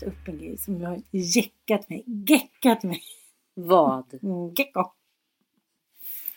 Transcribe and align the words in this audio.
Ta 0.00 0.06
upp 0.06 0.28
en 0.28 0.38
grej 0.38 0.58
som 0.58 0.82
har 0.84 1.02
jäckat 1.10 1.88
mig. 1.88 2.02
Geckat 2.06 2.82
mig. 2.82 3.02
Vad? 3.54 4.14
Mm, 4.22 4.54
gecko. 4.54 4.84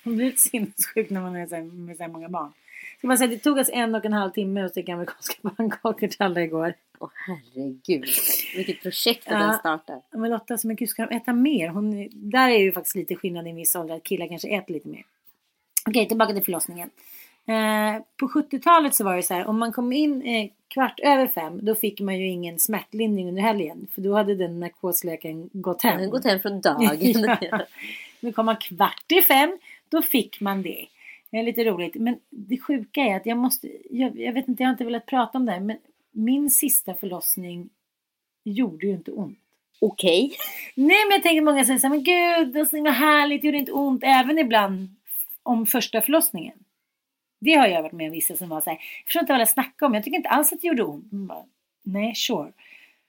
Man 0.03 0.16
blir 0.16 0.31
sinnessjuk 0.31 1.09
när 1.09 1.22
man 1.22 1.36
är 1.36 1.47
så 1.47 1.56
här, 1.56 1.61
med 1.64 1.97
så 1.97 2.03
här 2.03 2.09
många 2.09 2.30
barn. 2.30 2.53
Ska 2.97 3.08
man 3.08 3.17
säga, 3.17 3.28
det 3.28 3.38
tog 3.38 3.58
oss 3.58 3.69
en 3.73 3.95
och 3.95 4.06
en 4.06 4.14
halv 4.14 4.31
timme 4.31 4.61
att 4.61 4.72
sticka 4.72 4.94
amerikanska 4.94 5.50
pannkakor 5.58 6.08
till 6.08 6.22
alla 6.23 6.41
igår. 6.44 6.73
Åh 7.00 7.09
herregud. 7.28 8.06
Vilket 8.56 8.81
projekt 8.81 9.28
att 9.28 9.34
Ja. 9.34 9.39
den 9.39 9.59
startar. 9.59 10.02
Men 10.11 10.31
Lotta, 10.31 10.58
så 10.58 10.67
mycket 10.67 10.89
ska 10.89 11.06
de 11.06 11.16
äta 11.16 11.34
mer? 11.34 11.67
Hon, 11.67 12.09
där 12.14 12.50
är 12.50 12.58
ju 12.59 12.72
faktiskt 12.72 12.95
lite 12.95 13.16
skillnad 13.16 13.47
i 13.47 13.50
en 13.50 13.56
viss 13.56 13.75
ålder. 13.75 13.95
Att 13.95 14.03
killar 14.03 14.28
kanske 14.28 14.47
äter 14.47 14.73
lite 14.73 14.88
mer. 14.88 15.06
Okej, 15.86 16.08
tillbaka 16.08 16.34
till 16.34 16.44
förlossningen. 16.44 16.89
Eh, 17.46 18.02
på 18.18 18.28
70-talet 18.28 18.96
så 18.96 19.04
var 19.04 19.16
det 19.16 19.24
så 19.24 19.34
här. 19.34 19.48
Om 19.48 19.60
man 19.60 19.72
kom 19.72 19.94
in 19.94 20.22
eh, 20.22 20.50
kvart 20.68 21.00
över 21.00 21.28
fem. 21.28 21.60
Då 21.66 21.76
fick 21.76 22.00
man 22.00 22.20
ju 22.20 22.28
ingen 22.28 22.60
smärtlindring 22.60 23.30
under 23.30 23.42
helgen. 23.42 23.88
För 23.96 24.02
då 24.02 24.14
hade 24.16 24.36
den 24.36 24.59
narkosläkaren 24.59 25.50
gått 25.53 25.84
hem. 25.84 26.02
Den 26.02 26.09
gått 26.09 26.26
hem 26.26 26.40
från 26.40 26.62
dagen. 26.62 27.00
ja. 27.42 27.62
Men 28.20 28.34
kom 28.34 28.46
man 28.46 28.58
kvart 28.58 29.12
i 29.12 29.22
fem. 29.22 29.58
Då 29.90 30.02
fick 30.02 30.42
man 30.42 30.62
det. 30.62 30.86
Det 31.30 31.38
är 31.38 31.44
lite 31.44 31.64
roligt. 31.64 31.96
Men 31.96 32.20
det 32.30 32.58
sjuka 32.58 33.02
är 33.02 33.16
att 33.16 33.26
jag 33.26 33.38
måste. 33.38 33.70
Jag, 33.90 34.20
jag 34.20 34.34
vet 34.34 34.48
inte, 34.48 34.64
jag 34.64 34.68
har 34.68 34.74
inte 34.74 34.86
velat 34.86 35.06
prata 35.06 35.38
om 35.38 35.46
det 35.46 35.52
här. 35.52 35.59
Men 35.59 35.78
min 36.12 36.50
sista 36.50 36.94
förlossning 36.94 37.70
gjorde 38.44 38.88
ju 38.88 38.94
inte 38.94 39.12
ont. 39.12 39.40
Okej. 39.82 40.34
Nej 40.76 41.06
men 41.08 41.12
jag 41.12 41.24
tänker 41.24 41.42
många 41.42 41.66
säger 41.66 41.80
så 41.80 41.88
här, 41.88 41.96
men 41.96 42.03
gud 42.03 42.68
himla 42.72 42.92
härligt, 42.92 43.42
det 43.42 43.48
gjorde 43.48 43.58
inte 43.58 43.72
ont. 43.72 44.03
Även 44.03 44.40
ibland 44.40 44.96
om 45.44 45.66
första 45.66 46.02
förlossningen. 46.02 46.53
Det 47.44 47.54
har 47.54 47.68
jag 47.68 47.81
varit 47.81 47.94
med 47.94 48.06
om 48.06 48.12
vissa 48.12 48.36
som 48.36 48.50
var 48.50 48.62
så 48.62 48.70
här, 48.70 48.78
jag 48.78 49.06
förstår 49.06 49.22
inte 49.22 49.34
vad 49.34 49.42
jag 49.42 49.50
snackar 49.50 49.86
om, 49.86 49.94
jag 49.94 50.04
tycker 50.04 50.18
inte 50.18 50.30
alls 50.30 50.54
att 50.54 50.62
det 50.62 50.68
gjorde 50.68 50.84
ont. 50.84 51.12
Bara, 51.12 51.46
Nej, 51.84 52.16
sure. 52.16 52.54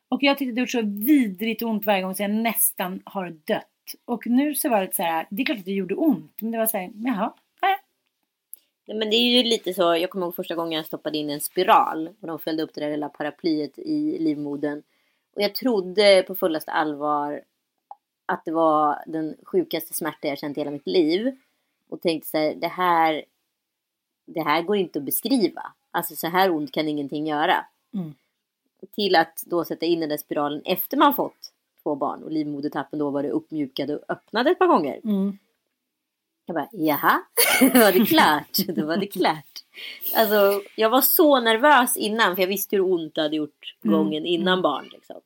Och 0.09 0.22
jag 0.22 0.39
tyckte 0.39 0.53
det 0.53 0.61
gjorde 0.61 0.71
så 0.71 0.83
vidrigt 0.83 1.62
ont 1.62 1.87
varje 1.87 2.03
gång 2.03 2.15
så 2.15 2.22
jag 2.22 2.31
nästan 2.31 3.03
har 3.05 3.31
dött. 3.44 3.67
Och 4.05 4.27
nu 4.27 4.55
så 4.55 4.69
var 4.69 4.81
det 4.81 4.94
så 4.94 5.03
här, 5.03 5.27
det 5.31 5.43
är 5.43 5.47
klart 5.47 5.59
att 5.59 5.65
det 5.65 5.73
gjorde 5.73 5.94
ont, 5.94 6.43
men 6.43 6.50
det 6.50 6.59
var 6.59 6.67
så 6.67 6.77
här, 6.77 6.91
jaha, 6.94 7.33
nej. 7.62 7.77
Men 8.87 9.11
det 9.11 9.17
är 9.17 9.37
ju 9.37 9.43
lite 9.43 9.75
så, 9.75 9.97
jag 9.97 10.11
kommer 10.11 10.27
ihåg 10.27 10.37
första 10.37 10.55
gången 10.55 10.73
jag 10.73 10.87
stoppade 10.87 11.19
in 11.19 11.31
en 11.31 11.41
spiral 11.41 12.09
och 12.21 12.27
de 12.27 12.39
följde 12.39 12.62
upp 12.62 12.75
det 12.75 12.81
där 12.81 12.91
lilla 12.91 13.09
paraplyet 13.09 13.78
i 13.78 14.19
livmodern. 14.19 14.83
Och 15.34 15.43
jag 15.43 15.55
trodde 15.55 16.25
på 16.27 16.34
fullaste 16.34 16.71
allvar 16.71 17.43
att 18.27 18.44
det 18.44 18.50
var 18.50 18.99
den 19.06 19.37
sjukaste 19.43 19.94
smärta 19.94 20.28
jag 20.28 20.39
känt 20.39 20.56
i 20.56 20.61
hela 20.61 20.71
mitt 20.71 20.87
liv. 20.87 21.37
Och 21.89 22.00
tänkte 22.00 22.31
så 22.31 22.39
här, 22.39 22.55
det 22.55 22.69
här, 22.69 23.25
det 24.25 24.43
här 24.43 24.62
går 24.62 24.77
inte 24.77 24.99
att 24.99 25.05
beskriva. 25.05 25.73
Alltså 25.91 26.17
så 26.17 26.27
här 26.27 26.51
ont 26.51 26.73
kan 26.73 26.89
ingenting 26.89 27.27
göra. 27.27 27.65
Mm. 27.95 28.15
Till 28.95 29.17
att 29.17 29.43
då 29.47 29.65
sätta 29.65 29.87
in 29.87 30.01
den 30.01 30.09
där 30.09 30.17
spiralen 30.17 30.62
efter 30.65 30.97
man 30.97 31.15
fått 31.15 31.53
två 31.83 31.95
barn 31.95 32.23
och 32.23 32.31
livmodertappen 32.31 32.99
då 32.99 33.11
var 33.11 33.23
det 33.23 33.31
uppmjukad 33.31 33.91
och 33.91 34.01
öppnade 34.09 34.51
ett 34.51 34.59
par 34.59 34.67
gånger. 34.67 35.01
Mm. 35.05 35.39
Jag 36.47 36.55
bara, 36.55 36.69
jaha, 36.73 37.23
då 37.61 37.81
var 37.81 37.93
det 37.93 38.07
klart. 38.07 38.77
Då 38.77 38.87
var 38.87 38.97
det 38.97 39.07
klart. 39.07 39.62
Alltså, 40.17 40.62
jag 40.77 40.91
var 40.91 41.01
så 41.01 41.41
nervös 41.41 41.97
innan 41.97 42.37
för 42.37 42.43
jag 42.43 42.49
visste 42.49 42.77
hur 42.77 42.93
ont 42.93 43.15
det 43.15 43.23
hade 43.23 43.37
gjort 43.37 43.75
Mm, 43.85 43.97
gången 43.97 44.27
innan 44.27 44.62
barn. 44.62 44.89
Liksom. 44.93 45.21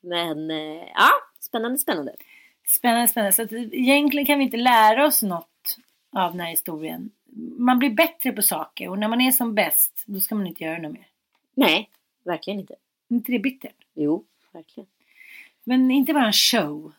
Men 0.00 0.50
eh, 0.50 0.88
ja, 0.94 1.10
spännande, 1.40 1.78
spännande. 1.78 2.14
Spännande, 2.66 3.08
spännande. 3.08 3.32
Så 3.32 3.42
att 3.42 3.52
egentligen 3.52 4.26
kan 4.26 4.38
vi 4.38 4.44
inte 4.44 4.56
lära 4.56 5.06
oss 5.06 5.22
något 5.22 5.76
av 6.12 6.30
den 6.30 6.40
här 6.40 6.50
historien. 6.50 7.10
Man 7.58 7.78
blir 7.78 7.90
bättre 7.90 8.32
på 8.32 8.42
saker 8.42 8.88
och 8.88 8.98
när 8.98 9.08
man 9.08 9.20
är 9.20 9.30
som 9.30 9.54
bäst 9.54 10.02
då 10.06 10.20
ska 10.20 10.34
man 10.34 10.46
inte 10.46 10.64
göra 10.64 10.78
något 10.78 10.92
mer. 10.92 11.06
Nej, 11.54 11.90
verkligen 12.24 12.60
inte. 12.60 12.74
Inte 13.08 13.32
det 13.32 13.38
bittert? 13.38 13.74
Jo, 13.94 14.24
verkligen. 14.52 14.86
Men 15.64 15.90
inte 15.90 16.12
bara 16.12 16.26
en 16.26 16.32
show. 16.32 16.92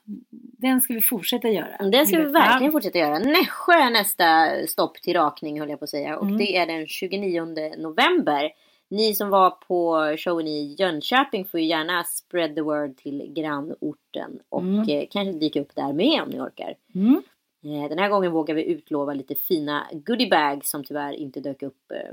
Den 0.58 0.82
ska 0.82 0.94
vi 0.94 1.02
fortsätta 1.02 1.50
göra. 1.50 1.90
Den 1.90 2.08
ska 2.08 2.18
vi 2.18 2.24
verkligen 2.24 2.72
fortsätta 2.72 2.98
göra. 3.00 3.20
Nässjö 3.20 3.74
är 3.74 3.92
nästa 3.92 4.50
stopp 4.68 5.02
till 5.02 5.14
rakning 5.14 5.60
höll 5.60 5.70
jag 5.70 5.80
på 5.80 5.84
att 5.84 5.90
säga. 5.90 6.18
Och 6.18 6.26
Mm. 6.26 6.38
det 6.38 6.58
är 6.58 6.66
den 6.66 6.88
29 6.88 7.46
november. 7.78 8.52
Ni 8.90 9.16
som 9.16 9.30
var 9.30 9.50
på 9.52 10.16
showen 10.18 10.48
i 10.48 10.76
Jönköping 10.80 11.46
får 11.46 11.60
ju 11.60 11.66
gärna 11.66 12.04
spread 12.04 12.56
the 12.56 12.62
word 12.62 12.98
till 12.98 13.34
grannorten. 13.36 14.40
Och 14.50 14.62
Mm. 14.62 14.90
eh, 14.90 15.06
kanske 15.12 15.40
dyka 15.40 15.62
upp 15.62 15.76
där 15.76 15.94
med 15.94 16.22
om 16.22 16.30
ni 16.30 16.40
orkar. 16.40 16.74
Mm. 16.96 17.22
Eh, 17.64 17.90
Den 17.90 18.00
här 18.00 18.10
gången 18.10 18.32
vågar 18.32 18.56
vi 18.56 18.64
utlova 18.64 19.14
lite 19.14 19.36
fina 19.36 19.88
goodiebags 19.92 20.70
som 20.70 20.84
tyvärr 20.84 21.14
inte 21.14 21.40
dök 21.40 21.64
upp 21.64 21.92
eh, 21.92 22.12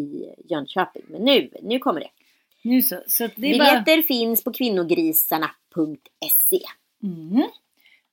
i 0.00 0.34
Jönköping. 0.44 1.02
Men 1.08 1.22
nu, 1.22 1.50
nu 1.62 1.78
kommer 1.78 2.00
det. 2.00 2.10
Nu 2.62 2.82
så. 2.82 3.02
så 3.06 3.28
det 3.36 3.54
är 3.54 3.58
bara... 3.58 3.68
Biljetter 3.68 4.02
finns 4.02 4.44
på 4.44 4.52
kvinnogrisarna.se. 4.52 6.60
Mm. 7.02 7.44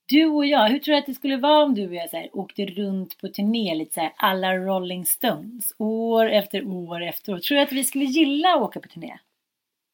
Du 0.05 0.25
och 0.25 0.45
jag, 0.45 0.69
hur 0.69 0.79
tror 0.79 0.93
du 0.93 0.99
att 0.99 1.05
det 1.05 1.13
skulle 1.13 1.37
vara 1.37 1.63
om 1.63 1.75
du 1.75 1.87
och 1.87 1.95
jag 1.95 2.09
så 2.09 2.17
här, 2.17 2.29
åkte 2.33 2.65
runt 2.65 3.17
på 3.17 3.27
turné 3.27 3.75
lite 3.75 3.93
så 3.93 3.99
här 3.99 4.13
alla 4.15 4.57
Rolling 4.57 5.05
Stones 5.05 5.73
år 5.77 6.29
efter 6.29 6.67
år 6.67 7.03
efter 7.03 7.33
år. 7.33 7.39
Tror 7.39 7.55
du 7.55 7.61
att 7.61 7.71
vi 7.71 7.83
skulle 7.83 8.05
gilla 8.05 8.49
att 8.49 8.61
åka 8.61 8.79
på 8.79 8.87
turné? 8.87 9.17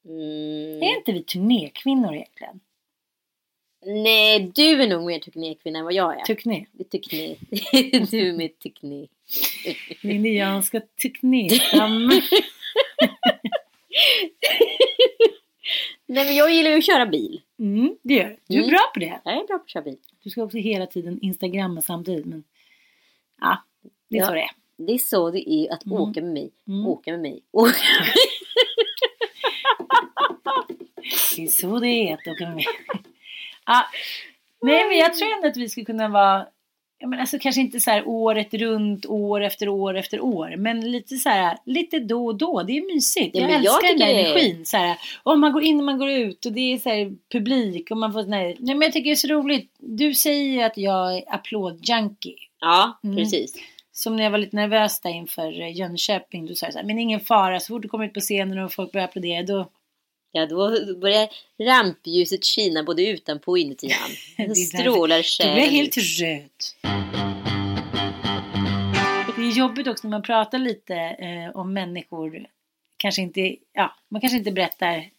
Mm. 0.05 0.83
Är 0.83 0.97
inte 0.97 1.11
vi 1.11 1.23
turnékvinnor 1.23 2.13
egentligen? 2.13 2.59
Nej, 3.85 4.51
du 4.55 4.81
är 4.81 4.87
nog 4.87 5.05
mer 5.05 5.19
turnékvinna 5.19 5.79
än 5.79 5.85
vad 5.85 5.93
jag 5.93 6.19
är. 6.19 6.23
Turné. 6.25 6.65
Turné. 6.91 7.35
du 8.11 8.29
är 8.29 8.33
mer 8.37 8.47
turné. 8.47 9.07
Indianska 10.01 10.81
turnéstamm. 11.01 12.07
Nej 16.05 16.25
men 16.25 16.35
jag 16.35 16.53
gillar 16.53 16.71
ju 16.71 16.77
att 16.77 16.85
köra 16.85 17.05
bil. 17.05 17.41
Mm, 17.59 17.95
det 18.01 18.13
gör 18.13 18.29
du. 18.29 18.37
Du 18.47 18.55
är 18.55 18.59
Mm. 18.59 18.69
bra 18.69 18.79
på 18.93 18.99
det. 18.99 19.19
Jag 19.25 19.33
är 19.33 19.47
bra 19.47 19.57
på 19.57 19.63
att 19.63 19.69
köra 19.69 19.83
bil. 19.83 19.97
Du 20.23 20.29
ska 20.29 20.43
också 20.43 20.57
hela 20.57 20.85
tiden 20.87 21.19
instagramma 21.21 21.81
samtidigt. 21.81 22.25
Men 22.25 22.43
ja, 23.41 23.63
det 24.09 24.17
är 24.17 24.21
Ja. 24.21 24.27
så 24.27 24.33
det 24.33 24.41
är. 24.41 24.49
Det 24.77 24.93
är 24.93 24.97
så 24.97 25.31
det 25.31 25.49
är 25.49 25.73
att 25.73 25.85
Mm. 25.85 25.97
åka 26.01 26.21
med 26.21 26.33
mig. 26.33 26.49
Mm. 26.67 26.87
Åka 26.87 27.11
med 27.11 27.19
mig. 27.21 27.41
Åka 27.51 27.71
med 27.71 28.07
mig. 28.07 28.15
Det 31.35 31.43
är 31.43 31.47
så 31.47 31.79
det 31.79 31.87
är 31.87 32.13
att 32.13 32.27
åka 32.27 32.49
med. 32.49 32.63
Ja. 33.69 33.85
Nej 34.61 34.87
men 34.87 34.97
jag 34.97 35.13
tror 35.13 35.35
ändå 35.35 35.47
att 35.47 35.57
vi 35.57 35.69
skulle 35.69 35.85
kunna 35.85 36.07
vara 36.07 36.45
ja, 36.99 37.07
men 37.07 37.19
alltså 37.19 37.39
kanske 37.39 37.61
inte 37.61 37.79
så 37.79 37.91
här 37.91 38.07
året 38.07 38.53
runt, 38.53 39.05
år 39.05 39.41
efter 39.43 39.69
år 39.69 39.97
efter 39.97 40.19
år. 40.21 40.55
Men 40.57 40.91
lite 40.91 41.15
så 41.15 41.29
här, 41.29 41.57
lite 41.65 41.99
då 41.99 42.25
och 42.25 42.35
då. 42.37 42.63
Det 42.63 42.77
är 42.77 42.95
mysigt. 42.95 43.35
Ja, 43.35 43.41
jag 43.41 43.51
jag 43.51 43.57
älskar 43.59 43.87
den 43.87 43.99
där 43.99 44.13
det 44.13 44.25
energin. 44.25 44.65
Så 44.65 44.77
här, 44.77 44.97
och 45.23 45.39
man 45.39 45.53
går 45.53 45.63
in 45.63 45.77
och 45.79 45.85
man 45.85 45.97
går 45.97 46.09
ut 46.09 46.45
och 46.45 46.51
det 46.51 46.73
är 46.73 46.77
så 46.77 46.89
här 46.89 47.15
publik 47.31 47.91
och 47.91 47.97
man 47.97 48.13
får 48.13 48.23
nej. 48.23 48.55
nej 48.59 48.75
men 48.75 48.81
jag 48.85 48.93
tycker 48.93 49.09
det 49.09 49.13
är 49.13 49.15
så 49.15 49.27
roligt. 49.27 49.75
Du 49.77 50.13
säger 50.13 50.65
att 50.65 50.77
jag 50.77 51.17
är 51.17 51.23
applådjunkie. 51.27 52.35
Ja, 52.59 52.99
Mm. 53.03 53.15
precis. 53.15 53.55
Som 53.91 54.15
när 54.15 54.23
jag 54.23 54.31
var 54.31 54.37
lite 54.37 54.55
nervös 54.55 54.99
där 55.01 55.09
inför 55.09 55.61
eh, 55.61 55.77
Jönköping. 55.77 56.45
Då 56.45 56.55
sa 56.55 56.65
jag 56.65 56.73
så 56.73 56.79
här, 56.79 56.85
men 56.85 56.99
ingen 56.99 57.19
fara. 57.19 57.59
Så 57.59 57.73
fort 57.73 57.81
du 57.81 57.87
kommer 57.87 58.05
ut 58.05 58.13
på 58.13 58.19
scenen 58.19 58.59
och 58.59 58.73
folk 58.73 58.91
börjar 58.91 59.05
applådera 59.05 59.43
då 59.43 59.69
Ja, 60.31 60.45
då 60.45 60.95
börjar 60.95 61.29
rampljuset 61.63 62.45
skina 62.45 62.83
både 62.83 63.07
utanpå 63.07 63.51
och 63.51 63.59
inuti 63.59 63.89
han. 63.99 64.11
Därför- 64.47 64.55
strålar 64.55 65.17
Då 65.17 65.23
själen 65.23 65.53
blir 65.55 65.69
helt 65.69 65.97
röd. 65.97 66.49
Det 69.35 69.41
är 69.45 69.57
jobbigt 69.57 69.87
också 69.87 70.07
när 70.07 70.11
man 70.11 70.21
pratar 70.21 70.59
lite 70.59 70.95
eh, 70.95 71.55
om 71.57 71.73
människor. 71.73 72.45
Kanske 72.97 73.21
inte, 73.21 73.55
ja, 73.73 73.95
man 74.09 74.21
kanske 74.21 74.37
inte 74.37 74.51
berättar 74.51 75.09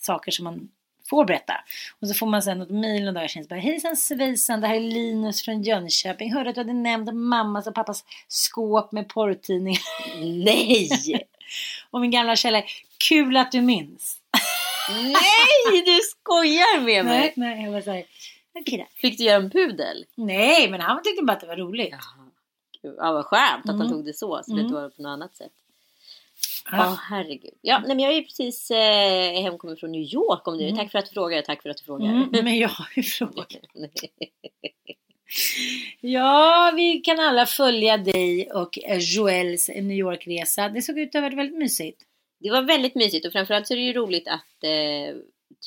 saker 0.00 0.30
som 0.32 0.44
man 0.44 0.68
får 1.10 1.24
berätta. 1.24 1.54
Och 2.00 2.08
så 2.08 2.14
får 2.14 2.26
man 2.26 2.42
sen 2.42 2.58
något 2.58 2.70
mejl 2.70 3.04
någon 3.04 3.14
dag 3.14 3.28
och 3.40 3.46
bara 3.48 3.60
Hejsan 3.60 3.96
svejsan, 3.96 4.60
det 4.60 4.66
här 4.66 4.74
är 4.74 4.80
Linus 4.80 5.42
från 5.42 5.62
Jönköping. 5.62 6.32
Hörde 6.32 6.48
att 6.50 6.54
du 6.54 6.60
hade 6.60 6.72
nämnt 6.72 7.14
mammas 7.14 7.66
och 7.66 7.74
pappas 7.74 8.04
skåp 8.28 8.92
med 8.92 9.08
porrtidningar. 9.08 9.80
Nej! 10.44 10.88
Och 11.90 12.00
min 12.00 12.10
gamla 12.10 12.36
källa, 12.36 12.62
kul 13.08 13.36
att 13.36 13.52
du 13.52 13.60
minns. 13.60 14.17
Nej, 14.90 15.82
du 15.84 15.98
skojar 16.10 16.80
med 16.80 17.04
mig! 17.04 17.18
Nej, 17.18 17.32
nej, 17.36 17.64
jag 17.64 17.72
var 17.72 17.80
såhär, 17.80 18.04
okej 18.60 18.78
då. 18.78 18.86
Fick 19.00 19.18
du 19.18 19.24
göra 19.24 19.36
en 19.36 19.50
pudel? 19.50 20.04
Nej, 20.14 20.70
men 20.70 20.80
han 20.80 21.02
tyckte 21.02 21.22
bara 21.24 21.32
att 21.32 21.40
det 21.40 21.46
var 21.46 21.56
roligt. 21.56 21.94
Gud, 22.82 22.94
Ja, 22.98 23.12
vad 23.12 23.24
skönt 23.24 23.64
att 23.64 23.70
han 23.70 23.80
Mm. 23.80 23.88
tog 23.92 24.04
det 24.04 24.14
så, 24.14 24.40
så 24.44 24.50
det 24.50 24.52
Mm. 24.52 24.64
inte 24.64 24.74
var 24.74 24.88
på 24.90 25.02
något 25.02 25.10
annat 25.10 25.36
sätt. 25.36 25.52
Ja, 26.70 26.76
Ja. 26.76 26.98
herregud. 27.10 27.54
Ja, 27.60 27.78
nej, 27.78 27.88
men 27.88 28.00
jag 28.00 28.12
är 28.12 28.16
ju 28.16 28.22
precis 28.24 28.70
eh, 28.70 29.42
hemkommen 29.42 29.76
från 29.76 29.92
New 29.92 30.00
York 30.14 30.48
om 30.48 30.58
du. 30.58 30.64
Mm. 30.64 30.76
Tack 30.76 30.90
för 30.90 30.98
att 30.98 31.06
du 31.06 31.12
frågar, 31.12 31.42
tack 31.42 31.62
för 31.62 31.70
att 31.70 31.76
du 31.76 31.84
frågar. 31.84 32.06
Mm, 32.08 32.28
men 32.44 32.58
jag 32.58 32.68
har 32.68 32.88
ju 32.96 33.02
frågat. 33.02 33.48
Ja, 36.00 36.72
vi 36.76 36.98
kan 37.00 37.20
alla 37.20 37.46
följa 37.46 37.96
dig 37.96 38.50
och 38.52 38.78
eh, 38.78 38.98
Joels 38.98 39.68
New 39.68 39.92
York-resa. 39.98 40.68
Det 40.68 40.82
såg 40.82 40.98
ut 40.98 41.08
att 41.08 41.14
ha 41.14 41.20
varit 41.20 41.38
väldigt 41.38 41.58
mysigt. 41.58 42.02
Det 42.38 42.50
var 42.50 42.62
väldigt 42.62 42.94
mysigt 42.94 43.26
och 43.26 43.32
framförallt 43.32 43.66
så 43.66 43.74
är 43.74 43.78
det 43.78 43.82
ju 43.84 43.92
roligt 43.92 44.28
att 44.28 44.64
eh, 44.64 45.16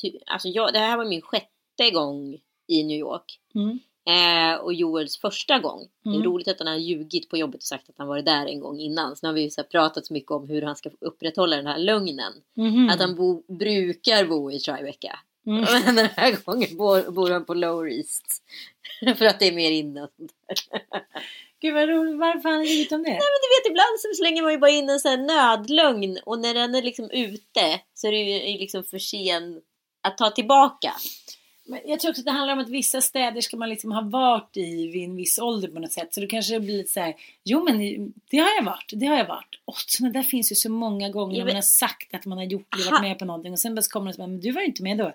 ty, 0.01 0.12
alltså 0.25 0.47
jag, 0.47 0.73
det 0.73 0.79
här 0.79 0.97
var 0.97 1.06
min 1.06 1.21
sjätte 1.21 1.91
gång 1.94 2.39
i 2.68 2.83
New 2.83 2.97
York. 2.97 3.39
Mm. 3.56 3.79
Eh, 4.06 4.56
och 4.59 4.73
Joels 4.73 5.18
första 5.18 5.59
gång. 5.59 5.88
Det 6.03 6.09
Mm. 6.09 6.21
är 6.21 6.25
roligt 6.25 6.47
att 6.47 6.59
han 6.59 6.68
har 6.68 6.75
ljugit 6.75 7.29
på 7.29 7.38
jobbet 7.38 7.56
och 7.56 7.63
sagt 7.63 7.89
att 7.89 7.95
han 7.97 8.07
varit 8.07 8.25
där 8.25 8.45
en 8.45 8.59
gång 8.59 8.79
innan. 8.79 9.15
Så 9.15 9.25
nu 9.25 9.29
har 9.29 9.33
vi 9.33 9.41
ju 9.41 9.50
så 9.50 9.63
pratat 9.63 10.06
så 10.06 10.13
mycket 10.13 10.31
om 10.31 10.50
hur 10.50 10.62
han 10.62 10.75
ska 10.75 10.89
upprätthålla 11.01 11.56
den 11.56 11.68
här 11.68 11.77
lögnen. 11.77 12.33
Mhm. 12.53 12.89
Att 12.89 13.00
han 13.00 13.15
bo, 13.15 13.44
brukar 13.57 14.25
bo 14.25 14.51
i 14.51 14.59
Tribeca. 14.59 15.19
Mm. 15.45 15.65
Men 15.85 15.95
den 15.95 16.09
här 16.15 16.45
gången 16.45 16.77
bor, 16.77 17.12
bor 17.12 17.29
han 17.31 17.45
på 17.45 17.53
Lower 17.53 17.91
East. 17.91 18.44
För 19.17 19.25
att 19.25 19.39
det 19.39 19.47
är 19.47 19.51
mer 19.51 19.71
inne. 19.71 20.07
Och. 21.62 21.68
Gud 21.68 21.74
vad 21.74 21.90
roligt. 21.90 22.19
Varför 22.19 22.50
har 22.50 22.56
han 22.56 22.66
ljugit 22.66 22.92
om 22.92 23.04
det? 23.04 23.10
Men 23.10 23.18
du 23.18 23.50
vet 23.56 23.72
ibland 23.72 24.00
så 24.00 24.08
slänger 24.18 24.42
man 24.42 24.52
ju 24.52 24.58
bara 24.58 24.72
in 24.72 24.90
en 24.90 25.00
sån 25.00 25.12
här 25.12 25.18
nödlögn. 25.18 26.19
Och 26.25 26.40
när 26.40 26.54
den 26.54 26.75
är 26.75 26.81
liksom 26.81 27.10
ute 27.12 27.81
så 27.94 28.08
är 28.08 28.12
det 28.12 28.18
ju 28.18 28.58
liksom 28.58 28.84
för 28.84 29.00
sen 29.00 29.62
att 30.02 30.18
ta 30.18 30.30
tillbaka. 30.30 30.94
Men 31.66 31.80
jag 31.86 32.00
tror 32.00 32.12
också 32.12 32.22
att 32.22 32.25
det 32.25 32.31
handlar 32.31 32.54
om 32.54 32.60
att 32.60 32.69
vissa 32.69 33.02
städer 33.02 33.42
ska 33.42 33.58
man 33.58 33.69
liksom 33.69 33.92
ha 33.92 34.02
varit 34.02 34.58
i 34.58 34.88
vid 34.88 35.04
en 35.04 35.16
viss 35.16 35.40
ålder 35.40 35.68
på 35.68 35.80
något 35.80 35.92
sätt. 35.92 36.13
Så 36.13 36.22
då 36.22 36.28
kanske 36.28 36.54
det 36.54 36.60
blir 36.60 36.78
lite 36.78 36.94
så 36.94 37.00
här, 37.00 37.16
jo 37.44 37.63
men 37.63 37.78
det 38.30 38.38
har 38.38 38.50
jag 38.56 38.63
varit, 38.63 38.92
det 38.96 39.06
har 39.06 39.18
jag 39.18 39.28
varit. 39.28 39.60
Och 39.66 39.75
sådana 39.78 40.13
där 40.13 40.24
finns 40.24 40.52
ju 40.52 40.56
så 40.56 40.72
många 40.72 41.10
gånger 41.10 41.38
när 41.38 41.46
man 41.46 41.56
har 41.56 41.62
sagt 41.62 42.13
att 42.13 42.25
man 42.25 42.38
har 42.38 42.46
gjort 42.46 42.78
det, 42.78 42.92
varit 42.92 43.02
med 43.02 43.19
på 43.19 43.25
någonting 43.25 43.54
och 43.54 43.60
sen 43.60 43.75
bara 43.75 43.81
kommer 43.81 44.08
det 44.08 44.13
så 44.13 44.22
här, 44.22 44.28
men 44.28 44.40
du 44.40 44.52
var 44.52 44.62
ju 44.62 44.68
inte 44.68 44.84
med 44.84 44.98
då. 44.98 45.13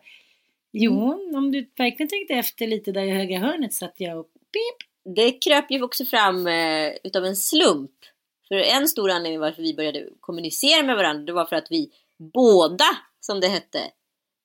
Jo, 0.72 1.30
om 1.34 1.52
du 1.52 1.70
verkligen 1.76 2.08
tänkte 2.08 2.34
efter 2.34 2.66
lite 2.66 2.92
där 2.92 3.02
i 3.02 3.10
högra 3.10 3.38
hörnet 3.38 3.74
satt 3.74 3.94
jag 3.96 4.18
och 4.18 4.26
pip. 4.26 4.88
Det 5.14 5.32
kröp 5.32 5.70
ju 5.70 5.82
också 5.82 6.04
fram 6.04 6.46
eh, 6.46 6.92
utav 7.04 7.24
en 7.24 7.36
slump. 7.36 7.90
För 8.48 8.54
en 8.54 8.88
stor 8.88 9.10
anledning 9.10 9.40
varför 9.40 9.62
vi 9.62 9.74
började 9.74 10.08
kommunicera 10.20 10.82
med 10.82 10.96
varandra 10.96 11.24
det 11.24 11.32
var 11.32 11.44
för 11.44 11.56
att 11.56 11.70
vi 11.70 11.90
båda, 12.32 12.84
som 13.20 13.40
det 13.40 13.48
hette, 13.48 13.80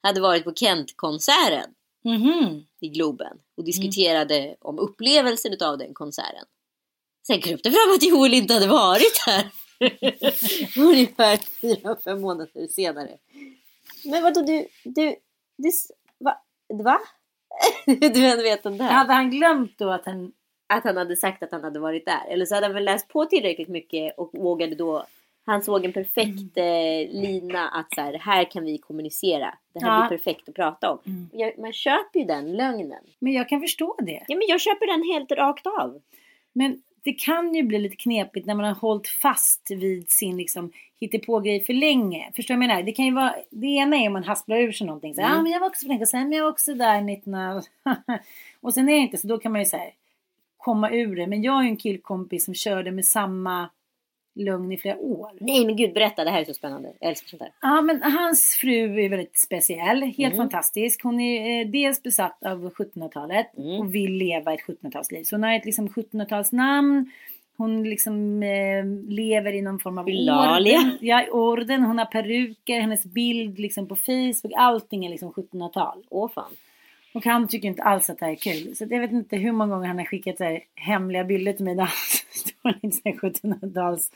hade 0.04 0.22
varit 0.22 0.44
på 0.44 0.54
Kent-konserten 0.54 1.70
Mhm. 2.04 2.64
i 2.82 2.88
Globen 2.90 3.38
och 3.58 3.64
diskuterade 3.64 4.56
om 4.62 4.80
upplevelsen 4.80 5.54
utav 5.54 5.78
den 5.78 5.94
konserten. 5.94 6.46
Sen 7.28 7.42
kröp 7.42 7.64
det 7.64 7.72
fram 7.72 7.96
att 7.96 8.04
Joel 8.04 8.34
inte 8.34 8.54
hade 8.54 8.68
varit 8.68 9.18
här. 9.26 9.46
Ungefär 10.78 11.38
fyra, 11.62 11.96
fem 12.04 12.22
månader 12.22 12.68
senare. 12.68 13.18
Men 14.06 14.24
vadå 14.24 14.42
du, 14.42 14.68
du, 14.84 15.16
du, 15.58 15.70
s- 15.70 15.92
va? 16.20 16.38
va? 16.84 17.00
du 17.86 18.20
vet 18.42 18.64
den 18.64 18.78
där. 18.78 18.86
Hade 18.86 19.14
han 19.14 19.32
glömt 19.32 19.78
då 19.78 19.90
att 19.92 20.06
han... 20.06 20.32
att 20.72 20.84
han 20.84 20.98
hade 20.98 21.16
sagt 21.16 21.44
att 21.44 21.52
han 21.52 21.64
hade 21.64 21.80
varit 21.80 22.06
där. 22.06 22.28
Eller 22.30 22.46
så 22.46 22.56
hade 22.56 22.68
han 22.68 22.74
väl 22.74 22.84
läst 22.86 23.08
på 23.08 23.26
tillräckligt 23.26 23.68
mycket 23.68 24.18
och 24.18 24.30
vågade 24.34 24.76
då 24.76 25.06
han 25.46 25.62
såg 25.62 25.86
en 25.86 25.94
perfekt 25.94 26.58
eh, 26.58 27.10
lina 27.22 27.70
att 27.70 27.94
så 27.96 28.02
här, 28.02 28.14
här 28.14 28.44
kan 28.52 28.64
vi 28.66 28.78
kommunicera. 28.78 29.54
Det 29.74 29.86
här 29.86 30.02
Ja. 30.02 30.08
blir 30.08 30.18
perfekt 30.18 30.50
att 30.50 30.56
prata 30.56 30.92
om. 30.92 31.00
Mm. 31.06 31.30
Och 31.34 31.40
Jag, 31.40 31.60
man 31.60 31.74
köper 31.74 32.20
ju 32.20 32.26
den 32.26 32.58
lögnen. 32.58 33.04
Men 33.20 33.34
jag 33.34 33.50
kan 33.50 33.62
förstå 33.62 33.96
det. 34.00 34.24
Ja 34.28 34.36
men 34.36 34.48
jag 34.48 34.62
köper 34.62 34.88
den 34.88 35.04
helt 35.14 35.32
rakt 35.32 35.68
av. 35.68 36.02
Men 36.54 36.82
det 37.04 37.14
kan 37.14 37.56
ju 37.56 37.64
bli 37.64 37.80
lite 37.80 37.96
knepigt 37.96 38.46
när 38.48 38.56
man 38.56 38.66
har 38.66 38.76
hållit 38.76 39.08
fast 39.08 39.72
vid 39.72 40.10
sin 40.10 40.38
liksom 40.38 40.72
hittepågrej 41.00 41.64
för 41.64 41.74
länge. 41.74 42.32
Förstår 42.36 42.54
du 42.54 42.58
vad 42.60 42.64
jag 42.64 42.70
menar? 42.70 42.84
Det 42.84 42.92
kan 42.92 43.06
ju 43.06 43.14
vara, 43.14 43.36
det 43.50 43.68
ena 43.68 43.98
är 43.98 44.08
om 44.08 44.14
man 44.14 44.24
hasplar 44.24 44.58
ur 44.58 44.72
sig 44.72 44.88
någonting. 44.88 45.16
Så, 45.16 45.22
Mm. 45.22 45.34
ah, 45.38 45.42
men 45.42 45.52
jag 45.52 45.60
var 45.60 45.68
också 45.68 45.82
för 45.82 45.88
länge 45.88 46.06
sedan, 46.06 46.30
men 46.30 46.38
jag 46.38 46.44
var 46.44 46.52
också 46.52 46.74
där 46.74 47.02
19... 47.02 47.34
och 48.62 48.74
sen 48.74 48.90
är 48.90 48.94
det 48.94 49.00
inte 49.00 49.18
så, 49.18 49.28
då 49.28 49.38
kan 49.38 49.52
man 49.52 49.64
ju 49.64 49.68
här, 49.78 49.92
komma 50.62 50.92
ur 50.92 51.16
det. 51.16 51.28
Men 51.28 51.42
jag 51.44 51.60
är 51.60 51.64
ju 51.64 51.70
en 51.70 51.78
killkompis 51.78 52.46
som 52.46 52.54
körde 52.54 52.92
med 52.92 53.06
samma 53.06 53.70
lögn 54.36 54.72
i 54.72 54.78
flera 54.78 54.98
år. 54.98 55.32
Nej 55.40 55.66
men 55.66 55.76
gud 55.76 55.94
berätta, 55.94 56.24
det 56.24 56.30
här 56.32 56.42
är 56.42 56.46
så 56.46 56.54
spännande. 56.54 56.94
Jag 57.00 57.10
älskar 57.10 57.28
sånt 57.28 57.42
här. 57.42 57.52
Ja, 57.62 57.82
men 57.82 58.02
hans 58.04 58.58
fru 58.62 59.04
är 59.04 59.10
väldigt 59.10 59.38
speciell, 59.38 60.02
helt 60.04 60.34
Mm. 60.34 60.38
fantastisk. 60.38 61.04
Hon 61.04 61.20
är 61.20 61.62
eh, 61.62 61.68
dels 61.68 62.04
besatt 62.04 62.44
av 62.46 62.70
1700-talet 62.74 63.58
Mm. 63.58 63.80
och 63.80 63.96
vill 63.96 64.14
leva 64.14 64.54
ett 64.54 64.60
1700-talsliv. 64.68 65.24
Så 65.24 65.36
hon 65.36 65.44
har 65.44 65.54
ett 65.54 65.66
liksom 65.66 65.88
1700-talsnamn. 65.90 67.06
Hon 67.58 67.84
liksom 67.84 68.44
eh, 68.44 68.86
lever 69.14 69.54
i 69.54 69.62
någon 69.62 69.80
form 69.80 69.98
av 69.98 70.06
orden. 70.06 70.98
Ja, 71.02 71.26
orden. 71.32 71.84
Hon 71.84 71.98
har 71.98 72.06
peruker, 72.06 72.80
hennes 72.80 73.04
bild 73.06 73.60
liksom 73.60 73.88
på 73.88 73.96
Facebook. 73.96 74.54
Allting 74.58 75.06
är 75.06 75.10
liksom 75.10 75.32
1700-tal. 75.32 76.04
Åh 76.10 76.30
fan. 76.30 76.52
Och 77.14 77.26
han 77.26 77.48
tycker 77.48 77.68
inte 77.68 77.84
alls 77.84 78.10
att 78.10 78.20
det 78.20 78.26
här 78.26 78.32
är 78.32 78.36
kul. 78.36 78.76
Så 78.76 78.86
jag 78.90 79.00
vet 79.00 79.12
inte 79.12 79.38
hur 79.38 79.52
många 79.52 79.76
gånger 79.76 79.88
han 79.88 79.98
har 79.98 80.06
skickat 80.06 80.38
så 80.38 80.44
här 80.44 80.64
hemliga 80.76 81.24
bilder 81.24 81.54
till 81.54 81.66
mig 81.66 81.76
där 81.76 81.84
han 81.84 81.92
står 82.32 82.72
i 82.72 82.80
en 82.82 82.92
sån 82.92 83.02
här 83.06 83.14
1700-tals 83.14 84.12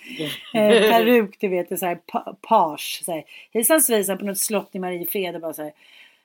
eh, 0.53 0.91
peruk, 0.91 1.39
du 1.39 1.47
vet, 1.47 1.79
så 1.79 1.85
här 1.85 1.95
pa- 1.95 2.35
page. 2.41 3.01
Så 3.05 3.11
här. 3.11 3.23
Hejsan 3.53 3.81
svejsan 3.81 4.17
på 4.17 4.25
något 4.25 4.37
slott 4.37 4.75
i 4.75 4.79
Mariefred 4.79 5.35
och 5.35 5.41
bara 5.41 5.53
så 5.53 5.63
här. 5.63 5.71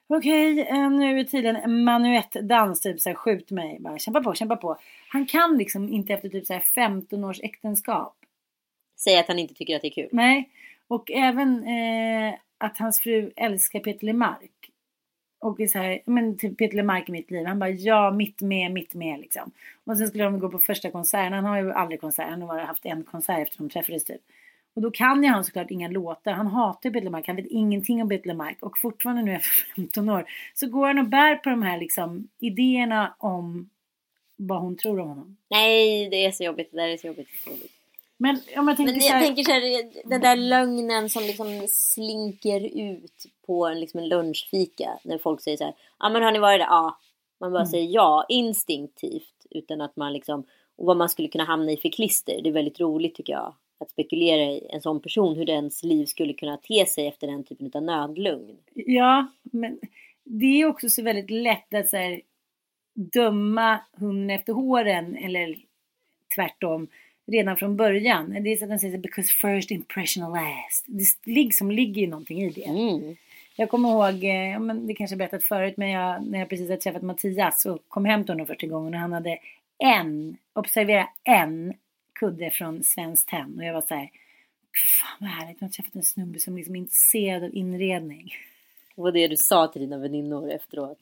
Okej, 0.06 0.60
eh, 0.60 0.90
nu 0.90 1.20
är 1.20 1.24
tydligen 1.24 1.56
en 1.56 1.84
manuettdans, 1.84 2.80
typ 2.80 3.00
så 3.00 3.08
här, 3.08 3.16
skjut 3.16 3.50
mig. 3.50 3.76
Bara, 3.80 3.98
kämpa 3.98 4.22
på, 4.22 4.34
kämpa 4.34 4.56
på. 4.56 4.76
Han 5.08 5.26
kan 5.26 5.58
liksom 5.58 5.88
inte 5.92 6.12
efter 6.12 6.28
typ 6.28 6.46
så 6.46 6.52
här 6.52 6.60
15 6.60 7.24
års 7.24 7.40
äktenskap. 7.40 8.16
Säg 8.96 9.18
att 9.18 9.28
han 9.28 9.38
inte 9.38 9.54
tycker 9.54 9.76
att 9.76 9.82
det 9.82 9.88
är 9.88 10.02
kul. 10.02 10.08
Nej, 10.12 10.48
och 10.88 11.10
även 11.10 11.64
eh, 11.64 12.34
att 12.58 12.78
hans 12.78 13.00
fru 13.00 13.32
älskar 13.36 13.80
Peter 13.80 14.06
Lemark. 14.06 14.59
Och 15.40 15.56
det 15.56 15.62
är 15.62 15.68
så 15.68 15.78
här, 15.78 16.00
men 16.06 16.38
typ 16.38 16.58
Peter 16.58 16.76
Lemark 16.76 17.08
i 17.08 17.12
mitt 17.12 17.30
liv. 17.30 17.46
Han 17.46 17.58
bara 17.58 17.70
ja, 17.70 18.10
mitt 18.10 18.40
med, 18.40 18.72
mitt 18.72 18.94
med 18.94 19.20
liksom. 19.20 19.50
Och 19.84 19.98
sen 19.98 20.08
skulle 20.08 20.24
de 20.24 20.38
gå 20.38 20.48
på 20.48 20.58
första 20.58 20.90
konserten. 20.90 21.32
Han 21.32 21.44
har 21.44 21.62
ju 21.62 21.72
aldrig 21.72 22.00
konsert. 22.00 22.30
Han 22.30 22.40
har 22.42 22.48
bara 22.48 22.64
haft 22.64 22.86
en 22.86 23.04
konsert 23.04 23.42
efter 23.42 23.58
de 23.58 23.70
träffades 23.70 24.04
typ. 24.04 24.20
Och 24.74 24.82
då 24.82 24.90
kan 24.90 25.22
ju 25.22 25.28
han 25.28 25.44
såklart 25.44 25.70
inga 25.70 25.88
låtar. 25.88 26.32
Han 26.32 26.46
hatar 26.46 26.90
ju 26.90 26.92
Peter 26.92 27.04
Lemark. 27.04 27.26
Han 27.26 27.36
vet 27.36 27.46
ingenting 27.46 28.02
om 28.02 28.08
Peter 28.08 28.26
Lemark. 28.26 28.62
Och 28.62 28.78
fortfarande 28.78 29.22
nu 29.22 29.34
efter 29.34 29.74
15 29.76 30.08
år 30.08 30.24
så 30.54 30.68
går 30.68 30.86
han 30.86 30.98
och 30.98 31.08
bär 31.08 31.36
på 31.36 31.50
de 31.50 31.62
här 31.62 31.78
liksom 31.78 32.28
idéerna 32.38 33.14
om 33.18 33.70
vad 34.36 34.60
hon 34.60 34.76
tror 34.76 35.00
om 35.00 35.08
honom. 35.08 35.36
Nej, 35.50 36.08
det 36.10 36.26
är 36.26 36.30
så 36.30 36.44
jobbigt. 36.44 36.70
Det 36.70 36.76
där 36.76 36.88
är 36.88 36.96
så 36.96 37.06
jobbigt. 37.06 37.28
Det 37.28 37.50
är 37.50 37.54
så 37.54 37.56
jobbigt. 37.56 37.79
Men 38.22 38.40
om 38.56 38.64
man 38.64 38.76
tänker 38.76 38.92
Men 38.92 39.02
jag 39.02 39.12
här, 39.12 39.26
tänker 39.26 39.42
så 39.42 39.50
här, 39.50 40.08
den 40.08 40.20
där 40.20 40.36
lögnen 40.36 41.10
som 41.10 41.22
liksom 41.22 41.66
slinker 41.68 42.60
ut 42.78 43.26
på 43.46 43.66
en, 43.66 43.80
liksom 43.80 44.00
en 44.00 44.08
lunchfika. 44.08 44.98
När 45.04 45.18
folk 45.18 45.40
säger 45.40 45.56
så 45.56 45.64
här, 45.64 45.74
ja 45.98 46.08
men 46.08 46.22
har 46.22 46.32
ni 46.32 46.38
varit 46.38 46.60
där? 46.60 46.66
Ja. 46.66 46.98
Man 47.40 47.52
bara 47.52 47.60
Mm. 47.60 47.70
säger 47.70 47.94
ja, 47.94 48.26
instinktivt. 48.28 49.46
Utan 49.50 49.80
att 49.80 49.96
man 49.96 50.12
liksom, 50.12 50.44
och 50.76 50.86
vad 50.86 50.96
man 50.96 51.08
skulle 51.08 51.28
kunna 51.28 51.44
hamna 51.44 51.72
i 51.72 51.76
för 51.76 51.88
klister. 51.88 52.40
Det 52.42 52.48
är 52.48 52.52
väldigt 52.52 52.80
roligt 52.80 53.14
tycker 53.14 53.32
jag. 53.32 53.54
Att 53.80 53.90
spekulera 53.90 54.42
i 54.42 54.66
en 54.70 54.82
sån 54.82 55.00
person, 55.00 55.36
hur 55.36 55.44
dens 55.46 55.82
liv 55.82 56.06
skulle 56.06 56.32
kunna 56.32 56.56
te 56.56 56.86
sig 56.86 57.06
efter 57.06 57.26
den 57.26 57.44
typen 57.44 57.70
av 57.74 57.82
nödlugn. 57.82 58.56
Ja, 58.74 59.26
men 59.42 59.78
det 60.24 60.46
är 60.60 60.66
också 60.66 60.88
så 60.88 61.02
väldigt 61.02 61.30
lätt 61.30 61.74
att 61.74 61.88
så 61.88 61.96
här, 61.96 62.20
döma 62.94 63.80
hunden 63.92 64.30
efter 64.30 64.52
håren 64.52 65.16
eller 65.16 65.56
tvärtom 66.34 66.88
redan 67.30 67.56
från 67.56 67.76
början. 67.76 68.42
Det 68.42 68.52
är 68.52 68.56
så 68.56 68.64
att 68.64 68.70
den 68.70 68.80
säger 68.80 68.94
så, 68.94 69.00
because 69.00 69.32
first 69.34 69.70
impression 69.70 70.32
last. 70.32 70.84
Det 70.86 71.04
liksom 71.24 71.70
ligger 71.70 72.02
ju 72.02 72.08
någonting 72.08 72.42
i 72.42 72.50
det. 72.50 72.64
Mm. 72.64 73.16
Jag 73.56 73.70
kommer 73.70 73.88
ihåg, 73.88 74.24
eh, 74.24 74.50
ja, 74.50 74.58
men 74.58 74.86
det 74.86 74.94
kanske 74.94 75.12
jag 75.14 75.18
berättat 75.18 75.44
förut, 75.44 75.74
men 75.76 75.90
jag, 75.90 76.26
när 76.26 76.38
jag 76.38 76.48
precis 76.48 76.68
hade 76.68 76.80
träffat 76.80 77.02
Mattias 77.02 77.66
och 77.66 77.78
kom 77.88 78.04
hem 78.04 78.24
till 78.24 78.32
honom 78.32 78.46
första 78.46 78.66
gången 78.66 78.94
och 78.94 79.00
han 79.00 79.12
hade 79.12 79.38
en, 79.78 80.36
observera 80.52 81.08
en 81.24 81.74
kudde 82.12 82.50
från 82.50 82.82
Svenskt 82.82 83.28
Tenn 83.28 83.58
och 83.58 83.64
jag 83.64 83.74
var 83.74 83.80
så 83.80 83.94
här, 83.94 84.10
fan 84.98 85.16
vad 85.20 85.30
härligt, 85.30 85.56
jag 85.60 85.68
har 85.68 85.72
träffat 85.72 85.94
en 85.94 86.02
snubbe 86.02 86.38
som 86.38 86.56
liksom 86.56 86.74
är 86.74 86.78
intresserad 86.78 87.44
av 87.44 87.54
inredning. 87.54 88.34
Var 89.02 89.12
det 89.12 89.28
du 89.28 89.36
sa 89.36 89.66
till 89.66 89.80
dina 89.80 89.98
väninnor 89.98 90.50
efteråt. 90.50 90.98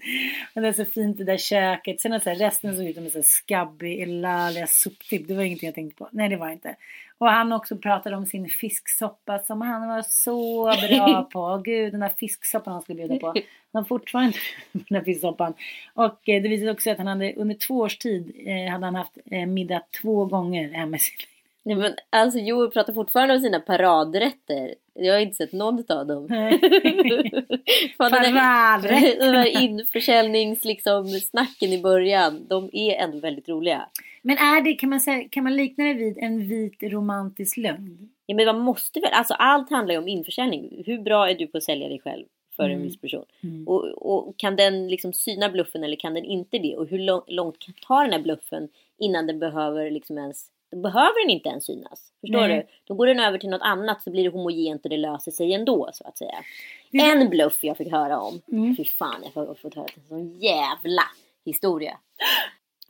Och 0.54 0.62
det 0.62 0.68
är 0.68 0.72
så 0.72 0.84
fint 0.84 1.18
det 1.18 1.24
där 1.24 1.36
köket. 1.36 2.00
Sen 2.00 2.20
så 2.20 2.30
här, 2.30 2.36
resten 2.36 2.76
såg 2.76 2.86
ut 2.86 2.94
som 2.94 3.04
en 3.04 3.10
här 3.14 3.22
skabbig, 3.22 4.02
elaliga 4.02 4.66
soptipp. 4.66 5.28
Det 5.28 5.34
var 5.34 5.42
ingenting 5.42 5.66
jag 5.66 5.74
tänkte 5.74 5.98
på. 5.98 6.08
Nej, 6.12 6.28
det 6.28 6.36
var 6.36 6.50
inte. 6.50 6.76
Och 7.18 7.28
han 7.28 7.52
också 7.52 7.76
pratade 7.76 8.16
om 8.16 8.26
sin 8.26 8.48
fisksoppa 8.48 9.38
som 9.38 9.60
han 9.60 9.88
var 9.88 10.02
så 10.02 10.64
bra 10.88 11.22
på. 11.32 11.62
Gud, 11.64 11.92
den 11.92 12.00
där 12.00 12.12
fisksoppan 12.18 12.72
han 12.72 12.82
skulle 12.82 12.96
bjuda 12.96 13.18
på. 13.18 13.26
Han 13.26 13.82
har 13.82 13.84
fortfarande 13.84 14.38
den 14.72 14.84
där 14.88 15.00
fisksoppan. 15.00 15.54
Och 15.94 16.28
eh, 16.28 16.42
det 16.42 16.48
visade 16.48 16.72
också 16.72 16.90
att 16.90 16.98
han 16.98 17.06
hade 17.06 17.34
under 17.34 17.54
två 17.54 17.74
års 17.74 17.98
tid 17.98 18.32
eh, 18.46 18.72
hade 18.72 18.86
han 18.86 18.94
haft 18.94 19.18
eh, 19.30 19.46
middag 19.46 19.82
två 20.02 20.24
gånger 20.24 20.68
hemma 20.68 20.96
i 20.96 20.98
sin 21.00 21.16
Nej, 21.68 21.76
men 21.76 21.94
alltså 22.10 22.38
Joel 22.38 22.70
pratar 22.70 22.92
fortfarande 22.92 23.34
om 23.34 23.40
sina 23.40 23.60
paradrätter. 23.60 24.74
Jag 24.98 25.14
har 25.14 25.20
inte 25.20 25.36
sett 25.36 25.52
någon 25.52 25.84
av 25.88 26.06
dem. 26.06 26.28
Fan, 27.98 28.12
den, 28.12 28.36
här, 28.36 28.82
Paradrätter. 28.82 29.20
den 29.26 29.34
här 29.34 29.62
införsäljnings 29.62 30.64
liksom, 30.64 31.06
snacken 31.08 31.72
i 31.72 31.82
början, 31.82 32.46
de 32.48 32.70
är 32.72 32.94
ändå 32.94 33.18
väldigt 33.18 33.48
roliga. 33.48 33.88
Men 34.22 34.38
är 34.38 34.60
det, 34.60 34.74
kan 34.74 34.90
man, 34.90 35.00
säga, 35.00 35.28
kan 35.28 35.44
man 35.44 35.56
likna 35.56 35.84
det 35.84 35.94
vid 35.94 36.18
en 36.18 36.48
vit 36.48 36.82
romantisk 36.82 37.56
lögn? 37.56 38.08
Ja, 38.26 38.36
men 38.36 38.46
man 38.46 38.58
måste 38.58 39.00
väl, 39.00 39.10
alltså 39.12 39.34
allt 39.34 39.70
handlar 39.70 39.94
ju 39.94 39.98
om 39.98 40.08
införsäljning. 40.08 40.82
Hur 40.86 40.98
bra 40.98 41.30
är 41.30 41.34
du 41.34 41.46
på 41.46 41.58
att 41.58 41.64
sälja 41.64 41.88
dig 41.88 42.00
själv 42.00 42.24
för 42.56 42.64
en 42.64 42.70
Mm. 42.70 42.82
viss 42.82 43.00
person? 43.00 43.24
Mm. 43.42 43.68
Och, 43.68 43.84
och 43.84 44.36
kan 44.36 44.56
den 44.56 44.88
liksom 44.88 45.12
syna 45.12 45.48
bluffen 45.48 45.84
eller 45.84 45.96
kan 45.96 46.14
den 46.14 46.24
inte 46.24 46.58
det? 46.58 46.76
Och 46.76 46.88
hur 46.88 46.98
lång, 46.98 47.22
långt 47.26 47.58
kan 47.58 47.74
ta 47.86 48.02
den 48.02 48.12
här 48.12 48.22
bluffen 48.22 48.68
innan 48.98 49.26
den 49.26 49.38
behöver 49.38 49.90
liksom 49.90 50.18
ens 50.18 50.46
då 50.70 50.76
behöver 50.78 51.22
den 51.26 51.30
inte 51.30 51.48
ens 51.48 51.64
synas. 51.66 52.12
Förstår 52.20 52.40
Nej. 52.48 52.56
du? 52.56 52.66
Då 52.84 52.94
går 52.94 53.06
den 53.06 53.20
över 53.20 53.38
till 53.38 53.48
något 53.48 53.62
annat 53.62 54.02
så 54.02 54.10
blir 54.10 54.24
det 54.24 54.30
homogent 54.30 54.84
och 54.84 54.90
det 54.90 54.96
löser 54.96 55.30
sig 55.30 55.52
ändå 55.54 55.90
så 55.92 56.04
att 56.08 56.18
säga. 56.18 56.34
Det- 56.90 56.98
En 56.98 57.28
bluff 57.28 57.64
jag 57.64 57.76
fick 57.76 57.90
höra 57.92 58.20
om. 58.20 58.40
Mm. 58.52 58.76
Fy 58.76 58.84
fan, 58.84 59.24
jag 59.34 59.46
har 59.46 59.54
fått 59.54 59.74
höra 59.74 59.86
en 59.96 60.08
sån 60.08 60.38
jävla 60.38 61.02
historia. 61.44 61.98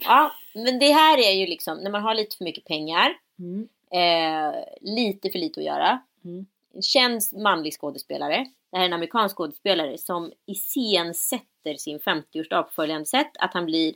Ja, 0.05 0.33
men 0.55 0.79
det 0.79 0.93
här 0.93 1.19
är 1.19 1.33
ju 1.33 1.47
liksom 1.47 1.79
när 1.79 1.91
man 1.91 2.03
har 2.03 2.15
lite 2.15 2.37
för 2.37 2.45
mycket 2.45 2.65
pengar, 2.65 3.17
Mm. 3.39 3.69
eh, 3.91 4.55
lite 4.81 5.31
för 5.31 5.39
lite 5.39 5.61
att 5.61 5.67
göra. 5.67 5.99
Mm. 6.25 6.47
En 6.75 6.83
känd 6.83 7.21
manlig 7.43 7.73
skådespelare. 7.81 8.47
Det 8.71 8.77
här 8.77 8.85
är 8.85 8.89
en 8.89 8.93
amerikansk 8.93 9.37
skådespelare 9.37 9.99
som 9.99 10.33
iscensätter 10.47 11.75
sin 11.79 11.99
50-årsdag 12.01 12.63
på 12.63 12.71
följande 12.73 13.07
sätt. 13.07 13.31
Att 13.39 13.55
han 13.55 13.67
blir 13.67 13.95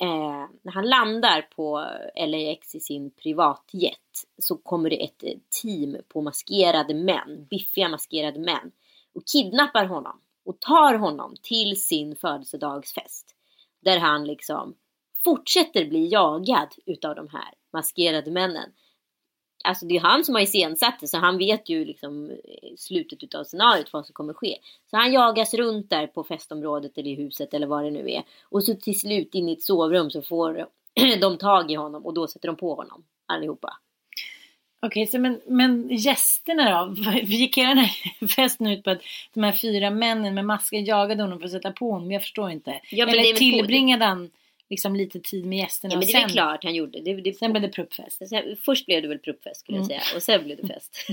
eh, 0.00 0.46
när 0.62 0.72
han 0.72 0.88
landar 0.88 1.42
på 1.42 1.86
LAX 2.16 2.74
i 2.74 2.80
sin 2.80 3.10
privatjet 3.10 4.24
så 4.38 4.56
kommer 4.56 4.90
det 4.90 5.04
ett 5.04 5.22
eh, 5.22 5.38
team 5.62 5.96
på 6.08 6.20
maskerade 6.22 6.94
män, 6.94 7.46
biffiga 7.50 7.88
maskerade 7.88 8.40
män 8.40 8.72
och 9.14 9.22
kidnappar 9.32 9.84
honom 9.84 10.20
och 10.44 10.60
tar 10.60 10.94
honom 10.94 11.34
till 11.42 11.82
sin 11.82 12.16
födelsedagsfest. 12.16 13.34
Där 13.80 13.98
han 13.98 14.24
liksom 14.24 14.74
fortsätter 15.24 15.84
bli 15.84 16.08
jagad 16.08 16.74
utav 16.86 17.14
de 17.14 17.28
här 17.28 17.54
maskerade 17.72 18.30
männen. 18.30 18.72
Alltså 19.64 19.86
det 19.86 19.96
är 19.96 20.00
han 20.00 20.24
som 20.24 20.34
har 20.34 20.42
iscensatt 20.42 21.00
det 21.00 21.08
så 21.08 21.18
han 21.18 21.38
vet 21.38 21.68
ju 21.68 21.84
liksom 21.84 22.30
eh, 22.30 22.36
slutet 22.76 23.22
utav 23.22 23.44
scenariot 23.44 23.92
vad 23.92 24.06
som 24.06 24.12
kommer 24.12 24.34
ske. 24.34 24.56
Så 24.90 24.96
han 24.96 25.12
jagas 25.12 25.54
runt 25.54 25.90
där 25.90 26.06
på 26.06 26.24
festområdet 26.24 26.98
eller 26.98 27.10
i 27.10 27.14
huset 27.14 27.54
eller 27.54 27.66
vad 27.66 27.84
det 27.84 27.90
nu 27.90 28.10
är. 28.10 28.22
Och 28.42 28.64
så 28.64 28.74
till 28.74 29.00
slut 29.00 29.34
in 29.34 29.48
i 29.48 29.52
ett 29.52 29.62
sovrum 29.62 30.10
så 30.10 30.22
får 30.22 30.66
de 31.20 31.38
tag 31.38 31.70
i 31.70 31.74
honom 31.74 32.06
och 32.06 32.14
då 32.14 32.26
sätter 32.26 32.48
de 32.48 32.56
på 32.56 32.74
honom 32.74 33.04
allihopa. 33.26 33.78
Okej, 34.82 35.06
så 35.06 35.18
men, 35.18 35.40
men 35.46 35.88
gästerna 35.90 36.86
då? 36.86 37.10
Gick 37.22 37.58
hela 37.58 37.68
den 37.68 37.78
här 37.78 38.26
festen 38.36 38.66
ut 38.66 38.84
på 38.84 38.90
att 38.90 39.02
de 39.34 39.42
här 39.42 39.52
fyra 39.52 39.90
männen 39.90 40.34
med 40.34 40.44
masker 40.44 40.88
jagade 40.88 41.22
honom 41.22 41.38
för 41.38 41.46
att 41.46 41.52
sätta 41.52 41.72
på 41.72 41.90
honom? 41.90 42.12
Jag 42.12 42.22
förstår 42.22 42.50
inte. 42.50 42.80
Ja, 42.90 43.06
Eller 43.06 43.34
tillbringade 43.34 44.04
han 44.04 44.30
liksom 44.70 44.96
lite 44.96 45.20
tid 45.20 45.46
med 45.46 45.58
gästerna 45.58 45.94
Ja 45.94 45.98
men 45.98 46.06
det 46.06 46.12
är 46.12 46.20
sen, 46.20 46.28
klart 46.28 46.64
han 46.64 46.74
gjorde. 46.74 47.00
Det, 47.00 47.14
det, 47.20 47.32
sen 47.32 47.52
blev 47.52 47.62
det 47.62 47.68
pruppfest? 47.68 48.28
sen, 48.28 48.56
först 48.64 48.86
blev 48.86 49.02
det 49.02 49.08
väl 49.08 49.18
pruppfest 49.18 49.60
skulle 49.60 49.78
jag 49.78 49.84
Mm. 49.90 50.00
säga 50.00 50.16
och 50.16 50.22
sen 50.22 50.44
blev 50.44 50.56
det 50.56 50.66
fest. 50.74 50.96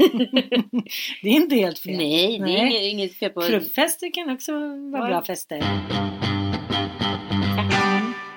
Det 1.21 1.29
är 1.29 1.33
inte 1.33 1.55
helt 1.55 1.79
fel. 1.79 1.97
Nej, 1.97 2.27
det 2.27 2.35
är 2.35 2.39
Nej. 2.39 2.69
inget, 2.69 2.93
inget 2.93 3.13
fel 3.15 3.29
på... 3.31 3.41
Pruppfester 3.41 4.13
kan 4.13 4.29
också 4.29 4.51
vara 4.91 5.01
Ja. 5.03 5.07
bra 5.07 5.23
fester. 5.23 5.63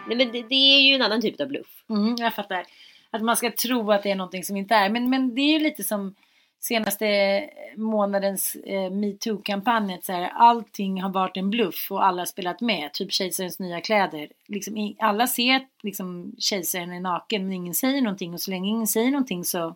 Nej 0.09 0.17
men 0.17 0.33
det, 0.33 0.43
det 0.49 0.55
är 0.55 0.81
ju 0.81 0.95
en 0.95 1.03
annan 1.03 1.21
typ 1.23 1.41
av 1.41 1.47
bluff. 1.49 1.85
Mm, 1.91 2.15
jag 2.19 2.35
fattar. 2.35 2.65
Att 3.11 3.23
man 3.23 3.37
ska 3.37 3.51
tro 3.51 3.93
att 3.93 4.03
det 4.03 4.11
är 4.11 4.15
någonting 4.15 4.45
som 4.45 4.57
inte 4.57 4.75
är. 4.75 4.91
Men, 4.91 5.11
men 5.11 5.35
det 5.35 5.41
är 5.41 5.53
ju 5.53 5.59
lite 5.59 5.85
som 5.85 6.15
senaste 6.61 7.51
månadens 7.77 8.55
eh, 8.55 8.91
metoo-kampanj. 8.91 9.95
att 9.95 10.05
så 10.05 10.13
här, 10.13 10.31
Allting 10.35 11.03
har 11.03 11.11
varit 11.11 11.37
en 11.37 11.51
bluff 11.51 11.89
och 11.91 12.05
alla 12.07 12.21
har 12.21 12.27
spelat 12.27 12.61
med. 12.61 12.93
Typ 12.93 13.13
kejsarens 13.13 13.59
nya 13.59 13.81
kläder. 13.81 14.29
Liksom, 14.47 14.95
alla 14.99 15.27
ser 15.27 15.57
att 15.57 15.69
liksom, 15.83 16.35
kejsaren 16.39 16.93
är 16.93 17.01
naken 17.01 17.45
men 17.45 17.53
ingen 17.53 17.75
säger 17.75 18.03
någonting. 18.03 18.35
Och 18.35 18.41
så 18.41 18.51
länge 18.51 18.69
ingen 18.69 18.87
säger 18.87 19.11
någonting 19.11 19.45
så 19.45 19.75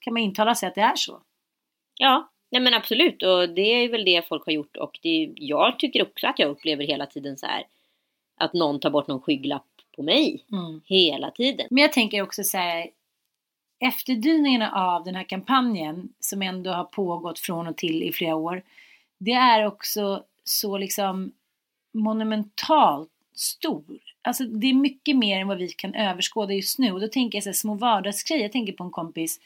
kan 0.00 0.12
man 0.12 0.22
intala 0.22 0.54
sig 0.54 0.68
att 0.68 0.74
det 0.74 0.80
är 0.80 0.96
så. 0.96 1.20
Ja, 1.94 2.28
nej 2.50 2.62
men 2.62 2.74
absolut 2.74 3.22
och 3.22 3.48
det 3.48 3.60
är 3.84 3.88
väl 3.88 4.04
det 4.04 4.28
folk 4.28 4.46
har 4.46 4.52
gjort 4.52 4.76
och 4.76 4.98
det, 5.02 5.32
jag 5.36 5.78
tycker 5.78 6.02
också 6.02 6.26
att 6.26 6.38
jag 6.38 6.50
upplever 6.50 6.84
hela 6.84 7.06
tiden 7.06 7.36
så 7.36 7.46
här 7.46 7.64
att 8.36 8.52
någon 8.52 8.80
tar 8.80 8.90
bort 8.90 9.08
någon 9.08 9.20
skygglapp 9.20 9.66
på 9.96 10.02
mig 10.02 10.44
Mm. 10.52 10.80
hela 10.84 11.30
tiden. 11.30 11.66
Men 11.70 11.82
jag 11.82 11.92
tänker 11.92 12.22
också 12.22 12.44
så 12.44 12.58
här. 12.58 12.86
Efterdyningarna 13.80 14.72
av 14.72 15.04
den 15.04 15.14
här 15.14 15.24
kampanjen 15.24 16.08
som 16.20 16.42
ändå 16.42 16.70
har 16.70 16.84
pågått 16.84 17.38
från 17.38 17.66
och 17.66 17.76
till 17.76 18.02
i 18.02 18.12
flera 18.12 18.34
år. 18.34 18.62
Det 19.18 19.32
är 19.32 19.66
också 19.66 20.24
så 20.44 20.78
liksom 20.78 21.32
monumentalt 21.92 23.10
stor. 23.34 23.98
Alltså 24.22 24.44
det 24.44 24.66
är 24.66 24.74
mycket 24.74 25.16
mer 25.16 25.40
än 25.40 25.48
vad 25.48 25.58
vi 25.58 25.68
kan 25.68 25.94
överskåda 25.94 26.52
just 26.52 26.78
nu. 26.78 26.92
Och 26.92 27.00
då 27.00 27.08
tänker 27.08 27.36
jag 27.36 27.42
så 27.42 27.48
här 27.48 27.54
små 27.54 27.74
vardagsgrejer. 27.74 28.42
Jag 28.42 28.52
tänker 28.52 28.72
på 28.72 28.84
en 28.84 28.90
kompis 28.90 29.40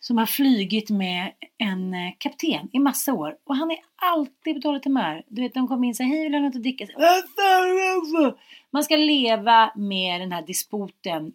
som 0.00 0.18
har 0.18 0.26
flygit 0.26 0.90
med 0.90 1.32
en 1.58 1.94
eh, 1.94 2.12
kapten 2.18 2.68
i 2.72 2.78
massa 2.78 3.14
år. 3.14 3.36
Och 3.44 3.56
han 3.56 3.70
är 3.70 3.78
alltid 3.96 4.54
på 4.54 4.60
dåligt 4.60 4.84
humör. 4.84 5.22
Du 5.28 5.42
vet, 5.42 5.54
de 5.54 5.68
kommer 5.68 5.86
in 5.86 5.90
och 5.90 5.96
säger 5.96 6.10
hej, 6.10 6.22
vill 6.22 6.32
du 6.32 6.38
ha 6.38 6.44
något 6.44 6.56
att 6.56 6.62
dricka? 6.62 6.84
Alltså. 6.84 8.38
Man 8.70 8.84
ska 8.84 8.96
leva 8.96 9.72
med 9.76 10.20
den 10.20 10.32
här 10.32 10.42
dispoten 10.42 11.32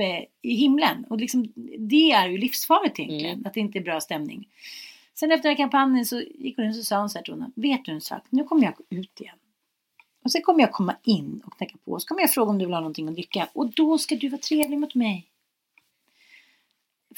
uppe 0.00 0.26
i 0.42 0.54
himlen. 0.54 1.04
Och 1.04 1.18
liksom, 1.18 1.52
det 1.78 2.10
är 2.12 2.28
ju 2.28 2.38
livsfarligt 2.38 2.98
egentligen, 2.98 3.34
Mm. 3.34 3.46
att 3.46 3.54
det 3.54 3.60
inte 3.60 3.78
är 3.78 3.82
bra 3.82 4.00
stämning. 4.00 4.48
Sen 5.14 5.32
efter 5.32 5.42
den 5.48 5.56
här 5.56 5.64
kampanjen 5.64 6.06
så 6.06 6.20
gick 6.20 6.56
hon 6.56 6.64
in 6.64 6.70
och 6.70 6.76
så 6.76 6.84
sa 6.84 6.98
hon 6.98 7.10
så 7.10 7.18
här 7.18 7.24
till 7.24 7.34
honom, 7.34 7.52
vet 7.56 7.84
du 7.84 7.92
en 7.92 8.00
sak, 8.00 8.22
nu 8.30 8.44
kommer 8.44 8.62
jag 8.62 8.74
gå 8.74 8.84
ut 8.88 9.20
igen. 9.20 9.36
Och 10.24 10.32
sen 10.32 10.42
kommer 10.42 10.60
jag 10.60 10.72
komma 10.72 10.96
in 11.02 11.42
och 11.46 11.56
knacka 11.56 11.74
på. 11.84 12.00
Så 12.00 12.06
kommer 12.08 12.20
jag 12.20 12.32
fråga 12.32 12.50
om 12.50 12.58
du 12.58 12.64
vill 12.64 12.74
ha 12.74 12.80
någonting 12.80 13.08
att 13.08 13.14
dricka. 13.14 13.48
Och 13.52 13.72
då 13.72 13.98
ska 13.98 14.16
du 14.16 14.28
vara 14.28 14.40
trevlig 14.40 14.78
mot 14.78 14.94
mig. 14.94 15.26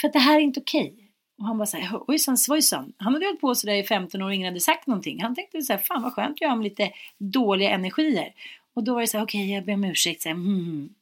För 0.01 0.09
att 0.09 0.13
det 0.13 0.19
här 0.19 0.37
är 0.37 0.41
inte 0.41 0.61
okej. 0.61 0.95
Och 1.39 1.45
han 1.47 1.59
bara 1.59 1.67
såhär, 1.67 2.01
ojsan 2.09 2.39
svojsan. 2.39 2.93
Han 2.97 3.15
hade 3.15 3.27
hållit 3.27 3.41
på 3.41 3.55
sådär 3.55 3.75
i 3.75 3.83
15 3.83 4.23
år 4.23 4.27
och 4.27 4.35
ingen 4.35 4.47
hade 4.47 4.61
sagt 4.61 4.87
någonting. 4.87 5.23
Han 5.23 5.35
tänkte 5.35 5.63
såhär, 5.63 5.81
fan 5.81 6.03
vad 6.03 6.13
skönt 6.13 6.41
jag 6.41 6.49
har 6.49 6.57
med 6.57 6.65
lite 6.65 6.91
dåliga 7.19 7.71
energier. 7.71 8.35
Och 8.75 8.85
då 8.85 8.95
var 8.95 9.01
det 9.01 9.07
såhär, 9.07 9.25
okej 9.25 9.53
jag 9.53 9.65
ber 9.65 9.75
om 9.75 9.85
ursäkt. 9.85 10.23
Så 10.23 10.29
här, 10.29 10.37
mm. 10.37 10.95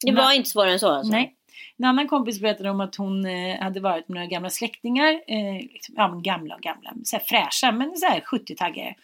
Det 0.00 0.12
var 0.12 0.32
inte 0.32 0.50
svårare 0.50 0.72
än 0.72 0.78
så 0.78 0.88
alltså? 0.88 1.12
Nej. 1.12 1.34
En 1.78 1.84
annan 1.84 2.08
kompis 2.08 2.40
berättade 2.40 2.70
om 2.70 2.80
att 2.80 2.96
hon 2.96 3.26
eh, 3.26 3.60
hade 3.60 3.80
varit 3.80 4.08
med 4.08 4.14
några 4.14 4.26
gamla 4.26 4.50
släktingar. 4.50 5.12
Eh, 5.12 5.54
liksom, 5.54 5.94
ja, 5.98 6.08
men 6.08 6.22
gamla 6.22 6.54
och 6.54 6.60
gamla. 6.60 6.92
Så 7.04 7.16
här 7.16 7.24
fräscha, 7.24 7.72
men 7.72 7.96
så 7.96 8.06
här 8.06 8.20
70-taggare. 8.20 8.94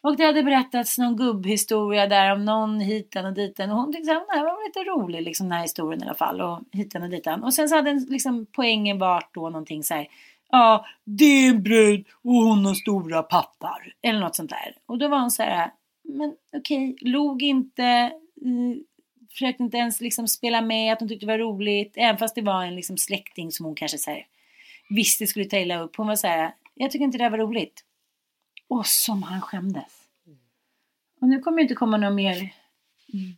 Och 0.00 0.16
det 0.16 0.24
hade 0.24 0.42
berättats 0.42 0.98
någon 0.98 1.16
gubbhistoria 1.16 2.06
där 2.06 2.32
om 2.32 2.44
någon 2.44 2.80
hitan 2.80 3.26
och 3.26 3.32
ditan. 3.32 3.70
Och 3.70 3.76
hon 3.76 3.92
tyckte 3.92 4.12
att 4.12 4.26
det 4.28 4.34
här 4.34 4.44
var 4.44 4.68
lite 4.68 4.90
rolig, 4.90 5.22
liksom, 5.22 5.48
den 5.48 5.56
här 5.56 5.62
historien 5.62 6.02
i 6.02 6.06
alla 6.06 6.14
fall. 6.14 6.40
Och 6.40 6.60
hitan 6.72 7.02
och 7.02 7.08
ditan. 7.08 7.44
Och 7.44 7.54
sen 7.54 7.68
så 7.68 7.74
hade 7.74 7.90
den, 7.90 8.06
liksom, 8.08 8.46
poängen 8.52 8.98
varit 8.98 9.30
då 9.34 9.40
någonting 9.40 9.84
så 9.84 9.94
här. 9.94 10.08
Ja, 10.50 10.86
det 11.04 11.24
är 11.24 11.50
en 11.50 11.62
brud 11.62 12.06
och 12.24 12.32
hon 12.32 12.64
har 12.64 12.74
stora 12.74 13.22
pappar. 13.22 13.94
Eller 14.02 14.20
något 14.20 14.36
sånt 14.36 14.50
där. 14.50 14.76
Och 14.86 14.98
då 14.98 15.08
var 15.08 15.20
hon 15.20 15.30
så 15.30 15.42
här. 15.42 15.70
Men 16.04 16.34
okej, 16.56 16.96
log 17.00 17.42
inte. 17.42 18.12
Försökte 19.32 19.62
inte 19.62 19.76
ens 19.76 20.00
liksom 20.00 20.28
spela 20.28 20.60
med 20.62 20.92
att 20.92 21.00
hon 21.00 21.08
tyckte 21.08 21.26
det 21.26 21.32
var 21.32 21.38
roligt. 21.38 21.92
Även 21.96 22.18
fast 22.18 22.34
det 22.34 22.42
var 22.42 22.64
en 22.64 22.76
liksom 22.76 22.98
släkting 22.98 23.52
som 23.52 23.66
hon 23.66 23.74
kanske 23.74 23.98
så 23.98 24.10
här, 24.10 24.26
visste 24.88 25.26
skulle 25.26 25.44
ta 25.44 25.58
illa 25.58 25.80
upp. 25.80 25.96
Hon 25.96 26.06
var 26.06 26.16
så 26.16 26.26
här, 26.26 26.54
jag 26.74 26.90
tycker 26.90 27.04
inte 27.04 27.18
det 27.18 27.24
här 27.24 27.30
var 27.30 27.38
roligt. 27.38 27.84
Och 28.68 28.86
som 28.86 29.22
han 29.22 29.40
skämdes. 29.40 29.92
Och 31.20 31.28
nu 31.28 31.38
kommer 31.38 31.56
det 31.58 31.62
inte 31.62 31.74
komma 31.74 31.96
några 31.96 32.14
mer 32.14 32.54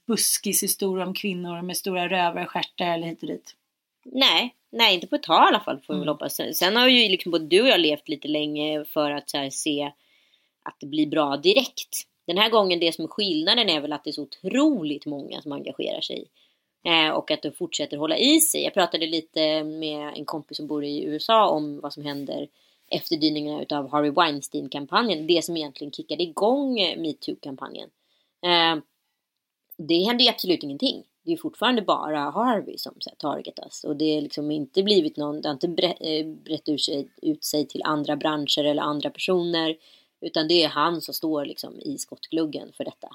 buskishistoria 0.07 1.07
om 1.07 1.15
kvinnor 1.15 1.63
med 1.63 1.77
stora 1.77 2.09
rövar, 2.09 2.45
stjärtar 2.45 2.87
eller 2.87 3.07
hit 3.07 3.23
och 3.23 3.29
dit. 3.29 3.55
Nej, 4.05 4.55
nej 4.71 4.95
inte 4.95 5.07
på 5.07 5.17
ett 5.17 5.23
tag 5.23 5.45
i 5.45 5.49
alla 5.49 5.61
fall 5.61 5.81
får 5.81 5.95
vi 5.95 6.01
väl 6.01 6.09
Mm. 6.09 6.13
hoppas. 6.15 6.37
Sen, 6.37 6.55
sen 6.55 6.77
har 6.77 6.89
ju 6.89 7.09
liksom 7.09 7.33
både 7.33 7.47
du 7.47 7.63
och 7.63 7.69
jag 7.69 7.81
levt 7.81 8.09
lite 8.09 8.29
länge 8.29 8.85
för 8.85 9.11
att 9.11 9.33
här, 9.33 9.51
se 9.51 9.93
att 10.63 10.77
det 10.81 10.87
blir 10.87 11.07
bra 11.07 11.37
direkt. 11.37 12.09
Den 12.27 12.39
här 12.39 12.51
gången 12.51 12.81
det 12.81 12.95
som 12.95 13.05
är 13.05 13.09
skillnaden 13.09 13.69
är 13.69 13.81
väl 13.81 13.93
att 13.93 14.05
det 14.05 14.11
är 14.11 14.13
så 14.13 14.23
otroligt 14.23 15.07
många 15.07 15.43
som 15.43 15.53
engagerar 15.53 16.01
sig. 16.01 16.25
Eh, 16.85 17.11
och 17.11 17.31
att 17.31 17.43
de 17.43 17.53
fortsätter 17.53 17.97
hålla 17.97 18.17
i 18.19 18.41
sig. 18.41 18.63
Jag 18.63 18.75
pratade 18.75 19.07
lite 19.07 19.65
med 19.65 20.13
en 20.17 20.25
kompis 20.25 20.57
som 20.57 20.67
bor 20.67 20.85
i 20.85 21.05
USA 21.05 21.49
om 21.49 21.81
vad 21.81 21.93
som 21.93 22.05
händer 22.05 22.49
efterdyningarna 22.89 23.63
utav 23.63 23.91
Harvey 23.91 24.11
Weinstein-kampanjen. 24.11 25.27
Det 25.27 25.45
som 25.45 25.57
egentligen 25.57 25.93
kickade 25.93 26.23
igång 26.23 26.81
eh, 26.81 26.99
metoo-kampanjen. 26.99 27.91
Eh, 28.43 28.83
det 29.77 30.05
händer 30.05 30.25
ju 30.25 30.31
absolut 30.31 30.63
ingenting. 30.63 31.05
Det 31.23 31.33
är 31.33 31.37
fortfarande 31.37 31.83
bara 31.83 32.19
Harvey 32.19 32.79
som 32.79 32.95
så 32.99 33.11
här, 33.11 33.17
targetas. 33.17 33.85
Och 33.85 33.97
det 33.97 34.05
är 34.05 34.21
liksom 34.21 34.51
inte 34.51 34.83
blivit 34.83 35.17
någon, 35.17 35.41
det 35.41 35.49
har 35.49 35.55
inte 35.65 35.87
eh, 36.01 36.27
brett 36.27 36.69
ut 36.69 36.83
sig, 36.83 37.09
ut 37.23 37.45
sig 37.45 37.67
till 37.67 37.83
andra 37.85 38.17
branscher 38.17 38.65
eller 38.65 38.83
andra 38.83 39.11
personer. 39.11 39.77
Utan 40.25 40.49
det 40.49 40.63
är 40.63 40.69
han 40.69 41.01
som 41.01 41.15
står 41.15 41.45
liksom 41.45 41.81
i 41.81 41.99
skottgluggen 41.99 42.73
för 42.73 42.85
detta. 42.85 43.09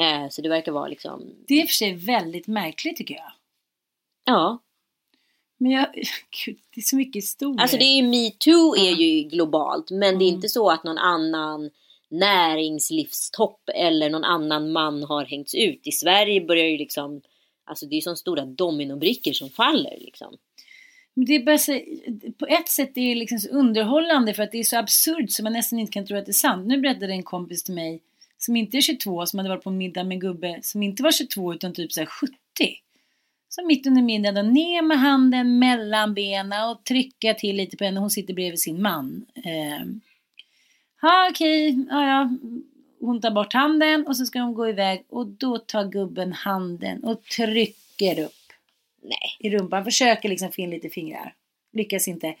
Eh, 0.00 0.28
så 0.30 0.42
det 0.42 0.48
verkar 0.48 0.72
vara 0.72 0.88
liksom, 0.88 1.34
Det 1.48 1.54
är 1.54 1.60
i 1.62 1.64
och 1.64 1.68
för 1.68 1.74
sig 1.74 1.94
väldigt 1.94 2.46
märkligt 2.46 2.96
tycker 2.96 3.14
jag. 3.14 3.32
ja. 4.24 4.58
Men 5.56 5.70
jag, 5.72 5.86
gud, 6.46 6.58
det 6.74 6.80
är 6.80 6.82
så 6.82 6.96
mycket 6.96 7.22
historier. 7.22 7.60
Alltså 7.60 7.76
det 7.76 7.84
är 7.84 7.96
ju 7.96 8.02
metoo 8.08 8.76
är 8.76 8.90
ju 8.90 9.22
globalt. 9.28 9.90
Men 9.90 10.18
det 10.18 10.24
är 10.24 10.28
Mm. 10.28 10.34
inte 10.34 10.48
så 10.48 10.70
att 10.70 10.84
någon 10.84 10.98
annan 10.98 11.70
näringslivstopp 12.08 13.60
eller 13.74 14.10
någon 14.10 14.24
annan 14.24 14.72
man 14.72 15.02
har 15.02 15.24
hängts 15.24 15.54
ut. 15.54 15.86
I 15.86 15.92
Sverige 15.92 16.40
börjar 16.40 16.66
ju 16.66 16.76
liksom, 16.78 17.22
alltså 17.64 17.86
det 17.86 17.94
är 17.94 17.96
ju 17.96 18.02
som 18.02 18.16
stora 18.16 18.44
dominobrickor 18.44 19.32
som 19.32 19.50
faller 19.50 19.96
liksom. 20.00 20.36
Det 21.14 21.34
är 21.34 21.44
bara 21.44 21.58
så, 21.58 21.80
på 22.38 22.46
ett 22.46 22.68
sätt 22.68 22.96
är 22.96 23.08
det 23.08 23.14
liksom 23.14 23.38
så 23.38 23.48
underhållande 23.48 24.34
för 24.34 24.42
att 24.42 24.52
det 24.52 24.58
är 24.58 24.64
så 24.64 24.78
absurt 24.78 25.30
så 25.30 25.42
man 25.42 25.52
nästan 25.52 25.78
inte 25.78 25.92
kan 25.92 26.06
tro 26.06 26.16
att 26.16 26.26
det 26.26 26.30
är 26.30 26.32
sant. 26.32 26.66
Nu 26.66 26.80
berättade 26.80 27.12
en 27.12 27.22
kompis 27.22 27.62
till 27.62 27.74
mig 27.74 28.00
som 28.38 28.56
inte 28.56 28.76
är 28.76 28.80
22 28.80 29.26
som 29.26 29.38
hade 29.38 29.48
varit 29.48 29.64
på 29.64 29.70
middag 29.70 30.04
med 30.04 30.14
en 30.14 30.20
gubbe 30.20 30.58
som 30.62 30.82
inte 30.82 31.02
var 31.02 31.12
22 31.12 31.54
utan 31.54 31.72
typ 31.72 31.92
så 31.92 32.00
här 32.00 32.06
70. 32.06 32.34
Så 33.48 33.66
mitt 33.66 33.86
under 33.86 34.02
middagen 34.02 34.52
ner 34.52 34.82
med 34.82 35.00
handen 35.00 35.58
mellan 35.58 36.14
benen 36.14 36.70
och 36.70 36.84
trycka 36.84 37.34
till 37.34 37.56
lite 37.56 37.76
på 37.76 37.84
henne. 37.84 38.00
Hon 38.00 38.10
sitter 38.10 38.34
bredvid 38.34 38.60
sin 38.60 38.82
man. 38.82 39.26
Eh, 39.34 39.86
ja 41.02 41.28
okej, 41.30 41.86
ja, 41.90 42.06
ja. 42.06 42.30
Hon 43.00 43.20
tar 43.20 43.30
bort 43.30 43.52
handen 43.52 44.06
och 44.06 44.16
så 44.16 44.26
ska 44.26 44.38
de 44.38 44.54
gå 44.54 44.68
iväg 44.68 45.04
och 45.08 45.26
då 45.26 45.58
tar 45.58 45.88
gubben 45.88 46.32
handen 46.32 47.04
och 47.04 47.22
trycker 47.22 48.18
upp 48.18 48.43
Nej. 49.04 49.36
i 49.38 49.50
rumpan. 49.50 49.84
Försöker 49.84 50.28
liksom 50.28 50.52
få 50.52 50.60
in 50.60 50.70
lite 50.70 50.88
fingrar. 50.88 51.34
Lyckas 51.72 52.08
inte. 52.08 52.34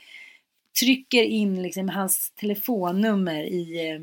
Trycker 0.80 1.22
in 1.22 1.62
liksom 1.62 1.88
hans 1.88 2.30
telefonnummer 2.30 3.44
i, 3.44 3.90
eh, 3.90 4.00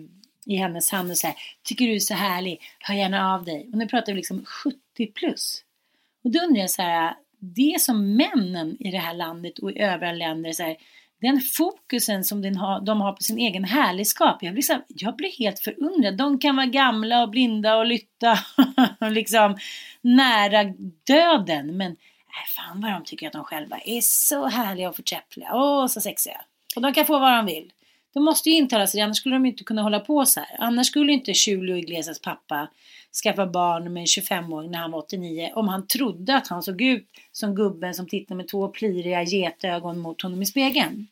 i 0.53 0.55
hennes 0.55 0.91
hand 0.91 1.11
och 1.11 1.17
säger 1.17 1.35
Tycker 1.63 1.85
du 1.85 1.95
är 1.95 1.99
så 1.99 2.13
härlig? 2.13 2.61
Hör 2.79 2.95
gärna 2.95 3.33
av 3.33 3.45
dig. 3.45 3.69
Och 3.71 3.77
nu 3.77 3.87
pratar 3.87 4.13
vi 4.13 4.17
liksom 4.17 4.45
70 4.45 4.77
plus. 5.13 5.63
Och 6.23 6.31
då 6.31 6.39
undrar 6.39 6.61
jag 6.61 6.69
så 6.69 6.81
här. 6.81 7.15
Det 7.43 7.81
som 7.81 8.15
männen 8.15 8.77
i 8.79 8.91
det 8.91 8.97
här 8.97 9.13
landet 9.13 9.59
och 9.59 9.71
i 9.71 9.79
övriga 9.79 10.11
länder 10.11 10.51
så 10.51 10.63
här, 10.63 10.77
den 11.21 11.41
fokusen 11.41 12.23
som 12.23 12.41
den 12.41 12.55
har, 12.55 12.81
de 12.81 13.01
har 13.01 13.13
på 13.13 13.23
sin 13.23 13.37
egen 13.37 13.63
härligskap. 13.63 14.43
Jag 14.43 14.53
blir, 14.53 14.63
så 14.63 14.73
här, 14.73 14.83
jag 14.87 15.15
blir 15.15 15.39
helt 15.39 15.59
förundrad. 15.59 16.17
De 16.17 16.39
kan 16.39 16.55
vara 16.55 16.65
gamla 16.65 17.23
och 17.23 17.29
blinda 17.29 17.77
och 17.77 17.85
lytta 17.85 18.39
och 18.99 19.11
liksom 19.11 19.57
nära 20.01 20.63
döden. 21.07 21.77
Men 21.77 21.95
Nej, 22.35 22.45
fan 22.55 22.81
vad 22.81 22.91
de 22.91 23.03
tycker 23.03 23.27
att 23.27 23.33
de 23.33 23.43
själva 23.43 23.79
är 23.85 24.01
så 24.01 24.47
härliga 24.47 24.89
och 24.89 24.95
förträffliga. 24.95 25.49
Åh, 25.53 25.87
så 25.87 26.01
sexiga. 26.01 26.41
Och 26.75 26.81
de 26.81 26.93
kan 26.93 27.05
få 27.05 27.19
vad 27.19 27.33
de 27.33 27.45
vill. 27.45 27.71
De 28.13 28.23
måste 28.23 28.49
ju 28.49 28.55
intala 28.55 28.87
sig 28.87 28.99
det, 28.99 29.03
annars 29.03 29.17
skulle 29.17 29.35
de 29.35 29.45
inte 29.45 29.63
kunna 29.63 29.81
hålla 29.81 29.99
på 29.99 30.25
så 30.25 30.39
här. 30.39 30.55
Annars 30.59 30.87
skulle 30.87 31.11
inte 31.11 31.31
Julio 31.31 31.75
Iglesias 31.75 32.19
pappa 32.21 32.67
skaffa 33.23 33.45
barn 33.45 33.93
med 33.93 34.01
en 34.01 34.05
25-åring 34.05 34.71
när 34.71 34.79
han 34.79 34.91
var 34.91 34.99
89 34.99 35.51
om 35.55 35.67
han 35.67 35.87
trodde 35.87 36.35
att 36.35 36.47
han 36.47 36.63
såg 36.63 36.81
ut 36.81 37.07
som 37.31 37.55
gubben 37.55 37.93
som 37.93 38.07
tittar 38.07 38.35
med 38.35 38.47
två 38.47 38.67
pliriga 38.67 39.23
getögon 39.23 39.99
mot 39.99 40.21
honom 40.21 40.41
i 40.41 40.45
spegeln. 40.45 41.07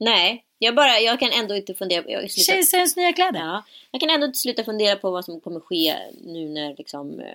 Nej, 0.00 0.44
jag 0.58 0.74
bara, 0.74 1.00
jag 1.00 1.20
kan 1.20 1.30
ändå 1.32 1.56
inte 1.56 1.74
fundera, 1.74 2.02
slutar, 2.02 2.52
Kejsarens 2.52 2.96
nya 2.96 3.12
kläder. 3.12 3.40
ja, 3.40 3.64
jag 3.90 4.00
kan 4.00 4.10
ändå 4.10 4.26
inte 4.26 4.38
sluta 4.38 4.64
fundera 4.64 4.96
på 4.96 5.10
vad 5.10 5.24
som 5.24 5.40
kommer 5.40 5.60
ske 5.60 5.96
nu 6.24 6.48
när 6.48 6.74
liksom 6.76 7.20
eh, 7.20 7.34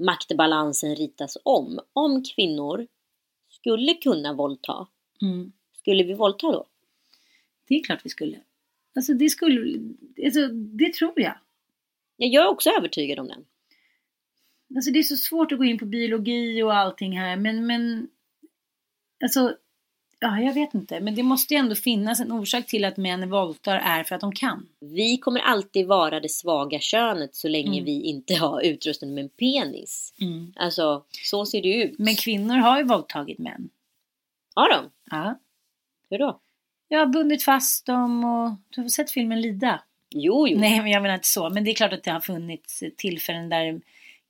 maktbalansen 0.00 0.96
ritas 0.96 1.36
om. 1.42 1.80
Om 1.92 2.24
kvinnor 2.24 2.86
skulle 3.48 3.94
kunna 3.94 4.32
våldta, 4.32 4.86
Mm. 5.22 5.52
skulle 5.72 6.02
vi 6.04 6.14
våldta 6.14 6.52
då? 6.52 6.66
Det 7.68 7.74
är 7.74 7.84
klart 7.84 8.00
vi 8.04 8.10
skulle. 8.10 8.40
Alltså 8.96 9.14
det 9.14 9.28
skulle, 9.28 9.80
alltså 10.24 10.48
det 10.48 10.94
tror 10.94 11.12
jag. 11.20 11.38
Ja, 12.16 12.26
jag 12.26 12.44
är 12.44 12.48
också 12.48 12.70
övertygad 12.70 13.18
om 13.18 13.28
den. 13.28 13.44
Alltså 14.76 14.90
det 14.90 14.98
är 14.98 15.02
så 15.02 15.16
svårt 15.16 15.52
att 15.52 15.58
gå 15.58 15.64
in 15.64 15.78
på 15.78 15.84
biologi 15.86 16.62
och 16.62 16.76
allting 16.76 17.18
här 17.18 17.36
men, 17.36 17.66
men 17.66 18.08
alltså 19.24 19.56
ja 20.20 20.40
jag 20.40 20.54
vet 20.54 20.74
inte 20.74 21.00
men 21.00 21.14
det 21.14 21.22
måste 21.22 21.54
ju 21.54 21.58
ändå 21.60 21.74
finnas 21.74 22.20
en 22.20 22.32
orsak 22.32 22.66
till 22.66 22.84
att 22.84 22.96
män 22.96 23.30
våldtar 23.30 23.76
är 23.76 24.04
för 24.04 24.14
att 24.14 24.20
de 24.20 24.32
kan. 24.32 24.68
Vi 24.80 25.18
kommer 25.18 25.40
alltid 25.40 25.86
vara 25.86 26.20
det 26.20 26.28
svaga 26.28 26.80
könet 26.80 27.34
så 27.34 27.48
länge 27.48 27.72
Mm. 27.72 27.84
vi 27.84 28.02
inte 28.02 28.34
har 28.34 28.60
utrustning 28.62 29.14
med 29.14 29.24
en 29.24 29.28
penis. 29.28 30.14
Alltså, 30.56 31.04
så 31.10 31.46
ser 31.46 31.62
det 31.62 31.74
ut. 31.74 31.98
Men 31.98 32.14
kvinnor 32.14 32.54
har 32.56 32.78
ju 32.78 32.84
våldtagit 32.84 33.38
män. 33.38 33.68
Har 34.54 34.68
de? 34.68 34.90
Ja. 35.10 35.38
Hur 36.10 36.18
då? 36.18 36.40
Jag 36.88 36.98
har 36.98 37.06
bundit 37.06 37.42
fast 37.44 37.86
dem 37.86 38.24
och 38.24 38.50
du 38.70 38.80
har 38.80 38.88
sett 38.88 39.10
filmen 39.10 39.40
Lida? 39.40 39.82
Jo, 40.10 40.48
jo. 40.48 40.58
Nej 40.58 40.80
men 40.80 40.90
jag 40.90 41.02
menar 41.02 41.14
inte 41.14 41.28
så 41.28 41.50
men 41.50 41.64
det 41.64 41.70
är 41.70 41.74
klart 41.74 41.92
att 41.92 42.02
det 42.04 42.10
har 42.10 42.20
funnits 42.20 42.82
tillfällen 42.96 43.48
där 43.48 43.80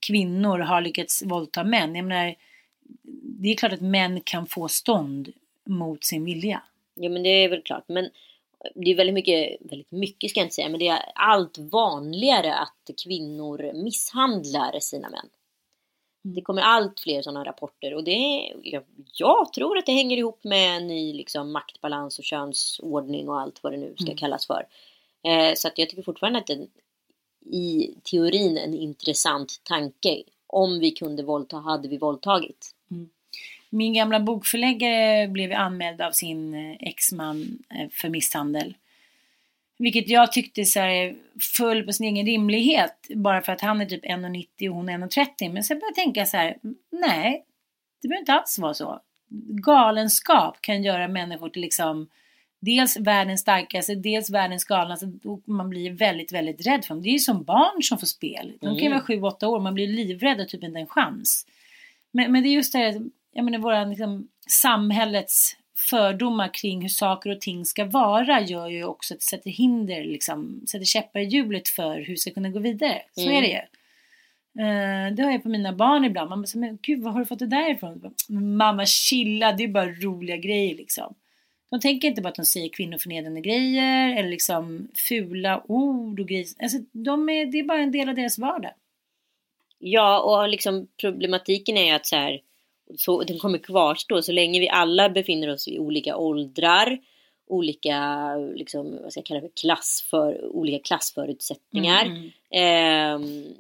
kvinnor 0.01 0.59
har 0.59 0.81
lyckats 0.81 1.23
våldta 1.23 1.65
män. 1.65 1.95
Jag 1.95 2.05
menar 2.05 2.35
det 3.23 3.49
är 3.49 3.57
klart 3.57 3.73
att 3.73 3.81
män 3.81 4.21
kan 4.21 4.47
få 4.47 4.69
stånd 4.69 5.33
mot 5.71 6.05
sin 6.05 6.25
vilja. 6.25 6.63
Ja 6.95 7.09
men 7.09 7.23
det 7.23 7.29
är 7.29 7.49
väl 7.49 7.63
klart. 7.63 7.85
Men 7.87 8.11
det 8.75 8.91
är 8.91 8.97
väldigt 8.97 9.15
mycket, 9.15 9.57
väldigt 9.61 9.91
mycket 9.91 10.31
ska 10.31 10.41
jag 10.41 10.45
inte 10.45 10.55
säga, 10.55 10.69
men 10.69 10.79
det 10.81 10.89
är 10.89 11.13
allt 11.15 11.59
vanligare 11.59 12.55
att 12.55 12.91
kvinnor 13.05 13.73
misshandlar 13.75 14.81
sina 14.81 15.11
män. 15.11 15.29
Det 16.23 16.43
kommer 16.43 16.63
allt 16.63 17.01
fler 17.01 17.23
sådana 17.23 17.45
rapporter 17.45 17.95
och 17.95 18.05
det 18.05 18.11
är, 18.11 18.57
jag, 18.63 18.83
jag 19.15 19.53
tror 19.53 19.79
att 19.79 19.87
det 19.87 19.93
hänger 19.93 20.17
ihop 20.17 20.45
med 20.45 20.77
en 20.77 20.87
ny 20.87 21.13
liksom, 21.13 21.53
maktbalans 21.53 22.19
och 22.19 22.25
könsordning 22.25 23.29
och 23.29 23.41
allt 23.41 23.63
vad 23.63 23.73
det 23.73 23.77
nu 23.77 23.95
ska 23.97 24.05
Mm. 24.05 24.17
kallas 24.17 24.47
för. 24.47 24.67
Eh, 25.23 25.55
så 25.57 25.69
att 25.69 25.79
jag 25.79 25.89
tycker 25.91 26.03
fortfarande 26.03 26.39
att 26.39 26.47
det 26.47 26.67
i 27.51 27.95
teorin 28.05 28.59
en 28.59 28.75
intressant 28.75 29.61
tanke. 29.65 30.23
Om 30.47 30.79
vi 30.79 30.91
kunde 30.91 31.23
våldta 31.23 31.57
hade 31.57 31.89
vi 31.89 31.99
våldtagit. 31.99 32.75
Min 33.71 33.95
gamla 33.95 34.21
bokförläggare 34.21 35.29
blev 35.29 35.53
anmäld 35.53 36.01
av 36.01 36.13
sin 36.13 36.55
eh, 36.55 36.77
exman 36.81 37.59
eh, 37.75 37.89
för 37.93 38.09
misshandel. 38.09 38.75
Vilket 39.79 40.09
jag 40.09 40.33
tyckte 40.33 40.65
så 40.65 40.81
här, 40.81 41.17
föll 41.57 41.83
på 41.83 41.93
sin 41.93 42.07
egen 42.07 42.27
rimlighet. 42.27 43.07
Bara 43.15 43.43
för 43.43 43.53
att 43.53 43.61
han 43.61 43.81
är 43.81 43.87
typ 43.87 44.05
1,90 44.05 44.69
och 44.69 44.75
hon 44.77 44.89
är 44.89 44.99
1,30. 44.99 45.53
Men 45.53 45.65
sen 45.65 45.79
började 45.79 45.87
jag 45.87 46.05
tänka 46.05 46.27
så 46.27 46.37
här. 46.37 46.57
Nej, 46.91 47.45
det 48.03 48.09
behöver 48.09 48.21
inte 48.23 48.33
alls 48.33 48.59
vara 48.59 48.75
så. 48.75 49.01
Galenskap 49.65 50.61
kan 50.61 50.83
göra 50.83 51.09
människor 51.09 51.49
till 51.49 51.63
liksom 51.63 52.09
dels 52.61 52.97
världens 52.97 53.41
starkaste, 53.41 53.95
dels 53.95 54.31
världens 54.31 54.65
galnaste. 54.65 55.13
Och 55.25 55.43
man 55.49 55.71
blir 55.71 55.91
väldigt, 55.91 56.33
väldigt 56.33 56.67
rädd 56.67 56.85
för 56.85 56.95
dem. 56.95 57.03
Det 57.03 57.09
är 57.09 57.13
ju 57.13 57.19
som 57.19 57.45
barn 57.45 57.83
som 57.83 57.99
får 57.99 58.07
spel. 58.07 58.53
De 58.61 58.67
kan 58.67 58.75
ju 58.77 58.87
Mm. 58.87 58.93
vara 58.99 59.05
7-8 59.05 59.45
år. 59.47 59.61
Man 59.61 59.75
blir 59.75 59.87
livrädd 59.89 60.41
och 60.41 60.49
typ 60.49 60.65
inte 60.65 60.79
en 60.79 60.87
chans. 60.87 61.47
Men, 62.13 62.33
men 62.33 62.43
det 62.43 62.49
är 62.49 62.55
just 62.55 62.73
det 62.73 62.79
här, 62.79 63.03
jag 63.33 63.45
menar 63.45 63.59
våra 63.59 63.85
liksom, 63.85 64.29
samhällets 64.49 65.57
fördomar 65.91 66.55
kring 66.55 66.83
hur 66.83 66.89
saker 66.89 67.31
och 67.31 67.41
ting 67.41 67.65
ska 67.65 67.85
vara 67.85 68.41
gör 68.41 68.69
ju 68.69 68.85
också 68.85 69.15
att 69.15 69.21
det 69.21 69.25
sätter 69.27 69.51
hinder, 69.51 70.05
liksom, 70.05 70.63
sätter 70.71 70.85
käppar 70.85 71.21
i 71.21 71.25
hjulet 71.25 71.69
för 71.69 71.97
hur 71.99 72.07
vi 72.07 72.17
ska 72.17 72.31
kunna 72.31 72.49
gå 72.49 72.59
vidare. 72.59 73.03
Så 73.15 73.21
Mm. 73.23 73.35
är 73.37 73.43
det 73.43 73.49
ju. 73.49 73.61
Uh, 74.59 75.15
det 75.15 75.23
har 75.23 75.31
jag 75.31 75.43
på 75.43 75.49
mina 75.49 75.73
barn 75.73 76.05
ibland. 76.05 76.31
Man 76.31 76.47
så, 76.47 76.59
men 76.59 76.79
gud 76.83 77.03
vad 77.03 77.13
har 77.13 77.21
du 77.21 77.27
fått 77.27 77.39
det 77.39 77.47
där 77.47 77.71
ifrån? 77.71 78.15
Mamma 78.29 78.87
chilla, 78.87 79.53
det 79.53 79.65
är 79.65 79.69
bara 79.69 79.91
roliga 79.91 80.37
grejer 80.37 80.75
liksom. 80.77 81.15
De 81.71 81.81
tänker 81.81 82.09
inte 82.09 82.23
bara 82.23 82.29
att 82.29 82.35
de 82.35 82.45
säger 82.45 82.69
kvinnoförnedrande 82.69 83.41
grejer 83.41 84.17
eller 84.17 84.29
liksom 84.29 84.89
fula 85.09 85.63
ord 85.69 86.21
och 86.21 86.29
grejer. 86.29 86.47
Alltså, 86.63 86.79
de 86.93 87.29
är, 87.29 87.47
det 87.47 87.59
är 87.59 87.65
bara 87.65 87.81
en 87.81 87.93
del 87.93 88.09
av 88.09 88.15
deras 88.15 88.39
vardag. 88.39 88.73
Ja, 89.79 90.21
och 90.21 90.49
liksom 90.49 90.89
problematiken 91.01 91.77
är 91.77 91.85
ju 91.85 91.91
att 91.91 92.07
så 92.07 92.17
här, 92.17 92.41
så, 92.97 93.23
den 93.23 93.39
kommer 93.39 93.59
kvarstå 93.59 94.23
så 94.23 94.33
länge 94.33 94.61
vi 94.61 94.69
alla 94.69 95.09
befinner 95.11 95.49
oss 95.49 95.69
i 95.69 95.79
olika 95.79 96.17
åldrar, 96.17 96.99
olika, 97.47 98.35
liksom, 98.37 98.99
vad 99.03 99.13
ska 99.13 99.19
jag 99.21 99.27
kalla 99.27 99.41
det, 99.41 99.61
klass 99.61 100.07
för, 100.11 100.45
olika 100.57 100.79
klassförutsättningar. 100.79 102.05
Mm, 102.07 102.17
mm. 102.19 102.31
Ehm, 102.51 103.55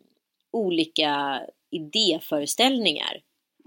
olika 0.51 1.40
idéföreställningar 1.71 3.21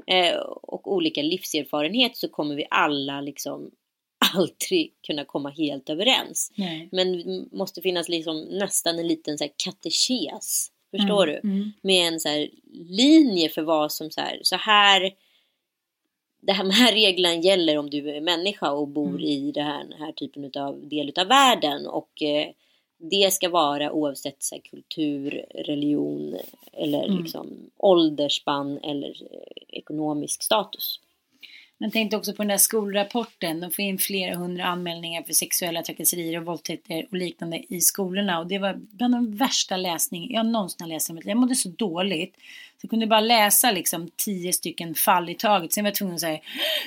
eh, 0.07 0.37
och 0.41 0.93
olika 0.93 1.21
livserfarenhet 1.21 2.17
så 2.17 2.27
kommer 2.29 2.55
vi 2.55 2.65
alla 2.69 3.21
liksom 3.21 3.71
aldrig 4.35 4.93
kunna 5.07 5.25
komma 5.25 5.49
helt 5.49 5.89
överens. 5.89 6.51
Nej. 6.55 6.89
Men 6.91 7.11
det 7.11 7.57
måste 7.57 7.81
finnas 7.81 8.09
liksom 8.09 8.39
nästan 8.41 8.99
en 8.99 9.07
liten 9.07 9.37
så 9.37 9.43
här 9.43 9.51
katekes. 9.65 10.69
Förstår 10.91 11.27
Mm, 11.29 11.41
du? 11.43 11.49
mm. 11.49 11.71
Med 11.81 12.07
en 12.13 12.19
så 12.19 12.29
här 12.29 12.49
linje 12.73 13.49
för 13.49 13.61
vad 13.61 13.91
som 13.91 14.11
så 14.11 14.21
här, 14.21 14.39
så 14.43 14.55
här 14.55 15.11
det 16.45 16.51
här, 16.53 16.63
de 16.69 16.69
här 16.69 16.91
reglerna 16.91 17.35
gäller 17.35 17.77
om 17.77 17.89
du 17.89 18.09
är 18.09 18.21
människa 18.21 18.71
och 18.71 18.87
bor 18.87 19.09
Mm. 19.09 19.21
i 19.21 19.51
det 19.51 19.61
här, 19.61 19.83
den 19.83 19.99
här 19.99 20.11
typen 20.11 20.51
av 20.61 20.87
del 20.87 21.13
av 21.19 21.27
världen. 21.27 21.87
Och 21.87 22.21
eh, 22.23 22.47
det 22.97 23.33
ska 23.33 23.49
vara 23.49 23.91
oavsett 23.91 24.43
så 24.43 24.55
här, 24.55 24.61
kultur, 24.61 25.45
religion 25.55 26.35
eller 26.73 27.03
Mm. 27.03 27.23
liksom 27.23 27.69
åldersspann 27.77 28.77
eller 28.83 29.09
eh, 29.09 29.77
ekonomisk 29.77 30.43
status. 30.43 30.99
Men 31.77 31.91
tänkte 31.91 32.17
också 32.17 32.33
på 32.33 32.41
den 32.41 32.47
där 32.47 32.57
skolrapporten. 32.57 33.59
De 33.59 33.71
får 33.71 33.85
in 33.85 33.97
flera 33.97 34.35
hundra 34.35 34.65
anmälningar 34.65 35.23
för 35.23 35.33
sexuella 35.33 35.83
trakasserier 35.83 36.39
och 36.39 36.45
våldtäkter 36.45 37.05
och 37.11 37.17
liknande 37.17 37.73
i 37.73 37.81
skolorna. 37.81 38.39
Och 38.39 38.47
det 38.47 38.59
var 38.59 38.73
bland 38.73 39.13
de 39.13 39.35
värsta 39.35 39.77
läsning 39.77 40.33
jag 40.33 40.45
någonsin 40.45 40.77
har 40.81 40.87
läst. 40.87 41.09
i 41.09 41.13
mitt 41.13 41.25
liv. 41.25 41.29
Jag 41.29 41.37
mådde 41.37 41.55
så 41.55 41.69
dåligt. 41.69 42.35
Så 42.77 42.85
jag 42.85 42.89
kunde 42.89 43.07
bara 43.07 43.19
läsa 43.19 43.71
liksom 43.71 44.09
tio 44.15 44.53
stycken 44.53 44.95
fall 44.95 45.29
i 45.29 45.35
taget. 45.35 45.73
Sen 45.73 45.83
var 45.83 45.89
jag 45.89 45.95
tvungen 45.95 46.15
att 46.15 46.23
här, 46.23 46.41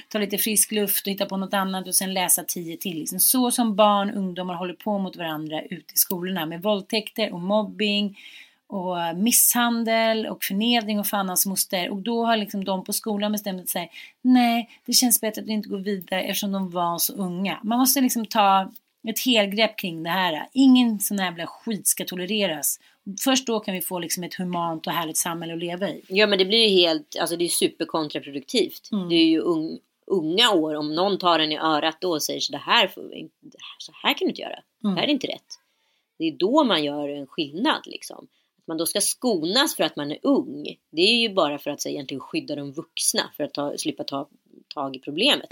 ta 0.09 0.19
lite 0.19 0.39
frisk 0.39 0.73
luft 0.73 1.07
och 1.07 1.13
hitta 1.13 1.27
på 1.27 1.37
något 1.37 1.55
annat 1.55 1.87
och 1.87 1.95
sen 1.95 2.15
läsa 2.15 2.45
tio 2.45 2.77
till. 2.77 2.99
Liksom. 2.99 3.21
Så 3.21 3.51
som 3.51 3.77
barn 3.77 4.11
och 4.11 4.17
ungdomar 4.17 4.55
håller 4.55 4.75
på 4.75 4.99
mot 4.99 5.17
varandra 5.17 5.63
ute 5.63 5.95
i 5.95 5.97
skolorna 5.97 6.47
med 6.47 6.63
våldtäkter 6.63 7.33
och 7.33 7.41
mobbing 7.41 8.19
och 8.69 8.97
misshandel 9.17 10.27
och 10.27 10.45
förnedring 10.45 10.99
och 11.01 11.07
fan 11.07 11.29
hans 11.29 11.47
moster. 11.47 11.91
Och 11.91 12.03
då 12.03 12.25
har 12.27 12.37
liksom 12.37 12.65
de 12.65 12.85
på 12.85 12.93
skolan 12.93 13.33
bestämt 13.33 13.69
sig, 13.69 13.91
nej, 14.23 14.71
det 14.87 14.93
känns 14.93 15.21
bättre 15.21 15.43
att 15.43 15.49
inte 15.49 15.69
går 15.69 15.79
vidare 15.79 16.23
eftersom 16.23 16.53
de 16.53 16.71
var 16.71 16.99
så 16.99 17.13
unga. 17.13 17.61
Man 17.63 17.79
måste 17.79 18.01
liksom 18.01 18.27
ta 18.27 18.73
ett 19.09 19.21
helgrepp 19.25 19.79
kring 19.79 20.03
det 20.03 20.11
här. 20.11 20.49
Ingen 20.53 21.01
sån 21.01 21.19
här 21.19 21.27
jävla 21.27 21.47
skit 21.47 21.87
ska 21.87 22.05
tolereras. 22.05 22.81
Först 23.25 23.47
då 23.47 23.61
kan 23.61 23.75
vi 23.75 23.81
få 23.81 23.99
liksom 23.99 24.25
ett 24.25 24.35
humant 24.35 24.87
och 24.87 24.93
härligt 24.93 25.17
samhälle 25.17 25.53
att 25.53 25.59
leva 25.59 25.89
i. 25.89 26.05
Ja 26.09 26.27
men 26.27 26.39
det 26.39 26.45
blir 26.45 26.69
ju 26.69 26.69
helt, 26.69 27.17
alltså 27.21 27.37
det 27.37 27.45
är 27.45 27.49
superkontraproduktivt. 27.49 28.89
Mm. 28.93 29.09
Det 29.09 29.15
är 29.15 29.27
ju 29.27 29.41
ung, 29.41 29.79
unga 30.07 30.51
år, 30.51 30.75
om 30.75 30.95
någon 30.95 31.19
tar 31.19 31.39
en 31.39 31.53
i 31.53 31.59
örat 31.59 31.97
då 32.01 32.11
och 32.11 32.23
säger 32.23 32.41
så 32.41 32.53
det 32.53 32.59
här, 32.59 32.89
får 32.89 33.03
vi, 33.03 33.17
inte- 33.17 33.35
det 33.41 33.59
här, 33.61 33.77
så 33.79 33.93
här 34.03 34.15
kan 34.15 34.27
du 34.27 34.29
inte 34.31 34.43
göra. 34.43 34.59
Mm. 34.85 34.95
Det 34.95 35.01
här 35.01 35.09
är 35.09 35.13
inte 35.13 35.27
rätt. 35.27 35.59
Det 36.19 36.25
är 36.25 36.33
då 36.33 36.65
man 36.65 36.85
gör 36.85 37.09
en 37.09 37.27
skillnad 37.27 37.83
liksom. 37.87 38.27
Att 38.67 38.69
man 38.69 38.79
då 38.79 38.87
ska 38.87 39.01
skonas 39.01 39.77
för 39.77 39.85
att 39.85 39.97
man 39.97 40.11
är 40.11 40.19
ung. 40.23 40.77
Det 40.91 41.03
är 41.03 41.21
ju 41.21 41.35
bara 41.35 41.59
för 41.59 41.71
att 41.71 41.81
så, 41.81 41.89
egentligen 41.89 42.21
skydda 42.21 42.57
de 42.57 42.73
vuxna 42.73 43.31
för 43.37 43.45
att 43.45 43.55
ta, 43.55 43.75
slippa 43.77 44.05
ta 44.05 44.29
tag 44.75 44.97
i 44.97 44.99
problemet. 44.99 45.47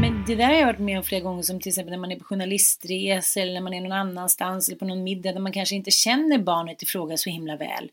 Men 0.00 0.24
det 0.26 0.34
där 0.34 0.44
har 0.44 0.54
jag 0.54 0.66
varit 0.66 0.78
med 0.78 0.98
om 0.98 1.04
flera 1.04 1.20
gånger 1.20 1.42
som 1.42 1.60
till 1.60 1.70
exempel 1.70 1.90
när 1.90 1.98
man 1.98 2.12
är 2.12 2.16
på 2.16 2.24
journalistresor 2.24 3.40
eller 3.40 3.54
när 3.54 3.60
man 3.60 3.74
är 3.74 3.80
någon 3.80 3.92
annanstans 3.92 4.68
eller 4.68 4.78
på 4.78 4.84
någon 4.84 5.04
middag 5.04 5.32
där 5.32 5.40
man 5.40 5.52
kanske 5.52 5.74
inte 5.74 5.90
känner 5.90 6.38
barnet 6.38 6.82
i 6.82 6.86
fråga 6.86 7.16
så 7.16 7.30
himla 7.30 7.56
väl. 7.56 7.90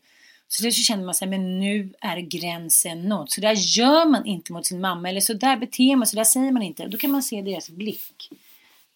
Så 0.54 0.60
slut 0.60 0.74
så 0.74 0.82
känner 0.82 1.04
man 1.04 1.14
sig, 1.14 1.28
men 1.28 1.60
nu 1.60 1.92
är 2.00 2.16
gränsen 2.16 3.02
nådd. 3.08 3.30
Så 3.30 3.40
där 3.40 3.54
gör 3.54 4.06
man 4.06 4.26
inte 4.26 4.52
mot 4.52 4.66
sin 4.66 4.80
mamma 4.80 5.08
eller 5.08 5.20
så 5.20 5.32
där 5.32 5.56
beter 5.56 5.96
man, 5.96 6.06
så 6.06 6.16
där 6.16 6.24
säger 6.24 6.52
man 6.52 6.62
inte. 6.62 6.86
Då 6.86 6.98
kan 6.98 7.10
man 7.10 7.22
se 7.22 7.42
deras 7.42 7.70
blick. 7.70 8.30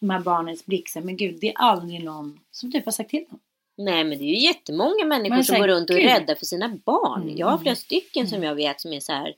De 0.01 0.11
här 0.11 0.21
barnens 0.21 0.67
blick, 0.67 0.89
så 0.89 1.01
men 1.01 1.17
gud 1.17 1.39
det 1.41 1.49
är 1.49 1.55
aldrig 1.57 2.05
någon 2.05 2.41
som 2.51 2.73
typ 2.73 2.85
har 2.85 2.93
sagt 2.93 3.11
till 3.11 3.25
dem. 3.31 3.39
Nej 3.77 4.05
men 4.05 4.19
det 4.19 4.25
är 4.25 4.29
ju 4.29 4.47
jättemånga 4.47 5.05
människor 5.05 5.35
Men 5.37 5.45
som 5.45 5.59
går 5.59 5.69
runt 5.69 5.91
och 5.91 5.97
är 5.97 6.21
rädda 6.21 6.37
för 6.37 6.47
sina 6.47 6.69
barn. 6.69 7.23
Mm. 7.23 7.37
Jag 7.37 7.47
har 7.47 7.59
flera 7.59 7.77
stycken 7.77 8.29
som 8.29 8.43
jag 8.43 8.55
vet 8.55 8.81
som 8.81 8.93
är 8.93 9.01
så 9.01 9.13
här. 9.13 9.35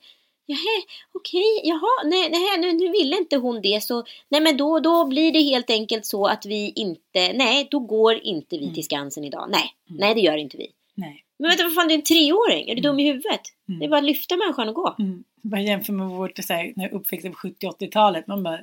Jaha, 0.46 0.82
okej, 1.12 1.60
jaha, 1.62 2.04
nej, 2.04 2.30
nej 2.30 2.58
nu, 2.58 2.72
nu 2.72 2.92
ville 2.92 3.16
inte 3.16 3.36
hon 3.36 3.62
det 3.62 3.82
så, 3.82 4.04
nej 4.28 4.40
men 4.40 4.56
då, 4.56 4.80
då 4.80 5.04
blir 5.04 5.32
det 5.32 5.42
helt 5.42 5.70
enkelt 5.70 6.06
så 6.06 6.26
att 6.26 6.46
vi 6.46 6.72
inte, 6.76 7.32
nej 7.32 7.68
då 7.70 7.78
går 7.78 8.14
inte 8.14 8.58
vi 8.58 8.74
till 8.74 8.84
Skansen 8.84 9.24
idag. 9.24 9.46
Nej, 9.50 9.74
nej 9.86 10.14
det 10.14 10.20
gör 10.20 10.36
inte 10.36 10.56
vi. 10.56 10.70
Nej. 10.94 11.24
Men 11.40 11.48
vänta 11.48 11.64
vad 11.64 11.74
fan 11.74 11.88
du 11.88 11.94
är 11.94 11.98
en 11.98 12.04
treåring, 12.04 12.68
är 12.68 12.74
du 12.74 12.82
dum 12.82 13.00
i 13.00 13.06
huvudet? 13.06 13.40
Det 13.66 13.84
är 13.84 13.88
bara 13.88 13.98
att 13.98 14.04
lyfta 14.04 14.36
människan 14.36 14.68
och 14.68 14.74
gå. 14.74 14.96
Mm. 14.98 15.24
Bara 15.42 15.60
jämför 15.60 15.92
med 15.92 16.08
vårt 16.08 16.44
så 16.44 16.52
här, 16.52 16.72
när 16.76 16.84
jag 16.84 16.92
uppväxte 16.92 17.30
på 17.30 17.36
70-80-talet. 17.36 18.26
Man 18.26 18.42
bara, 18.42 18.60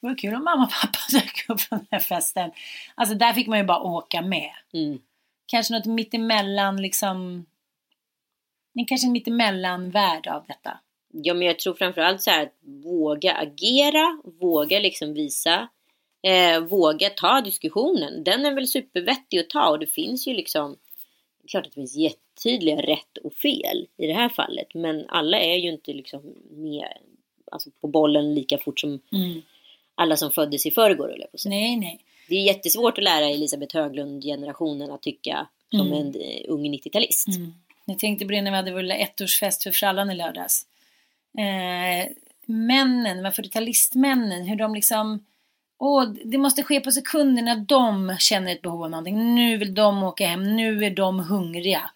vad 0.00 0.18
kul 0.18 0.34
om 0.34 0.44
mamma 0.44 0.64
och 0.64 0.70
pappa 0.70 0.98
dök 1.12 1.44
upp 1.48 1.68
på 1.68 1.76
den 1.76 1.86
här 1.90 1.98
festen. 1.98 2.50
Alltså 2.94 3.14
där 3.14 3.32
fick 3.32 3.46
man 3.46 3.58
ju 3.58 3.64
bara 3.64 3.82
åka 3.82 4.22
med. 4.22 4.50
Mm. 4.72 4.98
Kanske 5.46 5.74
något 5.74 5.86
mittemellan 5.86 6.82
liksom. 6.82 7.46
Men 8.72 8.86
kanske 8.86 9.06
en 9.06 9.12
mittemellan 9.12 9.90
värld 9.90 10.26
av 10.26 10.44
detta. 10.46 10.78
Ja 11.12 11.34
men 11.34 11.46
jag 11.46 11.58
tror 11.58 11.74
framförallt 11.74 12.22
så 12.22 12.30
här 12.30 12.42
att 12.42 12.54
våga 12.84 13.34
agera, 13.34 14.20
våga 14.40 14.78
liksom 14.78 15.14
visa, 15.14 15.68
eh, 16.22 16.60
våga 16.60 17.10
ta 17.10 17.40
diskussionen. 17.40 18.24
Den 18.24 18.46
är 18.46 18.54
väl 18.54 18.68
supervettig 18.68 19.38
att 19.38 19.50
ta 19.50 19.70
och 19.70 19.78
det 19.78 19.86
finns 19.86 20.26
ju 20.26 20.34
liksom, 20.34 20.70
det 20.70 20.76
är 20.76 20.89
klart 21.50 21.66
att 21.66 21.72
det 21.72 21.80
finns 21.80 21.96
jättetydliga 21.96 22.82
rätt 22.82 23.18
och 23.24 23.34
fel 23.34 23.86
i 23.96 24.06
det 24.06 24.12
här 24.12 24.28
fallet. 24.28 24.74
Men 24.74 25.04
alla 25.08 25.38
är 25.40 25.56
ju 25.56 25.68
inte 25.72 25.92
liksom 25.92 26.34
med 26.50 26.88
alltså 27.52 27.70
på 27.80 27.88
bollen 27.88 28.34
lika 28.34 28.58
fort 28.58 28.80
som 28.80 29.00
alla 29.94 30.16
som 30.16 30.30
föddes 30.30 30.66
i 30.66 30.70
förrgår 30.70 31.10
jag 31.18 31.32
på. 31.32 31.38
Nej, 31.48 31.76
nej. 31.76 32.00
Det 32.28 32.34
är 32.34 32.42
jättesvårt 32.42 32.98
att 32.98 33.04
lära 33.04 33.26
Elisabeth 33.28 33.76
Höglund-generationen 33.76 34.90
att 34.90 35.02
tycka 35.02 35.46
som 35.70 35.86
Mm. 35.86 35.98
en 35.98 36.14
eh, 36.14 36.44
ung 36.48 36.74
90-talist. 36.74 37.28
Mm. 37.36 37.54
Jag 37.84 37.98
tänkte 37.98 38.24
på 38.24 38.32
det 38.32 38.42
när 38.42 38.50
vi 38.50 38.56
hade 38.56 38.72
vår 38.72 38.82
lilla 38.82 38.96
ettårsfest 38.96 39.62
för 39.62 39.70
frallan 39.70 40.10
i 40.10 40.14
lördags. 40.14 40.66
Eh, 41.38 42.12
männen, 42.46 43.22
vad 43.22 43.32
40-talistmännen, 43.32 44.42
hur 44.48 44.56
de 44.56 44.74
liksom 44.74 45.24
Åh, 45.82 46.04
det 46.24 46.38
måste 46.38 46.62
ske 46.62 46.80
på 46.80 46.90
sekunder 46.90 47.42
när 47.42 47.56
de 47.56 48.16
känner 48.18 48.52
ett 48.52 48.62
behov 48.62 48.84
av 48.84 48.90
någonting. 48.90 49.34
Nu 49.34 49.56
vill 49.56 49.74
de 49.74 50.02
åka 50.02 50.26
hem, 50.26 50.56
nu 50.56 50.84
är 50.84 50.90
de 50.90 51.20
hungriga. 51.20 51.90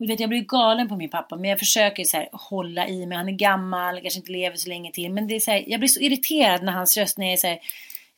Och 0.00 0.10
vet, 0.10 0.20
jag 0.20 0.28
blir 0.28 0.40
galen 0.40 0.88
på 0.88 0.96
min 0.96 1.10
pappa, 1.10 1.36
men 1.36 1.50
jag 1.50 1.58
försöker 1.58 2.04
så 2.04 2.16
här, 2.16 2.28
hålla 2.32 2.88
i 2.88 3.06
mig. 3.06 3.18
Han 3.18 3.28
är 3.28 3.32
gammal, 3.32 4.00
kanske 4.00 4.18
inte 4.18 4.32
lever 4.32 4.56
så 4.56 4.68
länge 4.68 4.92
till. 4.92 5.12
Men 5.12 5.26
det 5.26 5.34
är 5.36 5.40
så 5.40 5.50
här, 5.50 5.64
jag 5.66 5.80
blir 5.80 5.88
så 5.88 6.00
irriterad 6.00 6.62
när 6.62 6.72
hans 6.72 6.96
röst 6.96 7.18
när 7.18 7.26
jag 7.26 7.32
är 7.32 7.36
så 7.36 7.46
här, 7.46 7.58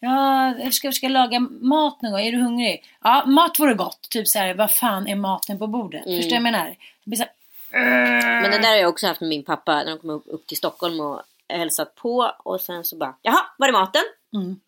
Ja, 0.01 0.55
jag 0.59 0.75
ska, 0.75 0.87
jag 0.87 0.95
ska 0.95 1.09
laga 1.09 1.41
mat 1.41 2.03
någon 2.03 2.13
gång. 2.13 2.21
Är 2.21 2.33
du 2.33 2.39
hungrig? 2.39 2.85
Ja, 3.03 3.25
mat 3.27 3.59
vore 3.59 3.75
gott. 3.75 4.07
Typ 4.11 4.29
så 4.29 4.39
här, 4.39 4.55
vad 4.55 4.71
fan 4.71 5.07
är 5.07 5.17
maten 5.17 5.59
på 5.59 5.67
bordet? 5.67 6.07
Mm. 6.07 6.17
Förstår 6.17 6.37
du 6.37 6.43
vad 6.43 6.47
jag 6.47 6.53
menar? 6.53 6.77
Jag 7.05 7.19
här, 7.19 8.43
Men 8.43 8.51
det 8.51 8.59
där 8.59 8.69
har 8.69 8.77
jag 8.77 8.89
också 8.89 9.07
haft 9.07 9.21
med 9.21 9.29
min 9.29 9.45
pappa 9.45 9.75
när 9.75 9.91
de 9.91 9.99
kom 9.99 10.11
upp, 10.11 10.25
upp 10.27 10.47
till 10.47 10.57
Stockholm 10.57 11.01
och 11.01 11.23
hälsat 11.49 11.95
på 11.95 12.33
och 12.39 12.61
sen 12.61 12.85
så 12.85 12.97
bara 12.97 13.15
Jaha, 13.23 13.41
var 13.59 13.69
är 13.69 13.73
maten? 13.73 14.03
Mm. 14.35 14.61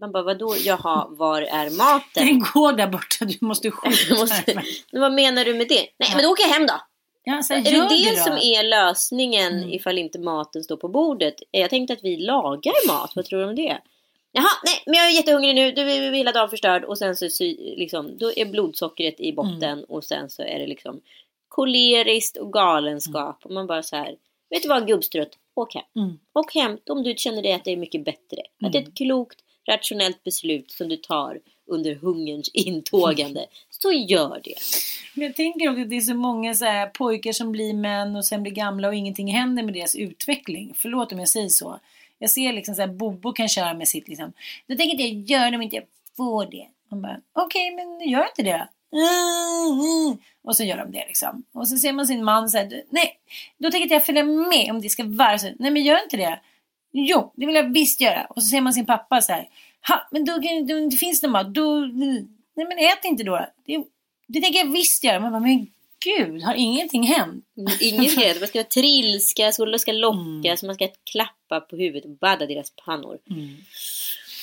Man 0.00 0.12
bara 0.12 0.22
vadå? 0.22 0.54
Jaha, 0.64 1.06
var 1.10 1.42
är 1.42 1.70
maten? 1.70 2.04
Den 2.26 2.38
går 2.54 2.72
där 2.72 2.86
borta, 2.86 3.24
du 3.24 3.38
måste 3.40 3.70
skjuta 3.70 4.14
måste, 4.20 4.62
men 4.92 5.00
vad 5.00 5.12
menar 5.12 5.44
du 5.44 5.54
med 5.54 5.68
det? 5.68 5.86
Nej 5.98 6.08
men 6.14 6.22
då 6.22 6.28
åker 6.30 6.42
jag 6.42 6.50
hem 6.50 6.66
då! 6.66 6.74
Ja, 7.26 7.42
så 7.42 7.54
Är 7.54 7.60
det 7.62 7.70
det 7.70 8.10
då. 8.10 8.16
som 8.16 8.32
är 8.32 8.62
lösningen 8.62 9.52
Mm. 9.52 9.72
ifall 9.72 9.98
inte 9.98 10.18
maten 10.18 10.64
står 10.64 10.76
på 10.76 10.88
bordet? 10.88 11.34
Jag 11.50 11.70
tänkte 11.70 11.92
att 11.92 12.02
vi 12.04 12.16
lagar 12.16 12.86
mat, 12.88 13.12
vad 13.16 13.24
tror 13.24 13.38
du 13.40 13.46
om 13.48 13.54
det? 13.56 13.78
Jaha, 14.32 14.48
nej 14.64 14.82
men 14.86 14.94
jag 14.94 15.06
är 15.06 15.10
jättehungrig 15.10 15.54
nu, 15.54 15.72
du 15.72 15.80
är 15.90 16.12
hela 16.12 16.32
dagen 16.32 16.48
förstörd 16.50 16.84
och 16.84 16.98
sen 16.98 17.16
så 17.16 17.24
liksom, 17.76 18.18
då 18.18 18.32
är 18.36 18.46
blodsockret 18.46 19.20
i 19.20 19.32
botten 19.32 19.62
Mm. 19.72 19.84
och 19.88 20.04
sen 20.04 20.30
så 20.30 20.42
är 20.42 20.58
det 20.58 20.66
liksom 20.66 21.00
koleriskt 21.48 22.36
och 22.36 22.52
galenskap 22.52 23.40
och 23.44 23.50
man 23.50 23.66
bara 23.66 23.82
så 23.82 23.96
här, 23.96 24.16
vet 24.50 24.62
du 24.62 24.68
vad 24.68 24.86
gubbstrutt, 24.86 25.38
åk 25.54 25.74
hem. 25.74 25.84
Mm. 25.96 26.18
Åk 26.34 26.54
hem 26.54 26.78
om 26.90 27.02
du 27.02 27.14
känner 27.16 27.42
dig 27.42 27.52
att 27.52 27.64
det 27.64 27.72
är 27.72 27.76
mycket 27.76 28.04
bättre. 28.04 28.40
Att 28.64 28.72
det 28.72 28.78
är 28.78 28.82
Mm. 28.82 28.88
ett 28.92 28.96
klokt, 28.96 29.38
rationellt 29.68 30.24
beslut 30.24 30.70
som 30.70 30.88
du 30.88 30.96
tar 30.96 31.40
under 31.66 31.94
hungerns 31.94 32.48
intågande. 32.48 33.46
Så 33.70 33.92
gör 33.92 34.40
det. 34.44 34.54
Men 35.14 35.26
jag 35.26 35.36
tänker 35.36 35.68
också 35.70 35.82
att 35.82 35.90
det 35.90 35.96
är 35.96 36.00
så 36.00 36.14
många 36.14 36.54
så 36.54 36.64
här, 36.64 36.86
pojkar 36.86 37.32
som 37.32 37.52
blir 37.52 37.74
män 37.74 38.16
och 38.16 38.24
sen 38.24 38.42
blir 38.42 38.52
gamla 38.52 38.88
och 38.88 38.94
ingenting 38.94 39.32
händer 39.32 39.62
med 39.62 39.74
deras 39.74 39.96
utveckling. 39.96 40.74
Förlåt 40.76 41.12
om 41.12 41.18
jag 41.18 41.28
säger 41.28 41.48
så. 41.48 41.80
Jag 42.18 42.30
ser 42.30 42.52
liksom 42.52 42.74
så 42.74 42.80
här, 42.80 42.88
Bobo 42.88 43.32
kan 43.32 43.48
köra 43.48 43.74
med 43.74 43.88
sitt 43.88 44.08
liksom. 44.08 44.32
Då 44.66 44.76
tänker 44.76 44.98
jag 44.98 45.08
inte 45.08 45.32
jag 45.32 45.40
gör 45.40 45.50
det 45.50 45.56
om 45.56 45.62
inte 45.62 45.76
jag 45.76 45.84
får 46.16 46.46
det. 46.46 46.66
Man 46.90 47.02
bara, 47.02 47.20
okej 47.32 47.70
men 47.70 48.08
gör 48.08 48.28
inte 48.28 48.42
det. 48.42 48.68
Mm, 48.92 49.80
mm. 49.80 50.18
Och 50.44 50.56
så 50.56 50.64
gör 50.64 50.76
de 50.76 50.92
det 50.92 51.04
liksom. 51.06 51.44
Och 51.52 51.68
så 51.68 51.76
ser 51.76 51.92
man 51.92 52.06
sin 52.06 52.24
man 52.24 52.48
så 52.48 52.58
här, 52.58 52.82
nej, 52.90 53.18
då 53.58 53.70
tänker 53.70 53.82
inte 53.82 53.94
jag 53.94 54.06
följa 54.06 54.24
med 54.24 54.70
om 54.70 54.80
det 54.80 54.88
ska 54.88 55.04
vara 55.04 55.38
så. 55.38 55.50
Nej 55.58 55.70
men 55.70 55.84
gör 55.84 56.02
inte 56.02 56.16
det. 56.16 56.40
Jo, 56.96 57.32
det 57.36 57.46
vill 57.46 57.54
jag 57.54 57.72
visst 57.72 58.00
göra. 58.00 58.24
Och 58.24 58.42
så 58.42 58.48
ser 58.48 58.60
man 58.60 58.72
sin 58.72 58.86
pappa 58.86 59.20
så 59.20 59.32
här, 59.32 59.48
ha, 59.88 60.08
men 60.10 60.24
då, 60.24 60.32
då 60.68 60.88
det 60.90 60.96
finns 60.96 61.22
någon 61.22 61.32
mat, 61.32 61.54
då, 61.54 61.80
nej 62.54 62.66
men 62.66 62.78
ät 62.78 63.04
inte 63.04 63.22
då. 63.22 63.46
Det, 63.66 63.84
det 64.26 64.40
tänker 64.40 64.58
jag 64.58 64.72
visst 64.72 65.04
göra. 65.04 65.20
Man 65.20 65.32
bara, 65.32 65.40
men 65.40 65.66
gud, 66.04 66.42
har 66.42 66.54
ingenting 66.54 67.02
hänt? 67.02 67.44
Ingen 67.80 68.10
ska 68.10 68.40
Man 68.40 68.48
ska 68.48 68.64
trilska, 68.64 69.52
skolor 69.52 69.78
ska 69.78 69.92
lockas, 69.92 70.62
man 70.62 70.74
ska 70.74 70.88
klappa 71.12 71.60
på 71.60 71.76
huvudet 71.76 72.04
och 72.04 72.10
badda 72.10 72.46
deras 72.46 72.72
pannor. 72.84 73.18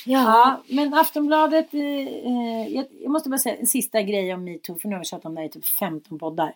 Ja, 0.06 0.64
men 0.68 0.94
Aftonbladet, 0.94 1.74
eh, 1.74 1.82
eh, 1.82 2.68
jag, 2.70 2.86
jag 3.02 3.12
måste 3.12 3.30
bara 3.30 3.38
säga 3.38 3.56
en 3.56 3.68
sista 3.68 4.02
grej 4.02 4.34
om 4.34 4.44
metoo, 4.44 4.80
för 4.80 4.88
nu 4.88 4.96
har 4.96 5.00
vi 5.00 5.06
tjatat 5.06 5.26
om 5.26 5.36
det 5.36 5.42
här 5.42 5.48
i 5.48 5.52
typ 5.52 5.66
15 5.66 6.20
poddar. 6.20 6.54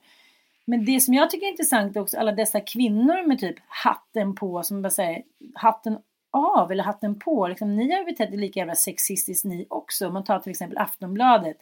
Men 0.65 0.85
det 0.85 0.99
som 1.01 1.13
jag 1.13 1.29
tycker 1.29 1.45
är 1.45 1.51
intressant 1.51 1.95
är 1.95 2.01
också 2.01 2.17
alla 2.17 2.31
dessa 2.31 2.59
kvinnor 2.59 3.27
med 3.27 3.39
typ 3.39 3.55
hatten 3.67 4.35
på, 4.35 4.63
som 4.63 4.81
bara 4.81 4.89
säger 4.89 5.23
hatten 5.53 5.97
av 6.31 6.71
eller 6.71 6.83
hatten 6.83 7.19
på. 7.19 7.47
Liksom, 7.47 7.75
ni 7.75 7.91
har 7.91 7.99
ju 7.99 8.05
betett 8.05 8.33
er 8.33 8.37
lika 8.37 8.59
jävla 8.59 8.75
sexistiskt 8.75 9.45
ni 9.45 9.65
också. 9.69 10.07
Om 10.07 10.13
man 10.13 10.23
tar 10.23 10.39
till 10.39 10.51
exempel 10.51 10.77
Aftonbladet. 10.77 11.57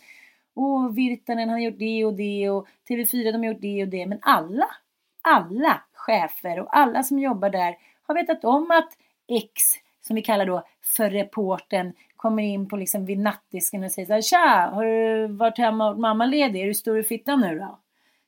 Och 0.55 0.97
Virtanen 0.97 1.49
har 1.49 1.59
gjort 1.59 1.79
det 1.79 2.05
och 2.05 2.13
det 2.13 2.49
och 2.49 2.67
TV4 2.89 3.31
de 3.31 3.37
har 3.37 3.45
gjort 3.45 3.61
det 3.61 3.83
och 3.83 3.89
det. 3.89 4.05
Men 4.05 4.19
alla, 4.21 4.67
alla 5.21 5.81
chefer 5.93 6.59
och 6.59 6.77
alla 6.77 7.03
som 7.03 7.19
jobbar 7.19 7.49
där 7.49 7.75
har 8.07 8.15
vetat 8.15 8.43
om 8.43 8.71
att 8.71 8.89
X, 9.27 9.61
som 10.01 10.15
vi 10.15 10.21
kallar 10.21 10.45
då 10.45 10.63
för 10.81 11.09
reporten, 11.09 11.93
kommer 12.15 12.43
in 12.43 12.69
på 12.69 12.77
liksom 12.77 13.05
vid 13.05 13.19
nattdisken 13.19 13.83
och 13.83 13.91
säger 13.91 14.05
så 14.05 14.13
här, 14.13 14.21
Tja, 14.21 14.69
har 14.73 14.85
du 14.85 15.27
varit 15.27 15.57
hemma 15.57 15.89
och 15.89 15.99
mamma 15.99 16.25
ledig? 16.25 16.61
Är 16.61 16.67
du 16.67 16.73
stor 16.73 16.99
i 16.99 17.03
fittan 17.03 17.41
nu 17.41 17.59
då? 17.59 17.79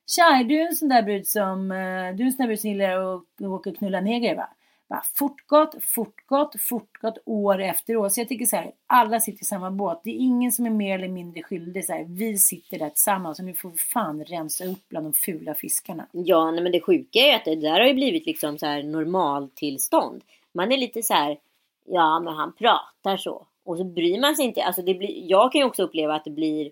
Tja, 0.08 0.36
är 0.40 0.44
du 0.44 0.60
en 0.60 0.74
sån 0.76 0.88
där 0.88 1.02
brud 1.02 1.26
som, 1.26 1.70
eh, 1.70 2.16
du 2.16 2.22
är 2.22 2.26
en 2.26 2.32
sån 2.32 2.38
där 2.38 2.46
brud 2.46 2.60
som 2.60 2.70
gillar 2.70 3.16
att 3.16 3.22
åka 3.40 3.70
och 3.70 3.76
knulla 3.76 4.00
negrer. 4.00 4.34
va? 4.36 4.48
Bara 4.88 5.02
fortgått, 5.14 5.74
fortgått, 5.80 6.60
fortgått 6.60 7.18
år 7.24 7.60
efter 7.60 7.96
år. 7.96 8.08
Så 8.08 8.20
jag 8.20 8.28
tycker 8.28 8.44
så 8.44 8.56
här, 8.56 8.72
alla 8.86 9.20
sitter 9.20 9.42
i 9.42 9.44
samma 9.44 9.70
båt. 9.70 10.00
Det 10.04 10.10
är 10.10 10.18
ingen 10.18 10.52
som 10.52 10.66
är 10.66 10.70
mer 10.70 10.98
eller 10.98 11.08
mindre 11.08 11.42
skyldig. 11.42 11.84
Så 11.84 11.92
här, 11.92 12.04
vi 12.08 12.38
sitter 12.38 12.78
där 12.78 12.90
tillsammans 12.90 13.38
och 13.38 13.44
nu 13.44 13.54
får 13.54 13.70
vi 13.70 13.76
fan 13.76 14.24
rensa 14.24 14.64
upp 14.64 14.88
bland 14.88 15.06
de 15.06 15.12
fula 15.12 15.54
fiskarna. 15.54 16.06
Ja, 16.12 16.50
nej, 16.50 16.62
men 16.62 16.72
det 16.72 16.80
sjuka 16.80 17.18
är 17.18 17.26
ju 17.26 17.32
att 17.32 17.44
det 17.44 17.56
där 17.56 17.80
har 17.80 17.86
ju 17.86 17.94
blivit 17.94 18.26
liksom 18.26 18.58
så 18.58 18.66
här 18.66 18.82
normaltillstånd. 18.82 20.24
Man 20.52 20.72
är 20.72 20.76
lite 20.76 21.02
så 21.02 21.14
här, 21.14 21.38
ja 21.86 22.20
men 22.20 22.34
han 22.34 22.52
pratar 22.52 23.16
så. 23.16 23.46
Och 23.64 23.76
så 23.76 23.84
bryr 23.84 24.20
man 24.20 24.36
sig 24.36 24.44
inte. 24.44 24.64
Alltså 24.64 24.82
det 24.82 24.94
blir, 24.94 25.30
jag 25.30 25.52
kan 25.52 25.58
ju 25.58 25.64
också 25.64 25.82
uppleva 25.82 26.14
att 26.14 26.24
det 26.24 26.30
blir, 26.30 26.70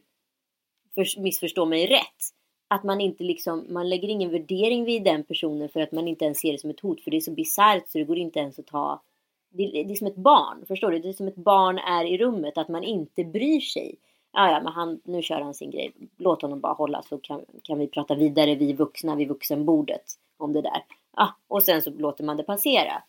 för, 0.94 1.20
missförstå 1.20 1.66
mig 1.66 1.87
rätt, 1.87 2.35
att 2.74 2.84
man 2.84 3.00
inte 3.00 3.24
liksom, 3.24 3.66
man 3.68 3.88
lägger 3.88 4.08
ingen 4.08 4.30
värdering 4.30 4.84
vid 4.84 5.04
den 5.04 5.24
personen 5.24 5.68
för 5.68 5.80
att 5.80 5.92
man 5.92 6.08
inte 6.08 6.24
ens 6.24 6.38
ser 6.40 6.52
det 6.52 6.58
som 6.58 6.70
ett 6.70 6.80
hot. 6.80 7.00
För 7.00 7.10
det 7.10 7.16
är 7.16 7.20
så 7.20 7.30
bisarrt 7.30 7.88
så 7.88 7.98
det 7.98 8.04
går 8.04 8.18
inte 8.18 8.38
ens 8.38 8.58
att 8.58 8.66
ta. 8.66 9.02
Det, 9.50 9.66
det 9.66 9.92
är 9.92 9.94
som 9.94 10.06
ett 10.06 10.16
barn, 10.16 10.64
förstår 10.68 10.90
du? 10.90 10.98
Det 10.98 11.08
är 11.08 11.12
som 11.12 11.28
ett 11.28 11.37
barn 11.37 11.78
är 11.78 12.04
i 12.04 12.18
rummet, 12.18 12.58
att 12.58 12.68
man 12.68 12.84
inte 12.84 13.24
bryr 13.24 13.60
sig. 13.60 13.96
Ja, 14.32 14.50
ja, 14.50 14.60
men 14.62 14.72
han, 14.72 15.00
nu 15.04 15.22
kör 15.22 15.40
han 15.40 15.54
sin 15.54 15.70
grej. 15.70 15.92
Låt 16.18 16.42
honom 16.42 16.60
bara 16.60 16.72
hålla 16.72 17.02
så 17.02 17.18
kan, 17.18 17.44
kan 17.62 17.78
vi 17.78 17.87
prata 17.87 18.14
vidare, 18.14 18.54
vi 18.54 18.72
vuxna 18.72 19.14
vid 19.14 19.28
vuxenbordet 19.28 20.04
om 20.37 20.52
det 20.52 20.62
där. 20.62 20.84
Ja, 21.16 21.37
och 21.48 21.62
sen 21.62 21.82
så 21.82 21.90
låter 21.90 22.24
man 22.24 22.37
det 22.37 22.42
passera. 22.42 23.02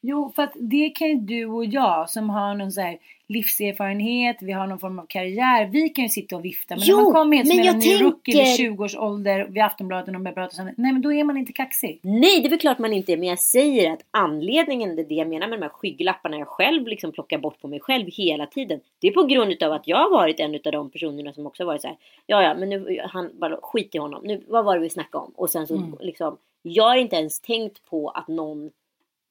Jo, 0.00 0.32
för 0.36 0.42
att 0.42 0.52
det 0.54 0.90
kan 0.90 1.08
ju 1.08 1.14
du 1.14 1.46
och 1.46 1.64
jag 1.64 2.10
som 2.10 2.30
har 2.30 2.54
någon 2.54 2.72
så 2.72 2.80
här 2.80 2.98
livserfarenhet, 3.28 4.36
vi 4.40 4.52
har 4.52 4.66
någon 4.66 4.78
form 4.78 4.98
av 4.98 5.06
karriär, 5.06 5.66
vi 5.66 5.88
kan 5.88 6.04
ju 6.04 6.08
sitta 6.08 6.36
och 6.36 6.44
vifta. 6.44 6.76
Men 6.76 6.84
Jo, 6.86 6.96
när 6.96 7.04
man 7.04 7.12
kommer 7.12 7.36
hit 7.36 7.48
som 7.48 7.58
en 7.58 7.78
ny 7.78 7.94
rookie 8.04 8.34
vid 8.34 8.44
tänker- 8.44 8.56
20 8.56 8.84
års 8.84 8.96
ålder 8.96 9.46
vid 9.50 9.62
Aftonbladet 9.62 10.06
och 10.08 10.12
de 10.12 10.22
börjar 10.24 10.34
prata 10.34 10.62
här, 10.62 10.74
nej 10.76 10.92
men 10.92 11.02
då 11.02 11.12
är 11.12 11.24
man 11.24 11.36
inte 11.36 11.52
kaxig. 11.52 12.00
Nej, 12.02 12.40
det 12.40 12.46
är 12.46 12.50
väl 12.50 12.58
klart 12.58 12.78
man 12.78 12.92
inte 12.92 13.12
är. 13.12 13.16
Men 13.16 13.28
jag 13.28 13.38
säger 13.38 13.92
att 13.92 14.00
anledningen, 14.10 14.96
det 14.96 15.02
är 15.02 15.08
det 15.08 15.14
jag 15.14 15.28
menar 15.28 15.48
med 15.48 15.58
de 15.58 15.62
här 15.62 15.70
skygglapparna 15.70 16.38
jag 16.38 16.48
själv 16.48 16.86
liksom 16.86 17.12
plockar 17.12 17.38
bort 17.38 17.60
på 17.60 17.68
mig 17.68 17.80
själv 17.80 18.06
hela 18.12 18.46
tiden. 18.46 18.80
Det 19.00 19.08
är 19.08 19.12
på 19.12 19.22
grund 19.24 19.62
av 19.62 19.72
att 19.72 19.88
jag 19.88 19.96
har 19.96 20.10
varit 20.10 20.40
en 20.40 20.54
av 20.54 20.72
de 20.72 20.90
personerna 20.90 21.32
som 21.32 21.46
också 21.46 21.64
varit 21.64 21.82
så 21.82 21.88
här. 21.88 21.96
Ja, 22.26 22.42
ja, 22.42 22.54
men 22.54 22.68
nu, 22.68 23.00
han, 23.04 23.30
bara 23.40 23.56
skit 23.62 23.94
i 23.94 23.98
honom. 23.98 24.22
Nu, 24.24 24.44
vad 24.48 24.64
var 24.64 24.74
det 24.74 24.80
vi 24.80 24.90
snackade 24.90 25.24
om? 25.24 25.32
Och 25.36 25.50
sen 25.50 25.66
så 25.66 25.76
Mm. 25.76 25.94
liksom, 26.00 26.36
jag 26.62 26.84
har 26.84 26.96
inte 26.96 27.16
ens 27.16 27.40
tänkt 27.40 27.84
på 27.90 28.08
att 28.08 28.28
någon 28.28 28.70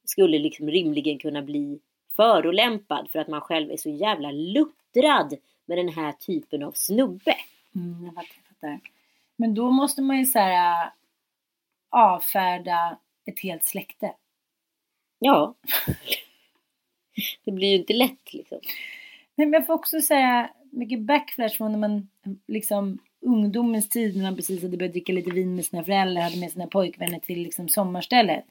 skulle 0.05 0.39
liksom 0.39 0.69
rimligen 0.69 1.17
kunna 1.19 1.41
bli 1.41 1.79
förolämpad 2.17 3.09
för 3.11 3.19
att 3.19 3.27
man 3.27 3.41
själv 3.41 3.71
är 3.71 3.77
så 3.77 3.89
jävla 3.89 4.31
luttrad 4.31 5.33
med 5.65 5.77
den 5.77 5.89
här 5.89 6.11
typen 6.11 6.63
av 6.63 6.71
snubbe. 6.71 7.35
Mm, 7.75 8.05
jag 8.05 8.13
fattar, 8.15 8.35
jag 8.37 8.55
fattar. 8.55 8.79
Men 9.35 9.53
då 9.53 9.71
måste 9.71 10.01
man 10.01 10.17
ju 10.17 10.25
så 10.25 10.39
här 10.39 10.85
äh, 10.85 10.91
avfärda 11.89 12.97
ett 13.25 13.39
helt 13.39 13.63
släkte. 13.63 14.13
Ja. 15.19 15.55
Det 17.43 17.51
blir 17.51 17.67
ju 17.67 17.75
inte 17.75 17.93
lätt 17.93 18.33
liksom. 18.33 18.59
Nej, 19.35 19.47
men 19.47 19.53
jag 19.53 19.65
får 19.65 19.73
också 19.73 20.01
säga 20.01 20.49
mycket 20.71 21.01
backflash 21.01 21.57
från 21.57 21.71
när 21.71 21.79
man 21.79 22.09
liksom 22.47 22.99
ungdomens 23.21 23.89
tid 23.89 24.15
när 24.15 24.23
man 24.23 24.35
precis 24.35 24.63
hade 24.63 24.77
börjat 24.77 24.91
dricka 24.91 25.13
lite 25.13 25.31
vin 25.31 25.55
med 25.55 25.65
sina 25.65 25.83
föräldrar, 25.83 26.21
hade 26.21 26.39
med 26.39 26.51
sina 26.51 26.67
pojkvänner 26.67 27.19
till 27.19 27.39
liksom 27.39 27.69
sommarstället. 27.69 28.45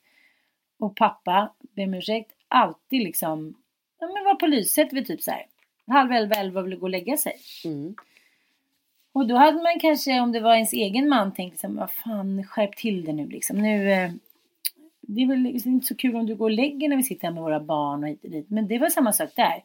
Och 0.79 0.96
pappa, 0.96 1.55
ber 1.59 1.85
om 1.85 1.94
ursäkt, 1.94 2.36
alltid 2.48 3.02
liksom, 3.02 3.54
ja 4.00 4.06
men 4.06 4.24
var 4.24 4.35
på 4.35 4.46
lyset 4.46 4.92
vid 4.92 5.06
typ 5.06 5.22
så 5.22 5.30
här 5.30 5.46
halv 5.87 6.12
elva, 6.12 6.35
elva 6.35 6.61
och 6.61 6.66
ville 6.66 6.76
gå 6.76 6.82
och 6.82 6.90
lägga 6.90 7.16
sig. 7.16 7.37
Mm. 7.64 7.94
Och 9.12 9.26
då 9.26 9.37
hade 9.37 9.62
man 9.62 9.80
kanske, 9.80 10.20
om 10.20 10.32
det 10.32 10.40
var 10.40 10.54
ens 10.54 10.72
egen 10.72 11.09
man, 11.09 11.35
tänkt 11.35 11.52
liksom, 11.52 11.76
vad 11.76 11.90
fan, 11.90 12.44
skärp 12.44 12.76
till 12.76 13.04
det 13.04 13.12
nu 13.12 13.26
liksom. 13.26 13.59
Nu, 13.59 13.92
eh, 13.92 14.11
det 15.00 15.22
är 15.22 15.26
väl 15.26 15.38
liksom 15.38 15.72
inte 15.72 15.87
så 15.87 15.94
kul 15.94 16.16
om 16.16 16.26
du 16.26 16.35
går 16.35 16.44
och 16.44 16.50
lägger 16.50 16.88
när 16.88 16.96
vi 16.96 17.02
sitter 17.02 17.26
här 17.26 17.35
med 17.35 17.42
våra 17.42 17.61
barn 17.61 18.02
och 18.02 18.09
hit 18.09 18.24
och 18.24 18.30
dit. 18.30 18.50
Men 18.50 18.68
det 18.68 18.78
var 18.78 18.88
samma 18.88 19.12
sak 19.12 19.30
där. 19.37 19.62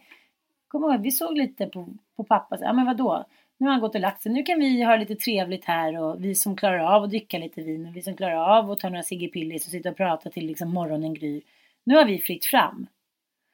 Kom 0.68 0.84
ihåg, 0.84 1.02
vi 1.02 1.12
såg 1.12 1.38
lite 1.38 1.68
på, 1.68 1.88
på 2.16 2.24
pappa, 2.24 2.58
ja 2.62 2.74
men 2.74 2.86
vadå? 2.86 3.26
Nu 3.58 3.68
har 3.68 3.72
han 3.72 3.82
gått 3.82 3.96
och 3.96 4.02
lagt 4.02 4.24
sig, 4.24 4.32
nu 4.32 4.44
kan 4.44 4.60
vi 4.60 4.84
ha 4.84 4.96
lite 4.96 5.16
trevligt 5.16 5.66
här 5.66 6.02
och 6.02 6.24
vi 6.26 6.36
som 6.36 6.56
klarar 6.56 6.80
av 6.80 7.04
att 7.04 7.10
dricka 7.10 7.38
lite 7.38 7.62
vin 7.62 7.86
och 7.86 7.96
vi 7.96 8.02
som 8.02 8.16
klarar 8.16 8.58
av 8.58 8.72
att 8.72 8.80
ta 8.80 8.90
några 8.90 9.04
Pillis 9.04 9.66
och 9.66 9.72
sitta 9.72 9.90
och 9.90 9.98
prata 9.98 10.30
till 10.30 10.46
liksom 10.46 10.74
morgonen 10.74 11.14
gryr. 11.14 11.42
Nu 11.84 11.96
har 11.96 12.06
vi 12.06 12.20
fritt 12.20 12.46
fram. 12.46 12.88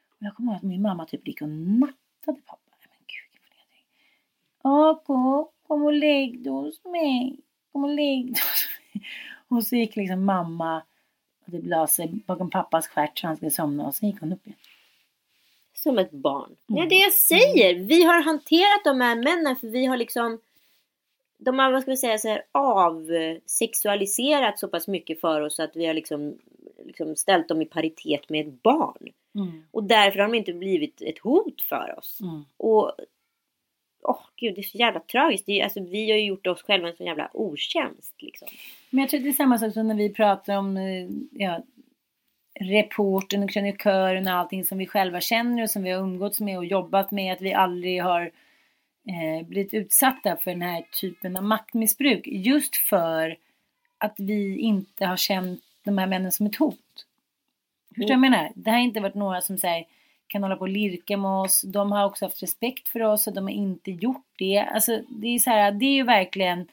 Och 0.10 0.26
jag 0.26 0.36
kommer 0.36 0.52
ihåg 0.52 0.58
att 0.58 0.64
min 0.64 0.82
mamma 0.82 1.06
typ 1.06 1.28
gick 1.28 1.42
och 1.42 1.50
nattade 1.50 2.42
pappa. 2.46 2.78
Men 2.80 3.00
gud, 3.00 3.28
vilken 3.32 3.50
förnedring. 3.50 3.86
Ako, 4.62 5.52
kom 5.68 5.84
och 5.84 5.94
lägg 5.94 6.44
dig 6.44 6.52
hos 6.52 6.84
mig. 6.84 7.40
Kom 7.72 7.84
och 7.84 7.90
lägg 7.90 8.26
dig 8.26 8.42
hos 8.42 8.68
mig. 8.94 9.04
Och 9.48 9.64
så 9.64 9.76
gick 9.76 9.96
liksom 9.96 10.26
mamma 10.26 10.84
och 11.46 11.52
det 11.52 11.62
la 11.62 11.88
sig 11.88 12.08
bakom 12.08 12.50
pappas 12.50 12.88
stjärt 12.88 13.20
så 13.20 13.28
han 13.28 13.36
skulle 13.36 13.52
somna 13.52 13.86
och 13.86 13.96
sen 13.96 14.10
gick 14.10 14.20
hon 14.20 14.34
upp 14.34 14.48
igen. 14.48 14.60
Som 15.74 15.98
ett 15.98 16.12
barn. 16.12 16.56
Mm. 16.70 16.84
Ja, 16.84 16.90
det 16.90 16.96
jag 16.96 17.14
säger. 17.14 17.76
Vi 17.76 18.04
har 18.04 18.24
hanterat 18.24 18.84
de 18.84 19.02
här 19.02 19.16
männen 19.16 19.56
för 19.56 19.68
vi 19.68 19.86
har 19.86 19.98
liksom 19.98 20.40
de 21.38 21.60
har, 21.60 21.72
vad 21.72 21.82
ska 21.82 21.92
vi 21.92 21.98
säga, 21.98 22.18
så 22.18 22.28
här, 22.28 22.44
avsexualiserat 22.52 24.60
så 24.60 24.68
pass 24.68 24.88
mycket 24.88 25.22
för 25.22 25.42
oss 25.42 25.60
att 25.60 25.76
vi 25.76 25.86
har 25.86 25.94
liksom, 25.94 26.38
liksom 27.00 27.16
ställt 27.16 27.48
dem 27.48 27.62
i 27.62 27.66
paritet 27.66 28.30
med 28.30 28.48
ett 28.48 28.64
barn. 28.64 29.08
Mm. 29.36 29.64
Och 29.72 29.84
därför 29.84 30.20
har 30.20 30.28
de 30.28 30.38
inte 30.38 30.54
blivit 30.54 31.02
ett 31.02 31.20
hot 31.20 31.62
för 31.62 31.96
oss. 31.98 32.20
Mm. 32.22 32.46
Och 32.58 32.92
åh 34.04 34.22
gud, 34.36 34.56
det 34.56 34.62
är 34.62 34.64
så 34.64 34.78
jävla 34.78 35.00
tragiskt. 35.00 35.46
Det 35.46 35.60
är, 35.60 35.64
alltså, 35.64 35.84
vi 35.84 36.12
har 36.12 36.18
ju 36.18 36.26
gjort 36.26 36.48
oss 36.48 36.64
själva 36.64 36.88
en 36.88 36.96
sån 36.96 37.06
jävla 37.06 37.30
otjänst. 37.34 38.22
Liksom. 38.22 38.48
Men 38.90 39.00
jag 39.00 39.10
tror 39.10 39.20
det 39.20 39.30
är 39.30 39.34
samma 39.34 39.58
sak 39.58 39.74
som 39.74 39.88
när 39.88 39.96
vi 39.96 40.14
pratar 40.14 40.58
om 40.58 40.78
eh, 40.78 41.08
ja, 41.32 41.64
reporten 42.60 43.44
och 43.44 43.50
krönikören 43.50 44.28
och 44.28 44.34
allting 44.34 44.64
som 44.64 44.78
vi 44.78 44.88
själva 44.88 45.22
känner 45.22 45.64
och 45.64 45.70
som 45.70 45.84
vi 45.84 45.92
har 45.92 46.02
umgåtts 46.02 46.42
med 46.42 46.58
och 46.58 46.66
jobbat 46.66 47.12
med. 47.12 47.34
Att 47.34 47.42
vi 47.42 47.54
aldrig 47.54 48.04
har 48.04 48.22
eh, 49.10 49.48
blivit 49.48 49.74
utsatta 49.74 50.38
för 50.38 50.52
den 50.52 50.62
här 50.62 50.86
typen 51.02 51.38
av 51.38 51.44
maktmissbruk. 51.44 52.28
Just 52.28 52.76
för 52.76 53.38
att 53.98 54.16
vi 54.18 54.58
inte 54.58 55.06
har 55.06 55.18
känt 55.18 55.62
de 55.88 55.98
här 55.98 56.08
männen 56.08 56.32
som 56.32 56.46
ett 56.46 56.56
hot. 56.56 57.06
Förstår 57.88 58.04
vad 58.04 58.12
jag 58.12 58.20
menar? 58.20 58.52
Det 58.56 58.72
har 58.72 58.78
inte 58.78 59.00
varit 59.00 59.16
några 59.16 59.42
som 59.42 59.58
säger 59.58 59.86
kan 60.28 60.44
hålla 60.44 60.56
på 60.56 60.62
och 60.62 60.70
lirka 60.70 61.18
med 61.18 61.32
oss. 61.32 61.62
De 61.62 61.92
har 61.92 62.06
också 62.06 62.26
haft 62.26 62.44
respekt 62.44 62.88
för 62.88 63.04
oss 63.04 63.28
och 63.28 63.34
de 63.34 63.44
har 63.44 63.52
inte 63.52 63.92
gjort 63.92 64.26
det. 64.38 64.60
Alltså 64.60 65.02
det 65.10 65.28
är 65.28 65.40
så 65.40 65.50
här, 65.50 65.72
det 65.72 65.86
är 65.86 65.94
ju 65.94 66.04
verkligen 66.04 66.68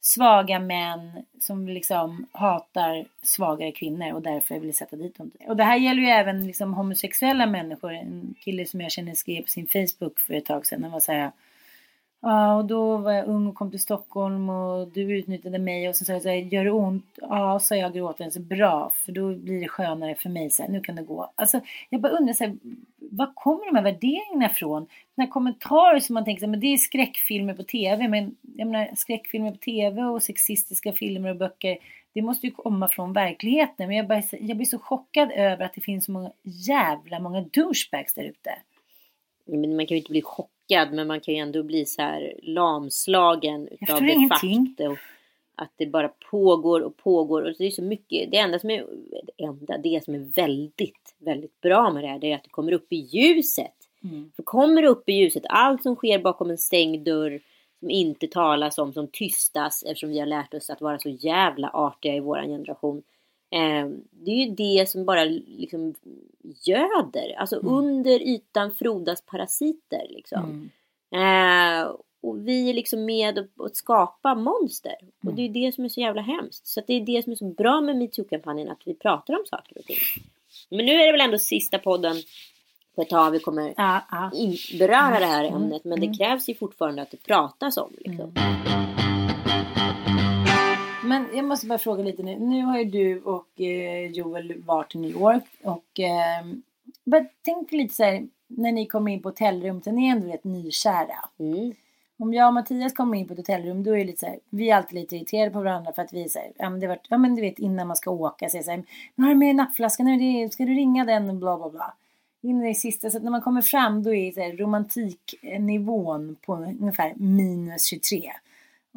svaga 0.00 0.58
män 0.58 1.24
som 1.40 1.68
liksom 1.68 2.26
hatar 2.32 3.06
svagare 3.22 3.72
kvinnor 3.72 4.12
och 4.12 4.22
därför 4.22 4.58
vill 4.58 4.76
sätta 4.76 4.96
dit 4.96 5.18
dem. 5.18 5.30
Och 5.46 5.56
det 5.56 5.64
här 5.64 5.76
gäller 5.76 6.02
ju 6.02 6.08
även 6.08 6.46
liksom 6.46 6.74
homosexuella 6.74 7.46
människor. 7.46 7.92
En 7.92 8.34
kille 8.40 8.66
som 8.66 8.80
jag 8.80 8.92
känner 8.92 9.14
skrev 9.14 9.42
på 9.42 9.48
sin 9.48 9.66
Facebook 9.66 10.18
för 10.18 10.34
ett 10.34 10.44
tag 10.44 10.66
sedan. 10.66 10.82
Han 10.82 10.92
var 10.92 11.00
så 11.00 11.12
här, 11.12 11.32
Ja, 12.20 12.56
och 12.56 12.64
då 12.64 12.96
var 12.96 13.12
jag 13.12 13.26
ung 13.26 13.46
och 13.46 13.54
kom 13.54 13.70
till 13.70 13.80
Stockholm 13.80 14.48
och 14.48 14.88
du 14.88 15.00
utnyttjade 15.00 15.58
mig 15.58 15.88
och 15.88 15.96
så 15.96 16.04
sa 16.04 16.12
jag 16.12 16.22
så 16.22 16.28
här, 16.28 16.36
gör 16.36 16.64
det 16.64 16.70
ont? 16.70 17.04
Ja, 17.20 17.58
sa 17.58 17.76
jag 17.76 17.94
gråtande, 17.94 18.30
så 18.30 18.40
bra, 18.40 18.92
för 18.94 19.12
då 19.12 19.34
blir 19.34 19.60
det 19.60 19.68
skönare 19.68 20.14
för 20.14 20.28
mig, 20.28 20.50
så 20.50 20.62
här, 20.62 20.70
nu 20.70 20.80
kan 20.80 20.96
det 20.96 21.02
gå. 21.02 21.32
Alltså, 21.34 21.60
jag 21.90 22.00
bara 22.00 22.12
undrar 22.12 22.34
så 22.34 22.44
här, 22.44 22.56
var 22.96 23.32
kommer 23.34 23.66
de 23.66 23.76
här 23.76 23.82
värderingarna 23.82 24.50
ifrån? 24.50 24.86
Den 25.14 25.26
här 25.26 25.32
kommentarer 25.32 26.00
som 26.00 26.14
man 26.14 26.24
tänker 26.24 26.40
så 26.40 26.46
här, 26.46 26.50
men 26.50 26.60
det 26.60 26.66
är 26.66 26.76
skräckfilmer 26.76 27.54
på 27.54 27.62
tv, 27.62 28.08
men 28.08 28.36
jag 28.56 28.68
menar 28.68 28.90
skräckfilmer 28.96 29.50
på 29.50 29.58
tv 29.58 30.02
och 30.02 30.22
sexistiska 30.22 30.92
filmer 30.92 31.30
och 31.30 31.36
böcker, 31.36 31.78
det 32.12 32.22
måste 32.22 32.46
ju 32.46 32.52
komma 32.52 32.88
från 32.88 33.12
verkligheten. 33.12 33.88
Men 33.88 33.96
jag, 33.96 34.06
bara, 34.06 34.22
jag 34.40 34.56
blir 34.56 34.66
så 34.66 34.78
chockad 34.78 35.30
över 35.32 35.64
att 35.64 35.74
det 35.74 35.80
finns 35.80 36.04
så 36.04 36.12
många 36.12 36.32
jävla 36.42 37.20
många 37.20 37.40
douchebags 37.40 38.14
där 38.14 38.22
ute. 38.24 38.50
Men 39.46 39.76
man 39.76 39.86
kan 39.86 39.94
ju 39.94 39.98
inte 39.98 40.10
bli 40.10 40.22
chockad 40.22 40.57
men 40.70 41.06
man 41.06 41.20
kan 41.20 41.34
ju 41.34 41.40
ändå 41.40 41.62
bli 41.62 41.86
så 41.86 42.02
här 42.02 42.34
lamslagen 42.42 43.68
utav 43.80 44.02
det 44.02 44.12
ingenting. 44.12 44.66
faktum. 44.66 44.96
Att 45.54 45.70
det 45.76 45.86
bara 45.86 46.08
pågår 46.30 46.80
och 46.80 46.96
pågår. 46.96 47.42
Och 47.42 47.54
det 47.58 47.66
är 47.66 47.70
så 47.70 47.82
mycket. 47.82 48.30
Det 48.30 48.38
enda 48.38 48.58
som 48.58 48.70
är, 48.70 48.86
det 49.36 49.44
enda, 49.44 49.78
det 49.78 50.04
som 50.04 50.14
är 50.14 50.18
väldigt, 50.18 51.14
väldigt 51.18 51.60
bra 51.60 51.90
med 51.90 52.04
det 52.04 52.08
här, 52.08 52.18
det 52.18 52.32
är 52.32 52.34
att 52.34 52.44
det 52.44 52.50
kommer 52.50 52.72
upp 52.72 52.92
i 52.92 52.96
ljuset. 52.96 53.74
Mm. 54.04 54.32
För 54.36 54.42
kommer 54.42 54.82
det 54.82 54.88
upp 54.88 55.08
i 55.08 55.12
ljuset, 55.12 55.42
allt 55.48 55.82
som 55.82 55.96
sker 55.96 56.18
bakom 56.18 56.50
en 56.50 56.58
stängd 56.58 57.04
dörr, 57.04 57.40
som 57.78 57.90
inte 57.90 58.26
talas 58.26 58.78
om, 58.78 58.92
som 58.92 59.08
tystas 59.08 59.82
eftersom 59.82 60.10
vi 60.10 60.18
har 60.18 60.26
lärt 60.26 60.54
oss 60.54 60.70
att 60.70 60.80
vara 60.80 60.98
så 60.98 61.08
jävla 61.08 61.70
artiga 61.70 62.14
i 62.14 62.20
våran 62.20 62.48
generation. 62.48 63.02
Eh, 63.50 63.88
det 64.10 64.30
är 64.30 64.46
ju 64.46 64.54
det 64.54 64.88
som 64.88 65.04
bara 65.04 65.24
liksom 65.24 65.94
göder. 66.64 67.34
Alltså 67.38 67.56
under 67.56 68.20
ytan 68.20 68.74
frodas 68.74 69.22
parasiter 69.22 70.06
liksom. 70.10 70.70
Mm. 71.10 71.80
Eh, 71.82 71.90
och 72.20 72.48
vi 72.48 72.70
är 72.70 72.74
liksom 72.74 73.04
med 73.04 73.38
och, 73.38 73.46
och 73.56 73.70
skapa 73.76 74.34
monster. 74.34 74.96
Och 75.26 75.34
det 75.34 75.42
är 75.42 75.48
det 75.48 75.74
som 75.74 75.84
är 75.84 75.88
så 75.88 76.00
jävla 76.00 76.22
hemskt. 76.22 76.66
Så 76.66 76.80
det 76.86 76.94
är 76.94 77.00
det 77.00 77.22
som 77.22 77.32
är 77.32 77.36
så 77.36 77.44
bra 77.44 77.80
med 77.80 77.96
metoo-kampanjen, 77.96 78.70
att 78.70 78.82
vi 78.84 78.94
pratar 78.94 79.34
om 79.34 79.44
saker 79.46 79.78
och 79.78 79.84
ting. 79.84 79.96
Men 80.70 80.86
nu 80.86 80.92
är 80.92 81.06
det 81.06 81.12
väl 81.12 81.20
ändå 81.20 81.38
sista 81.38 81.78
podden 81.78 82.16
på 82.94 83.02
ett 83.02 83.08
tag 83.08 83.30
vi 83.30 83.38
kommer 83.38 83.74
Ja, 83.76 84.00
ja. 84.10 84.30
beröra 84.78 85.18
det 85.18 85.26
här 85.26 85.44
ämnet. 85.44 85.84
Men 85.84 86.00
det 86.00 86.14
krävs 86.18 86.48
ju 86.48 86.54
fortfarande 86.54 87.02
att 87.02 87.10
det 87.10 87.22
pratas 87.22 87.76
om. 87.76 87.92
Liksom. 87.98 88.34
Men 91.08 91.26
jag 91.34 91.44
måste 91.44 91.66
bara 91.66 91.78
fråga 91.78 92.02
lite 92.02 92.22
nu. 92.22 92.38
Nu 92.38 92.62
har 92.62 92.78
ju 92.78 92.84
du 92.84 93.20
och 93.20 93.60
eh, 93.60 94.06
Joel 94.10 94.62
varit 94.66 94.94
i 94.94 94.98
New 94.98 95.10
York. 95.10 95.44
Och 95.62 96.00
eh, 96.00 96.46
bara 97.04 97.24
tänk 97.42 97.72
lite 97.72 97.94
så 97.94 98.04
här. 98.04 98.28
När 98.46 98.72
ni 98.72 98.86
kommer 98.86 99.12
in 99.12 99.22
på 99.22 99.28
hotellrum. 99.28 99.82
Ni 99.86 100.08
är 100.08 100.12
ändå 100.12 100.26
rätt 100.26 100.44
nykära. 100.44 101.28
Mm. 101.38 101.74
Om 102.18 102.34
jag 102.34 102.46
och 102.48 102.54
Mattias 102.54 102.92
kommer 102.92 103.18
in 103.18 103.26
på 103.26 103.32
ett 103.32 103.38
hotellrum. 103.38 103.82
Då 103.84 103.92
är 103.92 103.98
det 103.98 104.04
lite 104.04 104.20
så 104.20 104.26
här. 104.26 104.38
Vi 104.50 104.70
är 104.70 104.76
alltid 104.76 104.94
lite 105.00 105.16
irriterade 105.16 105.50
på 105.50 105.58
varandra. 105.60 105.92
För 105.92 106.02
att 106.02 106.12
vi 106.12 106.28
här. 106.34 106.52
Ja 106.56 106.70
men, 106.70 106.80
det 106.80 106.86
var, 106.86 106.98
ja, 107.08 107.18
men 107.18 107.34
du 107.34 107.42
vet 107.42 107.58
innan 107.58 107.86
man 107.86 107.96
ska 107.96 108.10
åka. 108.10 108.48
Det 108.52 108.62
så 108.62 108.70
här. 108.70 108.82
Men 109.14 109.24
har 109.24 109.34
du 109.34 109.38
med 109.38 109.56
nappflaskan? 109.56 110.06
Nu 110.06 110.16
det- 110.16 110.52
Ska 110.52 110.64
du 110.64 110.74
ringa 110.74 111.04
den? 111.04 111.30
Och 111.30 111.36
bla 111.36 111.56
bla 111.56 111.70
bla. 111.70 111.94
In 112.42 112.64
i 112.64 112.68
det 112.68 112.74
sista. 112.74 113.10
Så 113.10 113.16
att 113.16 113.22
när 113.22 113.30
man 113.30 113.42
kommer 113.42 113.62
fram. 113.62 114.02
Då 114.02 114.14
är 114.14 114.32
så 114.32 114.40
här, 114.40 114.52
romantiknivån 114.56 116.36
på 116.46 116.54
ungefär 116.54 117.12
minus 117.16 117.84
23. 117.84 118.32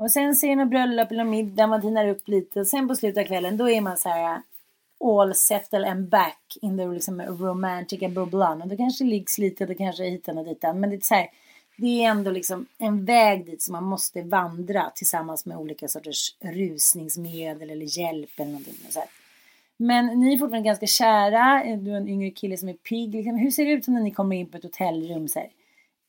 Och 0.01 0.11
sen 0.11 0.35
ser 0.35 0.55
något 0.55 0.69
bröllop 0.69 1.11
eller 1.11 1.23
middag, 1.23 1.67
man 1.67 1.81
tinar 1.81 2.07
upp 2.07 2.27
lite 2.27 2.59
och 2.59 2.67
sen 2.67 2.87
på 2.87 2.95
slutet 2.95 3.21
av 3.21 3.27
kvällen 3.27 3.57
då 3.57 3.69
är 3.69 3.81
man 3.81 3.97
så 3.97 4.09
här 4.09 4.35
uh, 4.35 4.41
all 5.03 5.35
settle 5.35 5.89
and 5.89 6.09
back 6.09 6.57
in 6.61 6.77
the 6.77 6.87
liksom 6.87 7.21
romantica 7.21 8.09
bubblan. 8.09 8.61
Och 8.61 8.67
då 8.67 8.77
kanske 8.77 9.03
liggs 9.03 9.37
lite, 9.37 9.65
det 9.65 9.75
kanske 9.75 10.05
är 10.05 10.09
hitan 10.09 10.37
och 10.37 10.45
ditan. 10.45 10.79
Men 10.79 10.89
det 10.89 10.95
är 10.95 11.01
så 11.01 11.15
här, 11.15 11.27
det 11.77 12.03
är 12.03 12.09
ändå 12.09 12.31
liksom 12.31 12.65
en 12.77 13.05
väg 13.05 13.45
dit 13.45 13.61
som 13.61 13.71
man 13.71 13.83
måste 13.83 14.21
vandra 14.21 14.89
tillsammans 14.95 15.45
med 15.45 15.57
olika 15.57 15.87
sorters 15.87 16.35
rusningsmedel 16.39 17.69
eller 17.69 17.99
hjälp 17.99 18.29
eller 18.39 18.51
någonting. 18.51 18.75
Så 18.89 18.99
här. 18.99 19.09
Men 19.77 20.05
ni 20.05 20.33
är 20.33 20.37
fortfarande 20.37 20.67
ganska 20.67 20.87
kära, 20.87 21.75
du 21.77 21.91
är 21.91 21.97
en 21.97 22.09
yngre 22.09 22.31
kille 22.31 22.57
som 22.57 22.69
är 22.69 22.73
pigg. 22.73 23.15
Liksom. 23.15 23.35
Hur 23.35 23.51
ser 23.51 23.65
det 23.65 23.71
ut 23.71 23.87
när 23.87 24.01
ni 24.01 24.11
kommer 24.11 24.35
in 24.35 24.49
på 24.49 24.57
ett 24.57 24.63
hotellrum? 24.63 25.27
Så 25.27 25.39
här? 25.39 25.49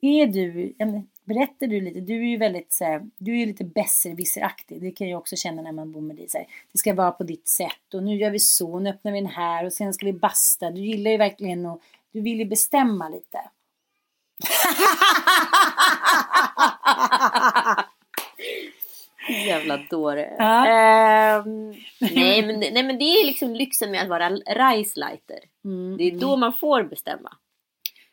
Är 0.01 0.27
du, 0.27 0.75
en? 0.79 1.07
Berättar 1.25 1.67
du 1.67 1.81
lite, 1.81 2.01
du 2.01 2.15
är 2.15 2.29
ju 2.29 2.37
väldigt 2.37 2.73
så 2.73 2.85
här, 2.85 3.03
du 3.19 3.33
är 3.33 3.37
ju 3.37 3.47
lite 3.47 3.65
besserwisseraktig. 3.65 4.81
Det 4.81 4.91
kan 4.91 5.09
jag 5.09 5.19
också 5.19 5.37
känna 5.37 5.63
när 5.63 5.73
man 5.73 5.93
bor 5.93 6.01
med 6.01 6.17
dig. 6.17 6.29
Så 6.29 6.39
här, 6.39 6.47
det 6.73 6.79
ska 6.79 6.95
vara 6.95 7.11
på 7.11 7.25
ditt 7.25 7.49
sätt 7.49 7.95
och 7.95 8.03
nu 8.03 8.17
gör 8.17 8.31
vi 8.31 8.39
så, 8.39 8.79
nu 8.79 8.91
öppnar 8.91 9.13
vi 9.13 9.21
den 9.21 9.31
här 9.31 9.65
och 9.65 9.73
sen 9.73 9.95
ska 9.95 10.07
vi 10.07 10.13
basta. 10.13 10.71
Du 10.71 10.81
gillar 10.81 11.11
ju 11.11 11.17
verkligen 11.17 11.67
och 11.67 11.83
du 12.13 12.21
vill 12.21 12.39
ju 12.39 12.45
bestämma 12.45 13.09
lite. 13.09 13.39
Jävla 19.47 19.77
dåre. 19.77 20.35
Ja. 20.39 20.67
Ehm, 20.67 21.71
nej, 22.01 22.47
men, 22.47 22.61
nej 22.61 22.83
men 22.83 22.99
det 22.99 23.05
är 23.05 23.27
liksom 23.27 23.55
lyxen 23.55 23.91
med 23.91 24.03
att 24.03 24.09
vara 24.09 24.31
Reisleiter. 24.31 25.39
Det 25.99 26.05
är 26.05 26.19
då 26.19 26.37
man 26.37 26.53
får 26.53 26.83
bestämma. 26.83 27.37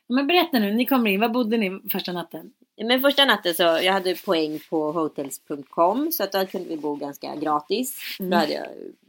Men 0.08 0.28
berätta 0.28 0.60
nu, 0.60 0.74
ni 0.74 0.86
kommer 0.86 1.10
in, 1.10 1.20
var 1.20 1.30
bodde 1.30 1.58
ni 1.58 1.82
första 1.90 2.12
natten? 2.12 2.52
Men 2.84 3.02
första 3.02 3.26
natten 3.26 3.54
så 3.54 3.64
jag 3.64 3.94
hade 3.94 4.16
poäng 4.16 4.60
på 4.70 4.92
hotels.com 4.92 6.12
så 6.12 6.24
att 6.24 6.32
då 6.32 6.46
kunde 6.46 6.70
vi 6.70 6.78
bo 6.78 6.96
ganska 6.96 7.36
gratis. 7.36 7.98
Då 8.20 8.36
hade 8.38 8.54
jag 8.54 8.68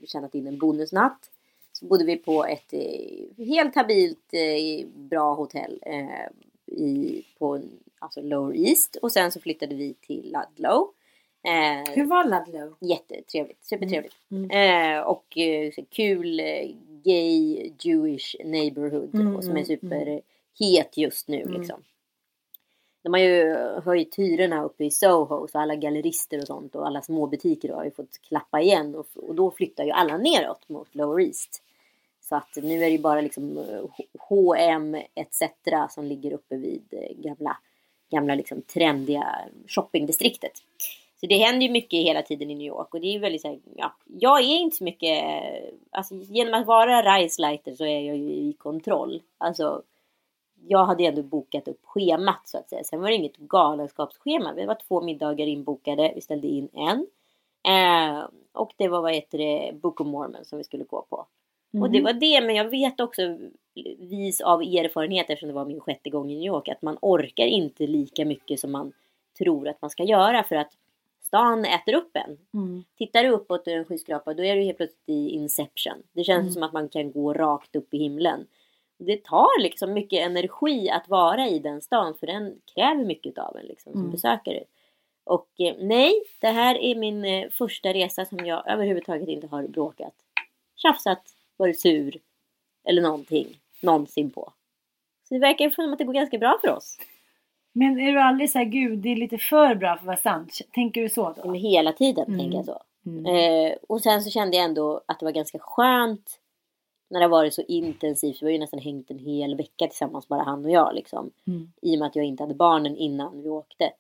tjänat 0.09 0.35
in 0.35 0.47
en 0.47 0.59
bonusnatt. 0.59 1.31
Så 1.73 1.87
bodde 1.87 2.05
vi 2.05 2.17
på 2.17 2.45
ett 2.45 2.73
eh, 2.73 3.45
helt 3.47 3.75
habilt 3.75 4.33
eh, 4.33 4.87
bra 4.87 5.35
hotell 5.35 5.83
eh, 5.87 6.77
i, 6.77 7.23
på 7.39 7.61
alltså 7.99 8.21
Lower 8.21 8.57
East. 8.57 8.97
Och 8.97 9.13
sen 9.13 9.33
så 9.33 9.41
flyttade 9.41 9.75
vi 9.75 9.95
till 9.95 10.23
Ludlow. 10.37 10.89
Eh, 11.43 11.95
Hur 11.95 12.05
var 12.05 12.25
Ludlow? 12.25 12.75
Jättetrevligt, 12.81 13.65
supertrevligt. 13.65 14.17
Eh, 14.51 15.01
och 15.01 15.39
eh, 15.39 15.73
kul 15.91 16.41
gay 17.05 17.71
Jewish 17.79 18.37
neighborhood 18.45 19.15
Mm, 19.15 19.37
och 19.37 19.45
som 19.45 19.57
är 19.57 19.57
mm, 19.57 19.67
superhet 19.67 20.97
just 20.97 21.29
nu 21.29 21.45
liksom. 21.45 21.83
De 23.03 23.13
har 23.13 23.21
ju 23.21 23.55
höjt 23.85 24.19
hyrorna 24.19 24.65
uppe 24.65 24.85
i 24.85 24.91
Soho 24.91 25.49
så 25.49 25.59
alla 25.59 25.77
gallerister 25.77 26.39
och 26.39 26.47
sånt 26.47 26.75
och 26.75 26.87
alla 26.87 27.03
småbutiker 27.03 27.73
har 27.73 27.85
ju 27.85 27.91
fått 27.91 28.21
klappa 28.29 28.61
igen 28.61 28.95
och, 28.95 29.07
och 29.15 29.35
då 29.35 29.51
flyttar 29.51 29.85
ju 29.85 29.91
alla 29.91 30.17
neråt 30.17 30.69
mot 30.69 30.95
Lower 30.95 31.21
East. 31.21 31.63
Så 32.21 32.37
att 32.37 32.57
nu 32.57 32.75
är 32.75 32.85
det 32.85 32.91
ju 32.91 32.99
bara 32.99 33.21
liksom 33.21 33.59
eh, 33.59 34.05
H&M 34.19 34.97
etc. 35.15 35.43
som 35.91 36.05
ligger 36.05 36.33
uppe 36.33 36.57
vid 36.57 36.85
eh, 36.91 37.17
gamla, 37.17 37.57
gamla 38.11 38.35
liksom 38.35 38.63
trendiga 38.63 39.39
shoppingdistriktet. 39.67 40.53
Så 41.21 41.27
det 41.27 41.39
händer 41.39 41.67
ju 41.67 41.73
mycket 41.73 42.03
hela 42.03 42.23
tiden 42.23 42.51
i 42.51 42.55
New 42.55 42.67
York 42.67 42.95
och 42.95 43.01
det 43.01 43.07
är 43.07 43.13
ju 43.13 43.19
väldigt 43.19 43.43
så 43.43 43.49
här, 43.49 43.59
ja, 43.77 43.97
jag 44.05 44.41
är 44.41 44.57
inte 44.57 44.77
så 44.77 44.85
mycket, 44.85 45.25
alltså 45.91 46.15
genom 46.15 46.55
att 46.55 46.67
vara 46.67 47.03
Reisleiter 47.03 47.75
så 47.75 47.85
är 47.85 48.01
jag 48.01 48.17
ju 48.17 48.31
i 48.31 48.53
kontroll. 48.59 49.23
Alltså 49.39 49.83
jag 50.67 50.85
hade 50.85 51.05
ändå 51.05 51.23
bokat 51.23 51.69
upp 51.69 51.81
schemat 51.85 52.49
så 52.49 52.59
att 52.59 52.69
säga. 52.69 52.85
Sen 52.85 53.01
var 53.01 53.09
det 53.09 53.15
inget 53.15 53.37
galenskapsschema. 53.37 54.53
Det 54.53 54.67
var 54.67 54.79
två 54.89 55.01
middagar 55.01 55.47
inbokade. 55.47 56.13
Vi 56.15 56.21
ställde 56.21 56.47
in 56.47 56.69
en. 56.73 57.07
Eh, 57.65 58.25
och 58.53 58.73
det 58.77 58.89
var 58.89 59.03
vad 59.03 59.15
heter 59.15 59.39
det, 59.39 59.73
Book 59.75 60.01
of 60.01 60.07
Mormon 60.07 60.45
som 60.45 60.59
vi 60.59 60.65
skulle 60.65 60.85
gå 60.85 61.07
på. 61.11 61.27
Och 61.81 61.91
det 61.91 62.01
var 62.01 62.13
det, 62.13 62.41
men 62.41 62.55
jag 62.55 62.69
vet 62.69 63.01
också 63.01 63.39
vis 63.99 64.41
av 64.41 64.63
erfarenhet 64.63 65.31
eftersom 65.31 65.49
det 65.49 65.55
var 65.55 65.65
min 65.65 65.81
sjätte 65.81 66.11
gång 66.11 66.31
i 66.31 66.35
New 66.35 66.47
York 66.47 66.69
att 66.69 66.83
man 66.83 66.99
orkar 67.03 67.47
inte 67.47 67.87
lika 67.87 68.25
mycket 68.25 68.61
som 68.61 68.73
man 68.73 68.93
tror 69.39 69.69
att 69.69 69.83
man 69.83 69.91
ska 69.91 70.05
göra 70.05 70.43
för 70.43 70.57
att 70.57 70.73
stan 71.21 71.65
äter 71.65 71.95
upp 71.95 72.17
en. 72.17 72.39
Mm. 72.55 72.85
Tittar 72.99 73.23
du 73.23 73.31
uppåt 73.31 73.69
ur 73.69 73.77
en 73.77 73.85
skyskrapa 73.85 74.35
då 74.35 74.45
är 74.45 74.57
du 74.57 74.63
helt 74.63 74.77
plötsligt 74.77 75.09
i 75.09 75.29
Inception. 75.29 76.03
Det 76.13 76.25
känns 76.25 76.55
som 76.55 76.63
att 76.63 76.73
man 76.73 76.89
kan 76.89 77.13
gå 77.13 77.33
rakt 77.33 77.77
upp 77.77 77.95
i 77.95 77.99
himlen. 77.99 78.47
Det 79.03 79.25
tar 79.25 79.63
liksom 79.63 79.93
mycket 79.93 80.27
energi 80.27 80.91
att 80.91 81.09
vara 81.09 81.49
i 81.49 81.59
den 81.59 81.83
stan 81.83 82.15
för 82.15 82.27
den 82.27 82.61
kräver 82.75 83.05
mycket 83.05 83.39
av 83.39 83.57
en 83.57 83.67
liksom, 83.67 83.93
som 83.93 84.11
besökare. 84.11 84.65
Och 85.25 85.49
eh, 85.59 85.75
nej, 85.79 86.13
det 86.41 86.49
här 86.49 86.75
är 86.75 86.95
min 86.95 87.25
eh, 87.25 87.51
första 87.51 87.93
resa 87.93 88.25
som 88.25 88.47
jag 88.47 88.71
överhuvudtaget 88.71 89.29
inte 89.29 89.47
har 89.47 89.63
bråkat, 89.63 90.15
tjafsat, 90.77 91.23
varit 91.57 91.81
sur 91.81 92.21
eller 92.85 93.03
någonting 93.03 93.47
någonsin 93.83 94.31
på. 94.31 94.53
Så 95.29 95.35
det 95.35 95.41
verkar 95.41 95.71
som 95.71 95.93
att 95.93 95.99
det 95.99 96.05
går 96.05 96.13
ganska 96.13 96.39
bra 96.39 96.59
för 96.61 96.69
oss. 96.69 96.99
Men 97.73 98.01
är 98.01 98.13
du 98.13 98.21
aldrig 98.21 98.51
så 98.51 98.59
här, 98.59 98.65
gud 98.65 98.99
det 98.99 99.09
är 99.09 99.17
lite 99.17 99.39
för 99.39 99.75
bra 99.75 99.89
för 99.89 100.01
att 100.01 100.07
vara 100.07 100.17
sant? 100.17 100.61
Tänker 100.75 101.03
du 101.03 101.09
så 101.09 101.35
då? 101.43 101.51
Men 101.51 101.61
hela 101.61 101.93
tiden 101.93 102.39
tänker 102.39 102.57
jag 102.57 102.67
så. 102.67 102.83
Eh, 103.31 103.77
och 103.89 104.01
sen 104.01 104.23
så 104.23 104.31
kände 104.31 104.57
jag 104.57 104.65
ändå 104.65 105.01
att 105.07 105.19
det 105.19 105.25
var 105.25 105.33
ganska 105.33 105.59
skönt 105.59 106.41
när 107.11 107.21
det 107.21 107.25
har 107.25 107.31
varit 107.31 107.55
så 107.55 107.63
intensivt. 107.69 108.43
Vi 108.43 108.47
har 108.47 108.53
ju 108.53 108.59
nästan 108.59 108.81
hängt 108.81 109.11
en 109.11 109.19
hel 109.19 109.57
vecka 109.57 109.87
tillsammans, 109.87 110.29
bara 110.29 110.43
han 110.43 110.65
och 110.65 110.71
jag 110.71 110.95
liksom. 110.95 111.31
I 111.83 111.95
och 111.95 111.99
med 111.99 112.07
att 112.07 112.17
jag 112.17 112.25
inte 112.25 112.43
hade 112.43 112.55
barnen 112.55 112.97
innan 112.97 113.43
vi 113.43 113.49
åkte. 113.49 113.93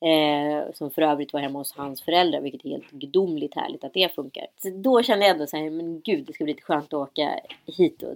Eh, 0.00 0.72
som 0.74 0.90
för 0.90 1.02
övrigt 1.02 1.32
var 1.32 1.40
hemma 1.40 1.58
hos 1.58 1.72
hans 1.72 2.02
föräldrar, 2.02 2.40
vilket 2.40 2.64
är 2.64 2.68
helt 2.68 2.90
gudomligt 2.90 3.54
härligt 3.54 3.84
att 3.84 3.94
det 3.94 4.14
funkar. 4.14 4.46
Så 4.56 4.70
då 4.70 5.02
kände 5.02 5.26
jag 5.26 5.34
ändå 5.34 5.46
så 5.46 5.56
här, 5.56 5.70
men 5.70 6.00
gud 6.00 6.26
det 6.26 6.32
ska 6.32 6.44
bli 6.44 6.52
lite 6.52 6.64
skönt 6.64 6.86
att 6.86 7.08
åka 7.08 7.40
hit 7.66 8.02
och 8.02 8.14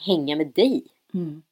hänga 0.00 0.36
med 0.36 0.46
dig. 0.46 0.84
Mm. 1.14 1.42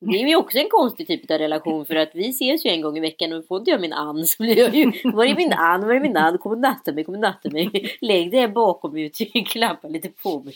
Det 0.00 0.22
är 0.22 0.28
ju 0.28 0.36
också 0.36 0.58
en 0.58 0.68
konstig 0.68 1.06
typ 1.06 1.30
av 1.30 1.38
relation 1.38 1.86
för 1.86 1.96
att 1.96 2.10
vi 2.14 2.28
ses 2.28 2.66
ju 2.66 2.70
en 2.70 2.80
gång 2.80 2.96
i 2.96 3.00
veckan 3.00 3.32
och 3.32 3.46
får 3.46 3.58
inte 3.58 3.70
jag 3.70 3.80
min 3.80 3.92
and 3.92 4.28
så 4.28 4.42
blir 4.42 4.58
jag 4.58 4.74
ju 4.74 4.92
Var 5.04 5.24
är 5.24 5.36
min 5.36 5.52
and? 5.52 5.84
Var 5.84 5.94
är 5.94 6.00
min 6.00 6.16
and? 6.16 6.40
Kom 6.40 6.52
och 6.52 6.58
natta 6.58 6.92
mig, 6.92 7.04
kom 7.04 7.14
och 7.14 7.20
natta 7.20 7.50
mig. 7.50 7.96
Lägg 8.00 8.30
dig 8.30 8.48
bakom 8.48 8.92
mig 8.92 9.06
och 9.06 9.46
klappa 9.46 9.88
lite 9.88 10.08
på 10.08 10.40
mig. 10.40 10.54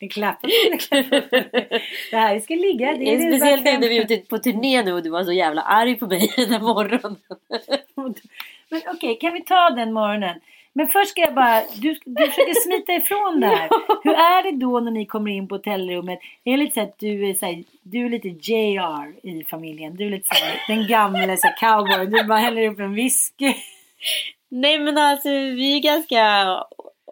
En 0.00 0.08
klapp 0.08 0.40
på 0.40 0.46
mig, 0.46 0.78
klapp 0.78 1.10
på 1.10 1.16
mig. 1.16 1.82
Det 2.10 2.16
här 2.16 2.40
ska 2.40 2.54
ligga. 2.54 2.92
Det 2.92 3.14
är 3.14 3.30
det 3.30 3.38
Speciellt 3.38 3.64
när 3.64 3.88
vi 3.88 3.98
är 3.98 4.04
ute 4.04 4.16
på 4.16 4.38
turné 4.38 4.82
nu 4.82 4.92
och 4.92 5.02
du 5.02 5.10
var 5.10 5.24
så 5.24 5.32
jävla 5.32 5.62
arg 5.62 5.94
på 5.98 6.06
mig 6.06 6.32
den 6.36 6.62
morgonen. 6.62 7.16
Men 8.68 8.82
okej, 8.94 9.18
kan 9.20 9.32
vi 9.32 9.40
ta 9.40 9.70
den 9.70 9.92
morgonen? 9.92 10.40
Men 10.80 10.88
först 10.88 11.10
ska 11.10 11.20
jag 11.20 11.34
bara, 11.34 11.62
du, 11.76 11.96
du 12.04 12.26
försöker 12.26 12.54
smita 12.54 12.92
ifrån 12.92 13.40
det 13.40 13.46
här. 13.46 13.68
Hur 14.04 14.12
är 14.14 14.42
det 14.42 14.58
då 14.58 14.80
när 14.80 14.90
ni 14.90 15.06
kommer 15.06 15.30
in 15.30 15.48
på 15.48 15.54
hotellrummet? 15.54 16.18
Är 16.44 16.50
det 16.50 16.56
lite 16.56 16.74
så 16.74 16.80
att 16.80 16.98
du 16.98 17.28
är, 17.30 17.34
så 17.34 17.46
här, 17.46 17.64
du 17.82 18.06
är 18.06 18.10
lite 18.10 18.28
JR 18.28 19.26
i 19.28 19.44
familjen? 19.44 19.96
Du 19.96 20.06
är 20.06 20.10
lite 20.10 20.36
så 20.36 20.44
här, 20.44 20.62
den 20.68 20.86
gamla 20.86 21.36
så 21.36 21.46
här, 21.46 21.56
cowboy. 21.56 22.06
Du 22.06 22.24
bara 22.24 22.38
häller 22.38 22.68
upp 22.68 22.80
en 22.80 22.94
whisky. 22.94 23.54
Nej 24.48 24.78
men 24.78 24.98
alltså 24.98 25.28
vi 25.28 25.76
är 25.76 25.80
ganska 25.82 26.24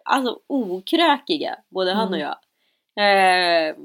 alltså, 0.05 0.39
okrökiga, 0.47 1.55
både 1.69 1.93
han 1.93 2.13
och 2.13 2.19
Mm. 2.19 2.27
jag. 2.27 2.37
Eh, 2.99 3.75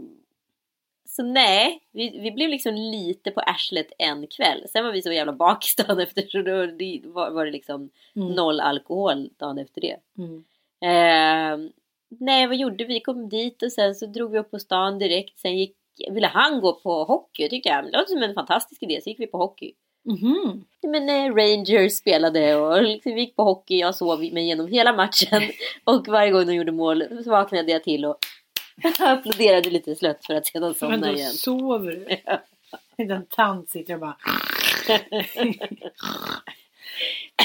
så 1.17 1.23
nej, 1.23 1.81
vi, 1.93 2.19
vi 2.19 2.31
blev 2.31 2.49
liksom 2.51 2.75
lite 2.75 3.31
på 3.31 3.41
arslet 3.41 3.93
en 3.99 4.27
kväll. 4.27 4.65
Sen 4.69 4.85
var 4.85 4.93
vi 4.93 5.03
så 5.03 5.13
jävla 5.13 5.33
bakis 5.33 5.77
dagen 5.77 6.01
efter 6.01 6.23
så 6.29 6.43
då 6.43 6.67
det 6.67 7.01
var, 7.05 7.31
var 7.31 7.45
det 7.45 7.51
liksom 7.53 7.91
Mm. 8.17 8.29
noll 8.33 8.61
alkohol 8.61 9.29
dagen 9.37 9.59
efter 9.59 9.81
det. 9.81 9.97
Mm. 10.19 10.45
Eh, 10.85 11.71
nej, 12.21 12.47
vad 12.47 12.57
gjorde 12.57 12.85
vi? 12.85 12.95
Vi 12.95 13.01
kom 13.01 13.29
dit 13.29 13.63
och 13.63 13.73
sen 13.73 13.95
så 13.95 14.07
drog 14.07 14.31
vi 14.33 14.39
upp 14.39 14.51
på 14.51 14.59
stan 14.59 14.99
direkt. 14.99 15.39
Sen 15.39 15.59
gick, 15.59 15.77
ville 16.11 16.27
han 16.27 16.61
gå 16.61 16.73
på 16.73 17.05
hockey, 17.05 17.49
tyckte 17.49 17.69
jag. 17.69 17.85
Det 17.85 17.91
låter 17.99 18.13
som 18.13 18.23
en 18.23 18.35
fantastisk 18.35 18.83
idé. 18.83 19.01
Så 19.03 19.09
gick 19.11 19.21
vi 19.21 19.27
på 19.27 19.39
hockey. 19.39 19.73
Mhm. 20.05 20.65
Men 20.83 21.09
eh, 21.09 21.35
Rangers 21.35 21.93
spelade 21.93 22.57
och 22.57 22.83
liksom 22.83 23.15
vi 23.15 23.21
gick 23.21 23.37
på 23.37 23.43
hockey. 23.43 23.79
Jag 23.79 23.95
sov 23.95 24.19
mig 24.21 24.47
genom 24.47 24.67
hela 24.67 24.93
matchen. 24.93 25.43
Och 25.85 26.09
varje 26.09 26.31
gång 26.31 26.47
de 26.47 26.55
gjorde 26.55 26.73
mål 26.73 27.05
så 27.25 27.31
vaknade 27.31 27.73
jag 27.73 27.85
till 27.85 28.05
och 28.05 28.17
applåderade 28.99 29.71
lite 29.71 29.95
slött 29.95 30.27
för 30.27 30.35
att 30.35 30.47
sedan 30.47 30.63
Men 30.63 30.75
somna 30.75 30.97
då 31.07 31.13
igen. 31.13 31.31
sover 31.31 31.93
du. 31.93 32.17
En 32.97 33.27
tant 33.27 33.71
sitter 33.71 33.95
och 33.95 34.01
bara... 34.01 34.17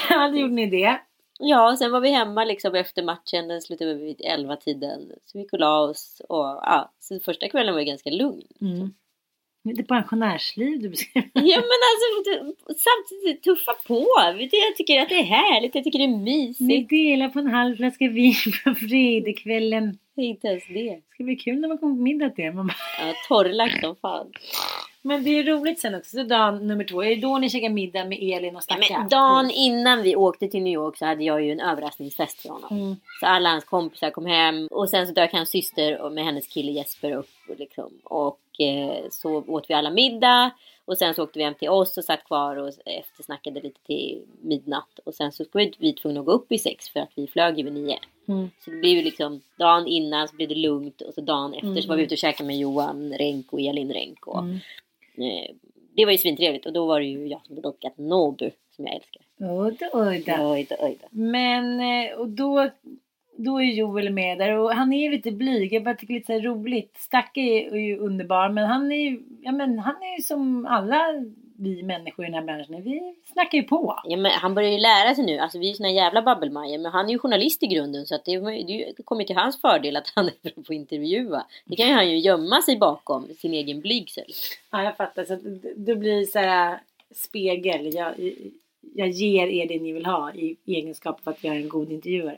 ja, 0.09 0.27
då 0.29 0.37
gjorde 0.37 0.53
ni 0.53 0.65
det. 0.65 0.99
Ja, 1.39 1.75
sen 1.79 1.91
var 1.91 1.99
vi 2.01 2.09
hemma 2.09 2.45
liksom 2.45 2.75
efter 2.75 3.03
matchen. 3.03 3.47
Den 3.47 3.61
slutade 3.61 3.93
vid 3.93 4.21
11 4.23 4.55
tiden. 4.55 5.11
Så 5.25 5.37
vi 5.37 5.43
gick 5.43 5.53
och 5.53 5.59
la 5.59 5.79
oss. 5.79 6.21
Och, 6.29 6.45
ja, 6.45 6.91
så 6.99 7.19
första 7.19 7.49
kvällen 7.49 7.73
var 7.73 7.81
ju 7.81 7.85
ganska 7.87 8.09
lugn. 8.09 8.43
Mm. 8.61 8.93
Lite 9.63 9.83
pensionärsliv 9.83 10.79
du 10.81 10.89
beskriver. 10.89 11.29
Ja 11.33 11.57
men 11.57 11.79
alltså 11.89 12.53
samtidigt 12.65 13.43
tuffa 13.43 13.73
på. 13.87 14.05
Jag 14.51 14.75
tycker 14.77 15.01
att 15.01 15.09
det 15.09 15.15
är 15.19 15.23
härligt. 15.23 15.75
Jag 15.75 15.83
tycker 15.83 15.99
det 15.99 16.05
är 16.05 16.07
Ni 16.07 16.47
mysigt. 16.47 16.89
delar 16.89 17.29
på 17.29 17.39
en 17.39 17.47
halv 17.47 17.75
flaska 17.75 18.07
vin 18.09 18.33
på 18.63 18.75
fredagskvällen. 18.75 19.97
Det 20.19 20.23
är 20.23 20.29
inte 20.29 20.47
ens 20.47 20.67
det. 20.67 20.83
Det 20.83 21.01
ska 21.13 21.23
bli 21.23 21.35
kul 21.35 21.59
när 21.59 21.67
man 21.67 21.77
kommer 21.77 21.95
på 21.95 22.01
middag 22.01 22.29
till 22.29 22.45
er. 22.45 22.51
Man 22.51 22.67
bara, 22.67 23.07
Ja, 23.07 23.13
torrlagt 23.27 23.81
som 23.81 23.95
fan. 23.95 24.31
Men 25.01 25.23
det 25.23 25.29
är 25.29 25.43
roligt 25.43 25.79
sen 25.79 25.95
också. 25.95 26.17
Så 26.17 26.23
dag 26.23 26.63
nummer 26.63 26.83
två. 26.83 27.03
Är 27.03 27.09
det 27.15 27.21
då 27.21 27.37
ni 27.37 27.49
käkar 27.49 27.69
middag 27.69 28.05
med 28.05 28.17
Elin 28.21 28.55
och 28.55 28.63
Ja, 28.67 28.75
Stacka? 28.75 28.99
men 28.99 29.09
dagen 29.09 29.51
innan 29.51 30.01
vi 30.01 30.15
åkte 30.15 30.47
till 30.47 30.63
New 30.63 30.73
York 30.73 30.97
så 30.97 31.05
hade 31.05 31.23
jag 31.23 31.43
ju 31.43 31.51
en 31.51 31.59
överraskningsfest 31.59 32.41
för 32.41 32.49
honom. 32.49 32.77
Mm. 32.77 32.95
Så 33.19 33.25
alla 33.25 33.49
hans 33.49 33.63
kompisar 33.63 34.09
kom 34.09 34.25
hem 34.25 34.67
och 34.71 34.89
sen 34.89 35.07
så 35.07 35.13
dök 35.13 35.33
hans 35.33 35.49
syster 35.49 36.09
med 36.09 36.25
hennes 36.25 36.47
kille 36.47 36.71
Jesper 36.71 37.11
upp. 37.11 37.29
Och, 37.49 37.59
liksom. 37.59 37.91
och 38.03 38.61
eh, 38.61 39.09
så 39.11 39.43
åt 39.47 39.69
vi 39.69 39.73
alla 39.73 39.89
middag. 39.89 40.51
Och 40.85 40.97
sen 40.97 41.13
så 41.13 41.23
åkte 41.23 41.39
vi 41.39 41.45
hem 41.45 41.55
till 41.55 41.69
oss 41.69 41.97
och 41.97 42.03
satt 42.03 42.23
kvar 42.23 42.55
och 42.55 42.73
eftersnackade 42.85 43.61
lite 43.61 43.79
till 43.85 44.21
midnatt. 44.41 44.99
Och 45.03 45.15
sen 45.15 45.31
så 45.31 45.45
var 45.51 45.71
vi 45.77 45.93
tvungna 45.93 46.19
att 46.19 46.25
gå 46.25 46.31
upp 46.31 46.51
i 46.51 46.57
sex 46.57 46.89
för 46.89 46.99
att 46.99 47.11
vi 47.15 47.27
flög 47.27 47.57
ju 47.57 47.63
vid 47.63 47.73
nio. 47.73 47.99
Mm. 48.29 48.49
Så 48.59 48.71
det 48.71 48.77
blev 48.77 48.95
ju 48.97 49.01
liksom 49.01 49.41
dagen 49.57 49.87
innan 49.87 50.27
så 50.27 50.35
blev 50.35 50.49
det 50.49 50.55
lugnt 50.55 51.01
och 51.01 51.13
så 51.13 51.21
dagen 51.21 51.53
efter 51.53 51.81
så 51.81 51.87
var 51.87 51.95
vi 51.95 52.01
Mm. 52.01 52.05
ute 52.05 52.15
och 52.15 52.19
käkade 52.19 52.47
med 52.47 52.57
Johan 52.57 53.13
Renck 53.13 53.53
och 53.53 53.61
Elin 53.61 53.93
Renck. 53.93 54.27
Och, 54.27 54.39
Mm. 54.39 54.55
eh, 55.17 55.49
det 55.95 56.05
var 56.05 56.11
ju 56.11 56.17
svintrevligt 56.17 56.65
och 56.65 56.73
då 56.73 56.85
var 56.85 56.99
det 56.99 57.05
ju 57.05 57.27
jag 57.27 57.45
som 57.45 57.55
hade 57.55 57.67
dockat 57.67 57.97
Nobu 57.97 58.51
som 58.75 58.85
jag 58.85 58.95
älskar. 58.95 59.21
Udda, 59.37 59.89
udda. 59.93 60.51
Oj 60.51 60.67
då, 60.69 60.75
oj 60.79 60.97
då. 61.01 61.07
Men 61.11 61.79
eh, 61.79 62.11
och 62.19 62.29
då, 62.29 62.69
då 63.37 63.61
är 63.61 63.65
Joel 63.65 64.09
med 64.09 64.37
där 64.37 64.57
och 64.57 64.71
han 64.71 64.93
är 64.93 65.11
lite 65.11 65.31
blyg. 65.31 65.73
Jag 65.73 65.83
bara 65.83 65.95
tycker 65.95 66.13
det 66.13 66.17
är 66.17 66.19
lite 66.19 66.27
så 66.27 66.33
här 66.33 66.41
roligt. 66.55 66.97
Stacke 66.97 67.41
är 67.41 67.75
ju 67.75 67.97
underbar 67.97 68.49
men 68.49 68.65
han 68.65 68.91
är 68.91 68.95
ju, 69.09 69.23
ja, 69.41 69.51
men 69.51 69.79
han 69.79 69.95
är 69.95 70.17
ju 70.17 70.23
som 70.23 70.65
alla 70.65 71.05
vi 71.59 71.83
människor 71.83 72.25
i 72.25 72.27
den 72.27 72.33
här 72.33 72.45
branschen. 72.45 72.83
Vi 72.83 73.15
snackar 73.33 73.57
ju 73.57 73.63
på. 73.63 73.99
Ja, 74.03 74.17
men 74.17 74.31
han 74.31 74.55
börjar 74.55 74.71
ju 74.71 74.77
lära 74.77 75.15
sig 75.15 75.25
nu. 75.25 75.37
Alltså 75.37 75.59
vi 75.59 75.69
är 75.69 75.73
såna 75.73 75.91
jävla 75.91 76.21
babbelmajor. 76.21 76.77
Men 76.77 76.91
han 76.91 77.05
är 77.05 77.09
ju 77.09 77.19
journalist 77.19 77.63
i 77.63 77.67
grunden. 77.67 78.05
Så 78.05 78.15
att 78.15 78.25
det, 78.25 78.39
det, 78.97 79.03
kommer 79.05 79.23
till 79.23 79.35
hans 79.35 79.61
fördel 79.61 79.95
att 79.95 80.11
han 80.15 80.25
är 80.27 80.33
bra 80.41 80.51
på 80.51 80.61
att 80.61 80.69
intervjua. 80.69 81.45
Det 81.65 81.75
kan 81.75 81.87
ju 81.87 81.93
han 81.93 82.09
ju 82.09 82.17
gömma 82.17 82.61
sig 82.61 82.77
bakom. 82.77 83.27
Sin 83.39 83.53
egen 83.53 83.81
blygsel. 83.81 84.33
Ja, 84.71 84.83
jag 84.83 84.97
fattar. 84.97 85.23
Så 85.23 85.37
det 85.75 85.95
blir 85.95 86.25
så 86.25 86.39
här 86.39 86.79
spegel. 87.15 87.93
Jag, 87.93 88.13
jag 88.95 89.09
ger 89.09 89.47
er 89.47 89.67
det 89.67 89.79
ni 89.79 89.91
vill 89.91 90.05
ha 90.05 90.33
i 90.33 90.57
egenskap 90.65 91.21
av 91.23 91.33
att 91.33 91.43
jag 91.43 91.55
är 91.55 91.59
en 91.59 91.69
god 91.69 91.91
intervjuare. 91.91 92.37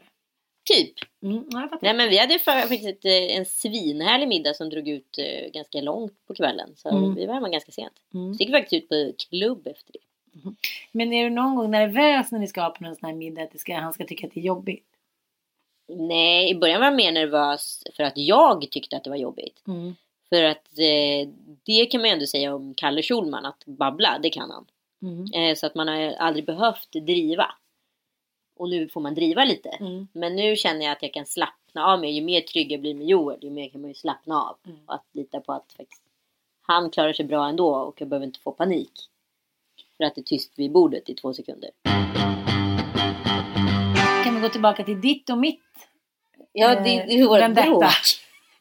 Typ. 0.63 0.93
Mm. 1.23 1.45
Nej 1.81 1.93
men 1.93 2.09
vi 2.09 2.17
hade 2.17 2.39
faktiskt 2.39 3.05
eh, 3.05 3.37
en 3.37 3.45
svinhärlig 3.45 4.27
middag 4.27 4.53
som 4.53 4.69
drog 4.69 4.87
ut 4.87 5.17
eh, 5.17 5.51
ganska 5.51 5.81
långt 5.81 6.13
på 6.27 6.33
kvällen. 6.33 6.69
Så 6.75 6.89
Mm. 6.89 7.15
vi 7.15 7.25
var 7.25 7.33
hemma 7.33 7.49
ganska 7.49 7.71
sent. 7.71 7.93
Mm. 8.13 8.33
Så 8.33 8.39
gick 8.43 8.49
vi 8.49 8.53
faktiskt 8.53 8.83
ut 8.83 8.89
på 8.89 9.13
klubb 9.29 9.67
efter 9.67 9.93
det. 9.93 9.99
Men 10.91 11.13
är 11.13 11.23
du 11.23 11.29
någon 11.29 11.55
gång 11.55 11.71
nervös 11.71 12.31
när 12.31 12.39
ni 12.39 12.47
ska 12.47 12.69
på 12.69 12.83
någon 12.83 12.95
sån 12.95 13.09
här 13.09 13.15
middag 13.15 13.41
att 13.43 13.59
ska, 13.59 13.75
han 13.77 13.93
ska 13.93 14.05
tycka 14.05 14.27
att 14.27 14.33
det 14.33 14.39
är 14.39 14.43
jobbigt? 14.43 14.85
Nej, 15.87 16.49
i 16.49 16.55
början 16.55 16.79
var 16.79 16.87
jag 16.87 16.95
mer 16.95 17.11
nervös 17.11 17.83
för 17.95 18.03
att 18.03 18.17
jag 18.17 18.71
tyckte 18.71 18.97
att 18.97 19.03
det 19.03 19.09
var 19.09 19.17
jobbigt. 19.17 19.63
Mm. 19.67 19.95
För 20.29 20.43
att 20.43 20.79
eh, 20.79 21.29
det 21.65 21.85
kan 21.85 22.01
man 22.01 22.09
ju 22.09 22.13
ändå 22.13 22.25
säga 22.25 22.55
om 22.55 22.73
Kalle 22.73 23.01
Schulman, 23.03 23.45
att 23.45 23.65
babbla, 23.65 24.19
det 24.23 24.29
kan 24.29 24.51
han. 24.51 24.65
Mm. 25.01 25.33
Eh, 25.33 25.55
så 25.55 25.65
att 25.65 25.75
man 25.75 25.87
har 25.87 26.11
aldrig 26.11 26.45
behövt 26.45 26.91
driva. 26.91 27.55
Och 28.61 28.69
nu 28.69 28.89
får 28.89 29.01
man 29.01 29.15
driva 29.15 29.43
lite. 29.43 29.69
Mm. 29.69 30.07
Men 30.13 30.35
nu 30.35 30.55
känner 30.55 30.85
jag 30.85 30.91
att 30.91 31.01
jag 31.03 31.13
kan 31.13 31.25
slappna 31.25 31.85
av 31.85 31.99
mig. 31.99 32.11
Ju 32.11 32.21
mer 32.21 32.41
trygg 32.41 32.71
jag 32.71 32.81
blir 32.81 32.93
med 32.93 33.07
Joel, 33.07 33.39
ju 33.41 33.49
mer 33.49 33.69
kan 33.69 33.81
man 33.81 33.89
ju 33.89 33.93
slappna 33.93 34.41
av. 34.41 34.57
Mm. 34.65 34.79
Och 34.85 34.93
att 34.93 35.05
lita 35.13 35.39
på 35.41 35.53
att 35.53 35.73
faktiskt, 35.77 36.01
han 36.61 36.89
klarar 36.89 37.13
sig 37.13 37.25
bra 37.25 37.47
ändå 37.49 37.75
och 37.75 38.01
jag 38.01 38.07
behöver 38.07 38.25
inte 38.25 38.39
få 38.39 38.51
panik. 38.51 38.91
För 39.97 40.03
att 40.03 40.15
det 40.15 40.21
är 40.21 40.23
tyst 40.23 40.53
vid 40.59 40.71
bordet 40.71 41.09
i 41.09 41.13
två 41.15 41.33
sekunder. 41.33 41.69
Kan 44.23 44.35
vi 44.35 44.41
gå 44.41 44.49
tillbaka 44.49 44.83
till 44.83 45.01
ditt 45.01 45.29
och 45.29 45.37
mitt? 45.37 45.63
Ja, 46.51 46.75
Eh, 46.75 46.83
det, 46.83 46.89
det 46.89 47.19
är 47.19 47.27
vårt 47.27 47.39
vendetta. 47.41 47.67
bråk. 47.67 47.83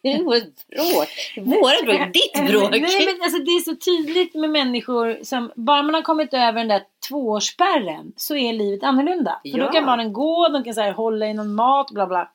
Det 0.02 0.12
är 0.12 0.22
vårt 0.24 0.66
bråk. 0.68 1.08
Våra 1.36 1.82
bråk, 1.84 2.12
ditt 2.12 2.50
bråk. 2.50 2.70
Nej, 2.70 3.06
men 3.06 3.22
alltså, 3.22 3.38
det 3.38 3.50
är 3.50 3.60
så 3.60 3.76
tydligt 3.76 4.34
med 4.34 4.50
människor 4.50 5.18
som, 5.22 5.52
bara 5.54 5.82
man 5.82 5.94
har 5.94 6.02
kommit 6.02 6.34
över 6.34 6.52
den 6.52 6.68
där 6.68 6.82
tvåårsspärren 7.08 8.12
så 8.16 8.36
är 8.36 8.52
livet 8.52 8.82
annorlunda. 8.82 9.40
För 9.50 9.58
då 9.58 9.64
Ja. 9.64 9.72
kan 9.72 9.86
barnen 9.86 10.12
gå, 10.12 10.48
de 10.48 10.64
kan 10.64 10.74
så 10.74 10.80
här, 10.80 10.92
hålla 10.92 11.26
i 11.26 11.34
någon 11.34 11.54
mat, 11.54 11.90
bla 11.90 12.06
bla. 12.06 12.30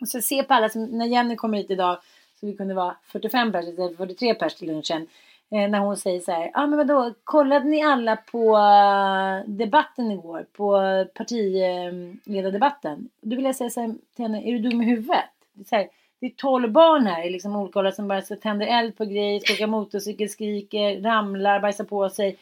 Och 0.00 0.08
så 0.08 0.20
se 0.20 0.42
på 0.42 0.54
alla, 0.54 0.68
som, 0.68 0.84
när 0.84 1.06
Jenny 1.06 1.36
kommer 1.36 1.58
hit 1.58 1.70
idag 1.70 1.98
så 2.40 2.46
vi 2.46 2.56
kunde 2.56 2.74
vara 2.74 2.96
45 3.06 3.52
pers 3.52 3.64
för 3.64 3.96
43 3.96 4.34
pers 4.34 4.54
till 4.54 4.68
lunchen. 4.68 5.06
Eh, 5.50 5.68
när 5.70 5.78
hon 5.78 5.96
säger 5.96 6.20
så 6.20 6.32
här, 6.32 6.42
ja 6.44 6.50
ah, 6.54 6.66
men 6.66 6.78
vadå, 6.78 7.12
kollade 7.24 7.64
ni 7.64 7.82
alla 7.82 8.16
på 8.16 8.56
eh, 8.56 9.50
debatten 9.50 10.10
igår? 10.10 10.46
På 10.52 10.80
partiledardebatten? 11.14 13.08
Då 13.20 13.36
vill 13.36 13.44
jag 13.44 13.56
säga 13.56 13.70
så 13.70 13.80
här 13.80 13.94
till 14.16 14.22
henne, 14.24 14.42
är 14.48 14.52
du 14.52 14.58
dum 14.58 14.82
i 14.82 14.84
huvudet? 14.84 15.24
Så 15.68 15.76
här, 15.76 15.88
det 16.20 16.26
är 16.26 16.30
12 16.30 16.70
barn 16.70 17.06
här 17.06 17.26
i 17.26 17.30
liksom 17.30 17.56
olika 17.56 17.78
åldrar 17.78 17.92
som 17.92 18.08
bara 18.08 18.22
så 18.22 18.36
tänder 18.36 18.66
eld 18.66 18.96
på 18.96 19.04
grejer, 19.04 19.40
ska 19.40 19.52
åka 19.52 19.66
motorcykel, 19.66 20.28
skriker, 20.28 21.00
ramlar, 21.00 21.60
bajsar 21.60 21.84
på 21.84 22.10
sig. 22.10 22.36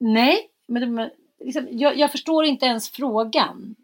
Nej, 0.00 0.48
men 0.66 0.96
det, 0.96 1.10
liksom, 1.44 1.66
jag, 1.70 1.98
jag 1.98 2.12
förstår 2.12 2.44
inte 2.44 2.66
ens 2.66 2.90
frågan. 2.90 3.74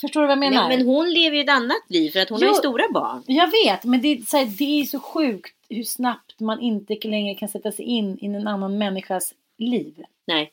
Förstår 0.00 0.20
du 0.20 0.26
vad 0.26 0.32
jag 0.32 0.38
menar? 0.38 0.68
Nej, 0.68 0.78
men 0.78 0.86
hon 0.86 1.10
lever 1.10 1.36
ju 1.36 1.42
ett 1.42 1.50
annat 1.50 1.82
liv 1.88 2.10
för 2.10 2.20
att 2.20 2.28
hon 2.28 2.38
har 2.38 2.48
ju 2.48 2.48
Jo. 2.48 2.54
stora 2.54 2.84
barn. 2.90 3.22
Jag 3.26 3.50
vet, 3.64 3.84
men 3.84 4.00
det 4.00 4.08
är, 4.08 4.20
så 4.22 4.36
här, 4.36 4.46
det 4.46 4.80
är 4.80 4.84
så 4.84 5.00
sjukt 5.00 5.56
hur 5.68 5.82
snabbt 5.82 6.40
man 6.40 6.60
inte 6.60 7.08
längre 7.08 7.34
kan 7.34 7.48
sätta 7.48 7.72
sig 7.72 7.84
in 7.84 8.18
i 8.20 8.26
en 8.26 8.48
annan 8.48 8.78
människas 8.78 9.34
liv. 9.58 10.04
Nej. 10.26 10.52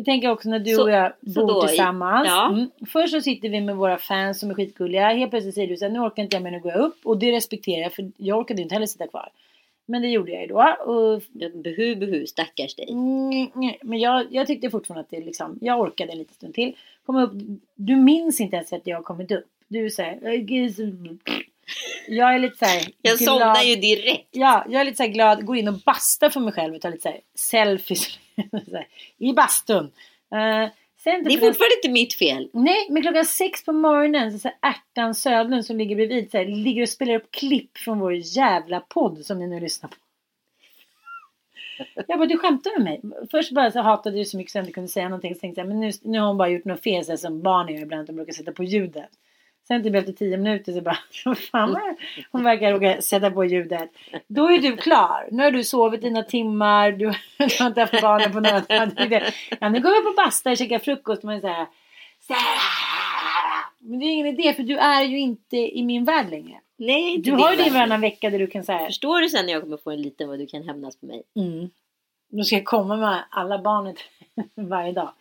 Jag 0.00 0.04
tänker 0.04 0.30
också 0.30 0.48
när 0.48 0.58
du 0.58 0.74
Så- 0.74 0.82
och 0.82 0.90
jag 0.90 1.12
bor 1.20 1.66
tillsammans. 1.66 2.26
ja. 2.28 2.48
Mm. 2.52 2.70
Först 2.92 3.12
så 3.14 3.20
sitter 3.20 3.48
vi 3.48 3.60
med 3.60 3.76
våra 3.76 3.98
fans 3.98 4.40
som 4.40 4.50
är 4.50 4.54
skitgulliga. 4.54 5.08
Helt 5.08 5.30
plötsligt 5.30 5.54
säger 5.54 5.68
du 5.68 5.76
så 5.76 5.84
här, 5.84 5.92
nu 5.92 5.98
orkar 6.00 6.22
inte 6.22 6.36
jag 6.36 6.42
mer, 6.42 6.50
nu 6.50 6.60
går 6.60 6.72
jag 6.72 6.80
upp. 6.80 6.96
Och 7.04 7.18
det 7.18 7.32
respekterar 7.32 7.82
jag, 7.82 7.92
för 7.92 8.10
jag 8.16 8.38
orkade 8.38 8.62
inte 8.62 8.74
heller 8.74 8.86
sitta 8.86 9.06
kvar. 9.06 9.28
Men 9.86 10.02
det 10.02 10.08
gjorde 10.08 10.32
jag 10.32 10.40
ju 10.42 10.46
då. 10.46 10.76
Och, 10.92 11.22
Behu, 11.54 11.94
behu, 11.96 12.26
stackars 12.26 12.74
dig. 12.74 12.86
mm, 12.90 13.48
men 13.82 13.98
jag, 13.98 14.26
jag 14.30 14.46
tyckte 14.46 14.70
fortfarande 14.70 15.00
att 15.00 15.10
det 15.10 15.20
liksom, 15.20 15.58
jag 15.60 15.80
orkade 15.80 16.12
en 16.12 16.18
liten 16.18 16.34
stund 16.34 16.54
till. 16.54 16.76
Kom 17.06 17.16
upp, 17.16 17.32
du 17.74 17.96
minns 17.96 18.40
inte 18.40 18.56
ens 18.56 18.72
att 18.72 18.86
jag 18.86 18.96
har 18.96 19.02
kommit 19.02 19.30
upp. 19.32 19.46
Du 19.68 19.90
säger, 19.90 20.32
jag 22.08 22.34
är 22.34 22.38
lite 22.38 22.58
så 22.58 22.64
här 22.64 22.82
Jag 23.02 23.18
glad. 23.18 23.40
somnar 23.40 23.62
ju 23.62 23.76
direkt. 23.76 24.28
Ja, 24.30 24.64
jag 24.68 24.80
är 24.80 24.84
lite 24.84 24.96
så 24.96 25.02
här 25.02 25.10
glad, 25.10 25.44
går 25.44 25.56
in 25.56 25.68
och 25.68 25.74
bastar 25.86 26.30
för 26.30 26.40
mig 26.40 26.52
själv 26.52 26.74
och 26.74 26.80
tar 26.80 26.90
lite 26.90 27.02
så 27.02 27.08
här 27.08 27.20
selfies 27.34 28.06
så 28.70 28.84
i 29.18 29.32
bastun. 29.32 29.84
Uh, 29.84 30.68
sen 31.04 31.24
Det 31.24 31.34
är 31.34 31.38
fortfarande 31.38 31.76
inte 31.76 31.90
mitt 31.90 32.14
fel. 32.14 32.50
Nej, 32.52 32.86
men 32.90 33.02
klockan 33.02 33.24
sex 33.24 33.64
på 33.64 33.72
morgonen 33.72 34.32
så, 34.32 34.38
så 34.38 34.48
här, 34.48 34.70
Ärtan 34.70 35.14
Södlund 35.14 35.66
som 35.66 35.78
ligger 35.78 35.96
bredvid 35.96 36.30
så 36.30 36.38
här, 36.38 36.44
ligger 36.44 36.82
och 36.82 36.88
spelar 36.88 37.14
upp 37.14 37.30
klipp 37.30 37.78
från 37.78 37.98
vår 37.98 38.14
jävla 38.14 38.80
podd 38.80 39.26
som 39.26 39.38
ni 39.38 39.46
nu 39.46 39.60
lyssnar 39.60 39.88
på. 39.88 39.96
Jag 42.06 42.18
bara, 42.18 42.26
du 42.26 42.36
skämtar 42.38 42.78
med 42.78 42.84
mig? 42.84 43.26
Först 43.30 43.52
bara 43.52 43.70
så 43.70 43.80
hatade 43.80 44.16
du 44.16 44.24
så 44.24 44.36
mycket 44.36 44.52
så 44.52 44.58
jag 44.58 44.62
inte 44.62 44.72
kunde 44.72 44.88
säga 44.88 45.08
någonting. 45.08 45.34
Så 45.34 45.40
tänkte 45.40 45.60
jag, 45.60 45.68
men 45.68 45.80
nu, 45.80 45.90
nu 46.02 46.18
har 46.20 46.26
hon 46.26 46.36
bara 46.36 46.48
gjort 46.48 46.64
något 46.64 46.82
fel 46.82 47.04
så 47.04 47.12
här, 47.12 47.16
som 47.16 47.42
barn 47.42 47.74
gör 47.74 47.82
ibland. 47.82 48.06
De 48.06 48.16
brukar 48.16 48.32
sätta 48.32 48.52
på 48.52 48.64
ljudet. 48.64 49.10
Sen 49.70 49.82
typ 49.82 49.94
efter 49.94 50.12
tio 50.12 50.36
minuter 50.36 50.72
så 50.72 50.80
bara, 50.80 50.98
fan 51.34 51.72
vad 51.72 51.96
hon 52.32 52.44
verkar 52.44 52.72
råka 52.72 53.02
sätta 53.02 53.30
på 53.30 53.44
ljudet. 53.44 53.90
Då 54.26 54.50
är 54.50 54.58
du 54.58 54.76
klar. 54.76 55.28
Nu 55.30 55.42
har 55.42 55.50
du 55.50 55.64
sovit 55.64 56.02
dina 56.02 56.22
timmar. 56.22 56.92
Du, 56.92 57.06
har 57.58 57.66
inte 57.66 57.80
haft 57.80 58.02
barnen 58.02 58.32
på 58.32 58.40
dagar. 58.40 59.34
Ja, 59.60 59.68
nu 59.68 59.80
går 59.80 59.90
vi 59.90 60.10
på 60.10 60.22
basta 60.22 60.50
och 60.50 60.56
käkar 60.56 60.78
frukost. 60.78 61.22
Man 61.22 61.42
här, 61.42 61.66
Men 63.78 63.98
det 63.98 64.04
är 64.04 64.10
ingen 64.10 64.26
idé 64.26 64.54
för 64.54 64.62
du 64.62 64.76
är 64.76 65.02
ju 65.02 65.18
inte 65.18 65.56
i 65.56 65.82
min 65.82 66.04
värld 66.04 66.30
längre. 66.30 66.60
Nej, 66.76 67.18
Du 67.18 67.30
det 67.30 67.42
har 67.42 67.50
ju 67.50 67.62
din 67.64 67.72
varannan 67.72 68.00
vecka 68.00 68.30
där 68.30 68.38
du 68.38 68.46
kan 68.46 68.64
säga 68.64 68.86
Förstår 68.86 69.20
du 69.20 69.28
sen 69.28 69.46
när 69.46 69.52
jag 69.52 69.62
kommer 69.62 69.76
få 69.76 69.90
en 69.90 70.02
liten 70.02 70.28
vad 70.28 70.38
du 70.38 70.46
kan 70.46 70.62
hämnas 70.62 70.96
på 70.96 71.06
mig? 71.06 71.22
mm. 71.36 71.70
Nu 72.32 72.44
ska 72.44 72.56
jag 72.56 72.64
komma 72.64 72.96
med 72.96 73.24
alla 73.30 73.62
barnet 73.62 73.96
varje 74.54 74.92
dag. 74.92 75.12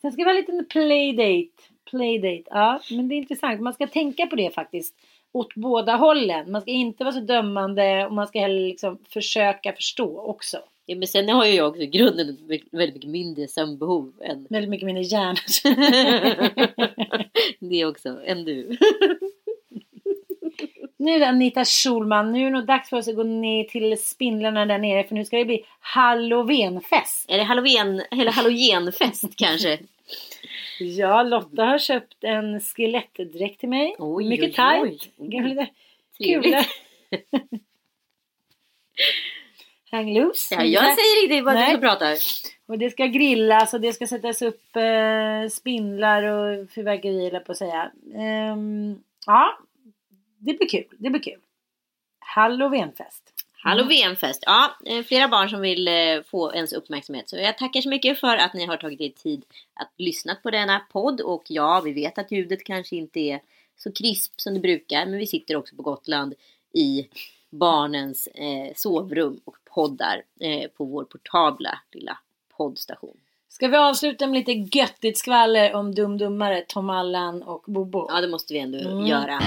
Sen 0.00 0.12
ska 0.12 0.16
vi 0.16 0.24
ha 0.24 0.30
en 0.30 0.36
liten 0.36 0.66
playdate. 0.68 1.73
Playdate, 1.90 2.44
ja 2.50 2.80
men 2.90 3.08
det 3.08 3.14
är 3.14 3.16
intressant. 3.16 3.60
Man 3.60 3.74
ska 3.74 3.86
tänka 3.86 4.26
på 4.26 4.36
det 4.36 4.54
faktiskt. 4.54 4.94
Åt 5.32 5.54
båda 5.54 5.96
hållen. 5.96 6.52
Man 6.52 6.62
ska 6.62 6.70
inte 6.70 7.04
vara 7.04 7.14
så 7.14 7.20
dömande 7.20 8.06
och 8.06 8.12
man 8.12 8.26
ska 8.26 8.40
heller 8.40 8.60
liksom 8.60 8.98
försöka 9.08 9.72
förstå 9.72 10.20
också. 10.20 10.58
Ja, 10.86 10.96
men 10.96 11.08
sen 11.08 11.28
har 11.28 11.46
ju 11.46 11.52
jag 11.52 11.68
också 11.68 11.82
i 11.82 11.86
grunden 11.86 12.38
väldigt 12.70 12.94
mycket 12.94 13.10
mindre 13.10 13.48
sömnbehov 13.48 14.12
än 14.22 14.46
Väldigt 14.50 14.70
mycket 14.70 14.86
mindre 14.86 15.02
hjärna. 15.02 15.38
det 17.58 17.84
också, 17.84 18.20
än 18.24 18.44
du. 18.44 18.78
Nu 20.96 21.10
är 21.10 21.18
det 21.18 21.28
Anita 21.28 21.64
Schulman, 21.64 22.32
nu 22.32 22.40
är 22.40 22.44
det 22.44 22.50
nog 22.50 22.66
dags 22.66 22.90
för 22.90 22.96
oss 22.96 23.08
att 23.08 23.16
gå 23.16 23.22
ner 23.22 23.64
till 23.64 23.98
spindlarna 23.98 24.66
där 24.66 24.78
nere 24.78 25.04
för 25.04 25.14
nu 25.14 25.24
ska 25.24 25.36
det 25.36 25.44
bli 25.44 25.64
halloweenfest. 25.80 27.30
Är 27.30 27.38
det 27.38 27.44
halloween, 27.44 28.02
eller 28.10 28.30
halogenfest 28.30 29.36
kanske? 29.36 29.78
Ja, 30.78 31.22
Lotta 31.22 31.64
har 31.64 31.78
köpt 31.78 32.24
en 32.24 32.60
skelettdräkt 32.60 33.60
till 33.60 33.68
mig. 33.68 33.96
Oj, 33.98 34.28
Mycket 34.28 34.46
oj, 34.48 34.52
tajt. 34.54 35.10
oj. 35.18 35.28
Trevligt. 35.28 35.70
kul. 36.18 36.54
Hang 39.90 40.14
loose. 40.14 40.54
Ja, 40.54 40.64
jag 40.64 40.84
säger 40.84 41.22
inte 41.22 41.42
vad 41.42 41.54
du 41.54 41.58
Nej. 41.60 41.72
som 41.72 41.80
pratar. 41.80 42.16
Och 42.66 42.78
det 42.78 42.90
ska 42.90 43.06
grillas 43.06 43.74
och 43.74 43.80
det 43.80 43.92
ska 43.92 44.06
sättas 44.06 44.42
upp 44.42 44.76
eh, 44.76 45.48
spindlar 45.50 46.22
och 46.22 46.70
fyrverkerier 46.70 47.40
på 47.40 47.52
att 47.52 47.58
säga. 47.58 47.90
Ehm, 48.14 49.02
ja, 49.26 49.58
det 50.38 50.52
blir 50.54 50.68
kul. 50.68 50.86
Det 50.98 51.10
blir 51.10 51.22
kul. 51.22 51.40
Halloweenfest. 52.18 53.33
Halloweenfest. 53.64 54.42
Ja, 54.46 54.76
eh, 54.86 55.02
flera 55.04 55.28
barn 55.28 55.48
som 55.50 55.60
vill 55.60 55.88
eh, 55.88 55.94
få 56.26 56.54
ens 56.54 56.72
uppmärksamhet. 56.72 57.28
Så 57.28 57.36
jag 57.36 57.58
tackar 57.58 57.80
så 57.80 57.88
mycket 57.88 58.20
för 58.20 58.36
att 58.36 58.54
ni 58.54 58.66
har 58.66 58.76
tagit 58.76 59.00
er 59.00 59.08
tid 59.08 59.44
att 59.74 59.90
lyssna 59.98 60.34
på 60.42 60.50
denna 60.50 60.80
podd. 60.92 61.20
Och 61.20 61.44
ja, 61.48 61.80
vi 61.84 61.92
vet 61.92 62.18
att 62.18 62.32
ljudet 62.32 62.64
kanske 62.64 62.96
inte 62.96 63.20
är 63.20 63.40
så 63.76 63.92
krisp 63.92 64.32
som 64.40 64.54
det 64.54 64.60
brukar. 64.60 65.06
Men 65.06 65.18
vi 65.18 65.26
sitter 65.26 65.56
också 65.56 65.76
på 65.76 65.82
Gotland 65.82 66.34
i 66.74 67.08
barnens 67.50 68.26
eh, 68.26 68.72
sovrum 68.76 69.40
och 69.44 69.56
poddar 69.74 70.22
eh, 70.40 70.68
på 70.76 70.84
vår 70.84 71.04
portabla 71.04 71.78
lilla 71.92 72.18
poddstation. 72.56 73.16
Ska 73.48 73.68
vi 73.68 73.76
avsluta 73.76 74.26
med 74.26 74.34
lite 74.38 74.78
göttigt 74.78 75.18
skvaller 75.18 75.74
om 75.74 75.94
Dum 75.94 76.18
Dummare, 76.18 76.64
Tom 76.68 76.90
Allan 76.90 77.42
och 77.42 77.64
Bobo? 77.66 78.06
Ja, 78.08 78.20
det 78.20 78.28
måste 78.28 78.54
vi 78.54 78.60
ändå 78.60 78.78
Mm. 78.78 79.06
göra. 79.06 79.38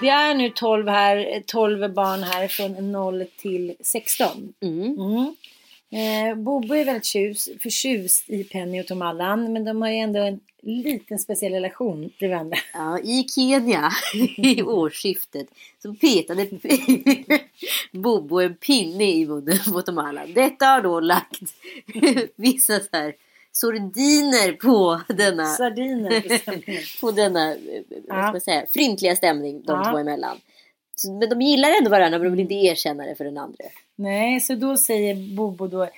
Det 0.00 0.08
är 0.08 0.34
nu 0.34 0.50
12 0.50 0.88
här, 0.88 1.42
12 1.46 1.94
barn 1.94 2.22
här 2.22 2.48
från 2.48 2.92
0 2.92 3.24
till 3.36 3.74
16. 3.80 4.54
Mm. 4.60 4.98
Mm. 4.98 5.34
Eh, 5.90 6.36
Bobo 6.36 6.74
är 6.74 6.84
väldigt 6.84 7.04
tjus, 7.04 7.48
förtjust 7.62 8.30
i 8.30 8.44
Penny 8.44 8.80
och 8.80 8.86
Tom 8.86 9.02
Allan 9.02 9.52
men 9.52 9.64
de 9.64 9.82
har 9.82 9.88
ju 9.88 9.96
ändå 9.96 10.20
en 10.20 10.40
liten 10.62 11.18
speciell 11.18 11.52
relation 11.52 12.10
till 12.18 12.28
varandra. 12.28 12.58
Ja, 12.74 12.98
i 12.98 13.24
Kenya 13.34 13.90
i 14.36 14.62
årsskiftet 14.62 15.46
så 15.82 15.94
petade 15.94 16.46
Bobo 17.92 18.40
en 18.40 18.54
pinne 18.54 19.12
i 19.12 19.26
munnen 19.26 19.58
på 19.72 19.82
Tom 19.82 19.98
Allan. 19.98 20.32
Detta 20.34 20.66
har 20.66 20.82
då 20.82 21.00
lagt 21.00 21.40
vissa 22.36 22.80
så 22.80 22.88
här 22.92 23.14
sordiner 23.60 24.52
på 24.52 25.00
denna, 25.14 25.44
Sardiner 25.44 26.22
på 27.00 27.10
denna 27.20 27.50
eh, 27.52 27.58
vad 28.08 28.22
ska 28.24 28.32
man 28.32 28.40
säga, 28.40 28.66
fryntliga 28.70 29.16
stämning 29.16 29.62
de 29.66 29.82
Ja. 29.84 29.90
två 29.90 29.98
emellan. 29.98 30.36
Så, 30.94 31.12
men 31.12 31.28
de 31.28 31.40
gillar 31.42 31.68
ändå 31.78 31.90
varandra 31.90 32.18
men 32.18 32.24
de 32.24 32.30
vill 32.30 32.40
inte 32.40 32.54
erkänna 32.54 33.04
det 33.06 33.14
för 33.14 33.24
den 33.24 33.38
andra. 33.38 33.64
Nej, 33.96 34.40
så 34.40 34.54
då 34.54 34.76
säger 34.76 35.36
Bobo 35.36 35.66
då 35.66 35.88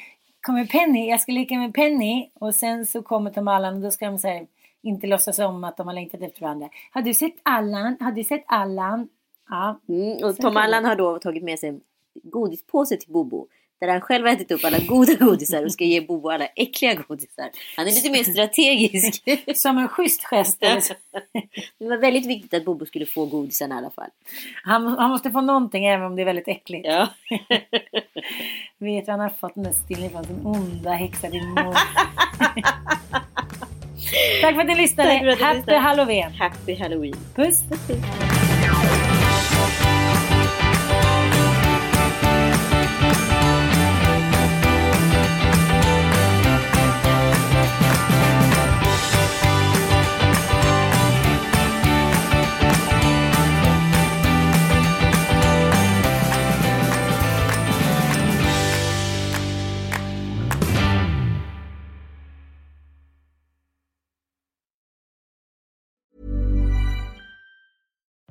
Kommer 0.46 0.64
Penny, 0.66 1.08
jag 1.10 1.20
ska 1.20 1.32
leka 1.32 1.54
med 1.54 1.74
Penny 1.74 2.30
och 2.34 2.54
sen 2.54 2.86
så 2.86 3.02
kommer 3.02 3.30
Tom 3.30 3.48
Allan 3.48 3.74
och 3.74 3.80
då 3.80 3.90
ska 3.90 4.06
de 4.06 4.18
säga 4.18 4.46
inte 4.82 5.06
låtsas 5.06 5.38
om 5.38 5.64
att 5.64 5.76
de 5.76 5.86
har 5.86 5.94
längtat 5.94 6.22
efter 6.22 6.40
varandra. 6.40 6.68
Har 6.90 7.02
du 7.02 7.14
sett 7.14 7.34
Allan? 7.42 7.96
Har 8.00 8.12
du 8.12 8.24
sett 8.24 8.44
Allan? 8.46 9.08
Ja, 9.48 9.80
Mm, 9.88 10.24
och 10.24 10.36
Tom 10.36 10.56
Allan 10.56 10.84
har 10.84 10.96
då 10.96 11.18
tagit 11.18 11.42
med 11.42 11.58
sig 11.58 11.68
en 11.68 11.80
godispåse 12.22 12.96
till 12.96 13.12
Bobo. 13.12 13.46
Där 13.80 13.88
han 13.88 14.00
själv 14.00 14.26
har 14.26 14.32
ätit 14.32 14.50
upp 14.50 14.64
alla 14.64 14.78
goda 14.78 15.14
godisar 15.14 15.64
och 15.64 15.72
ska 15.72 15.84
ge 15.84 16.00
Bobo 16.00 16.30
alla 16.30 16.46
äckliga 16.46 16.94
godisar. 16.94 17.50
Han 17.76 17.86
är 17.86 17.92
lite 17.92 18.10
mer 18.10 18.24
strategisk. 18.24 19.22
som 19.54 19.78
en 19.78 19.88
schysst 19.88 20.24
gest. 20.24 20.60
Det 21.78 21.88
var 21.88 21.96
väldigt 21.96 22.26
viktigt 22.26 22.54
att 22.54 22.64
Bobo 22.64 22.86
skulle 22.86 23.06
få 23.06 23.26
godisen 23.26 23.72
i 23.72 23.74
alla 23.74 23.90
fall. 23.90 24.10
Han, 24.62 24.86
han 24.86 25.10
måste 25.10 25.30
få 25.30 25.40
någonting 25.40 25.86
även 25.86 26.06
om 26.06 26.16
det 26.16 26.22
är 26.22 26.26
väldigt 26.26 26.48
äckligt. 26.48 26.86
Ja. 26.86 27.08
Vet 28.78 29.06
du, 29.06 29.10
han 29.10 29.20
har 29.20 29.28
fått 29.28 29.54
den 29.54 29.64
där 29.64 29.72
stillen 29.72 30.10
från 30.10 30.24
sin 30.24 30.46
onda 30.46 30.90
häxa 30.90 31.28
din 31.28 31.48
mor. 31.48 31.74
Tack 34.40 34.54
för 34.54 34.60
att 34.60 34.66
ni 34.66 34.74
lyssnade. 34.74 35.16
Att 35.16 35.22
ni 35.22 35.44
Happy 35.44 35.56
lyssnade. 35.56 35.78
Halloween. 35.78 36.32
Happy 36.32 36.74
Halloween. 36.74 37.14
Puss. 37.34 37.62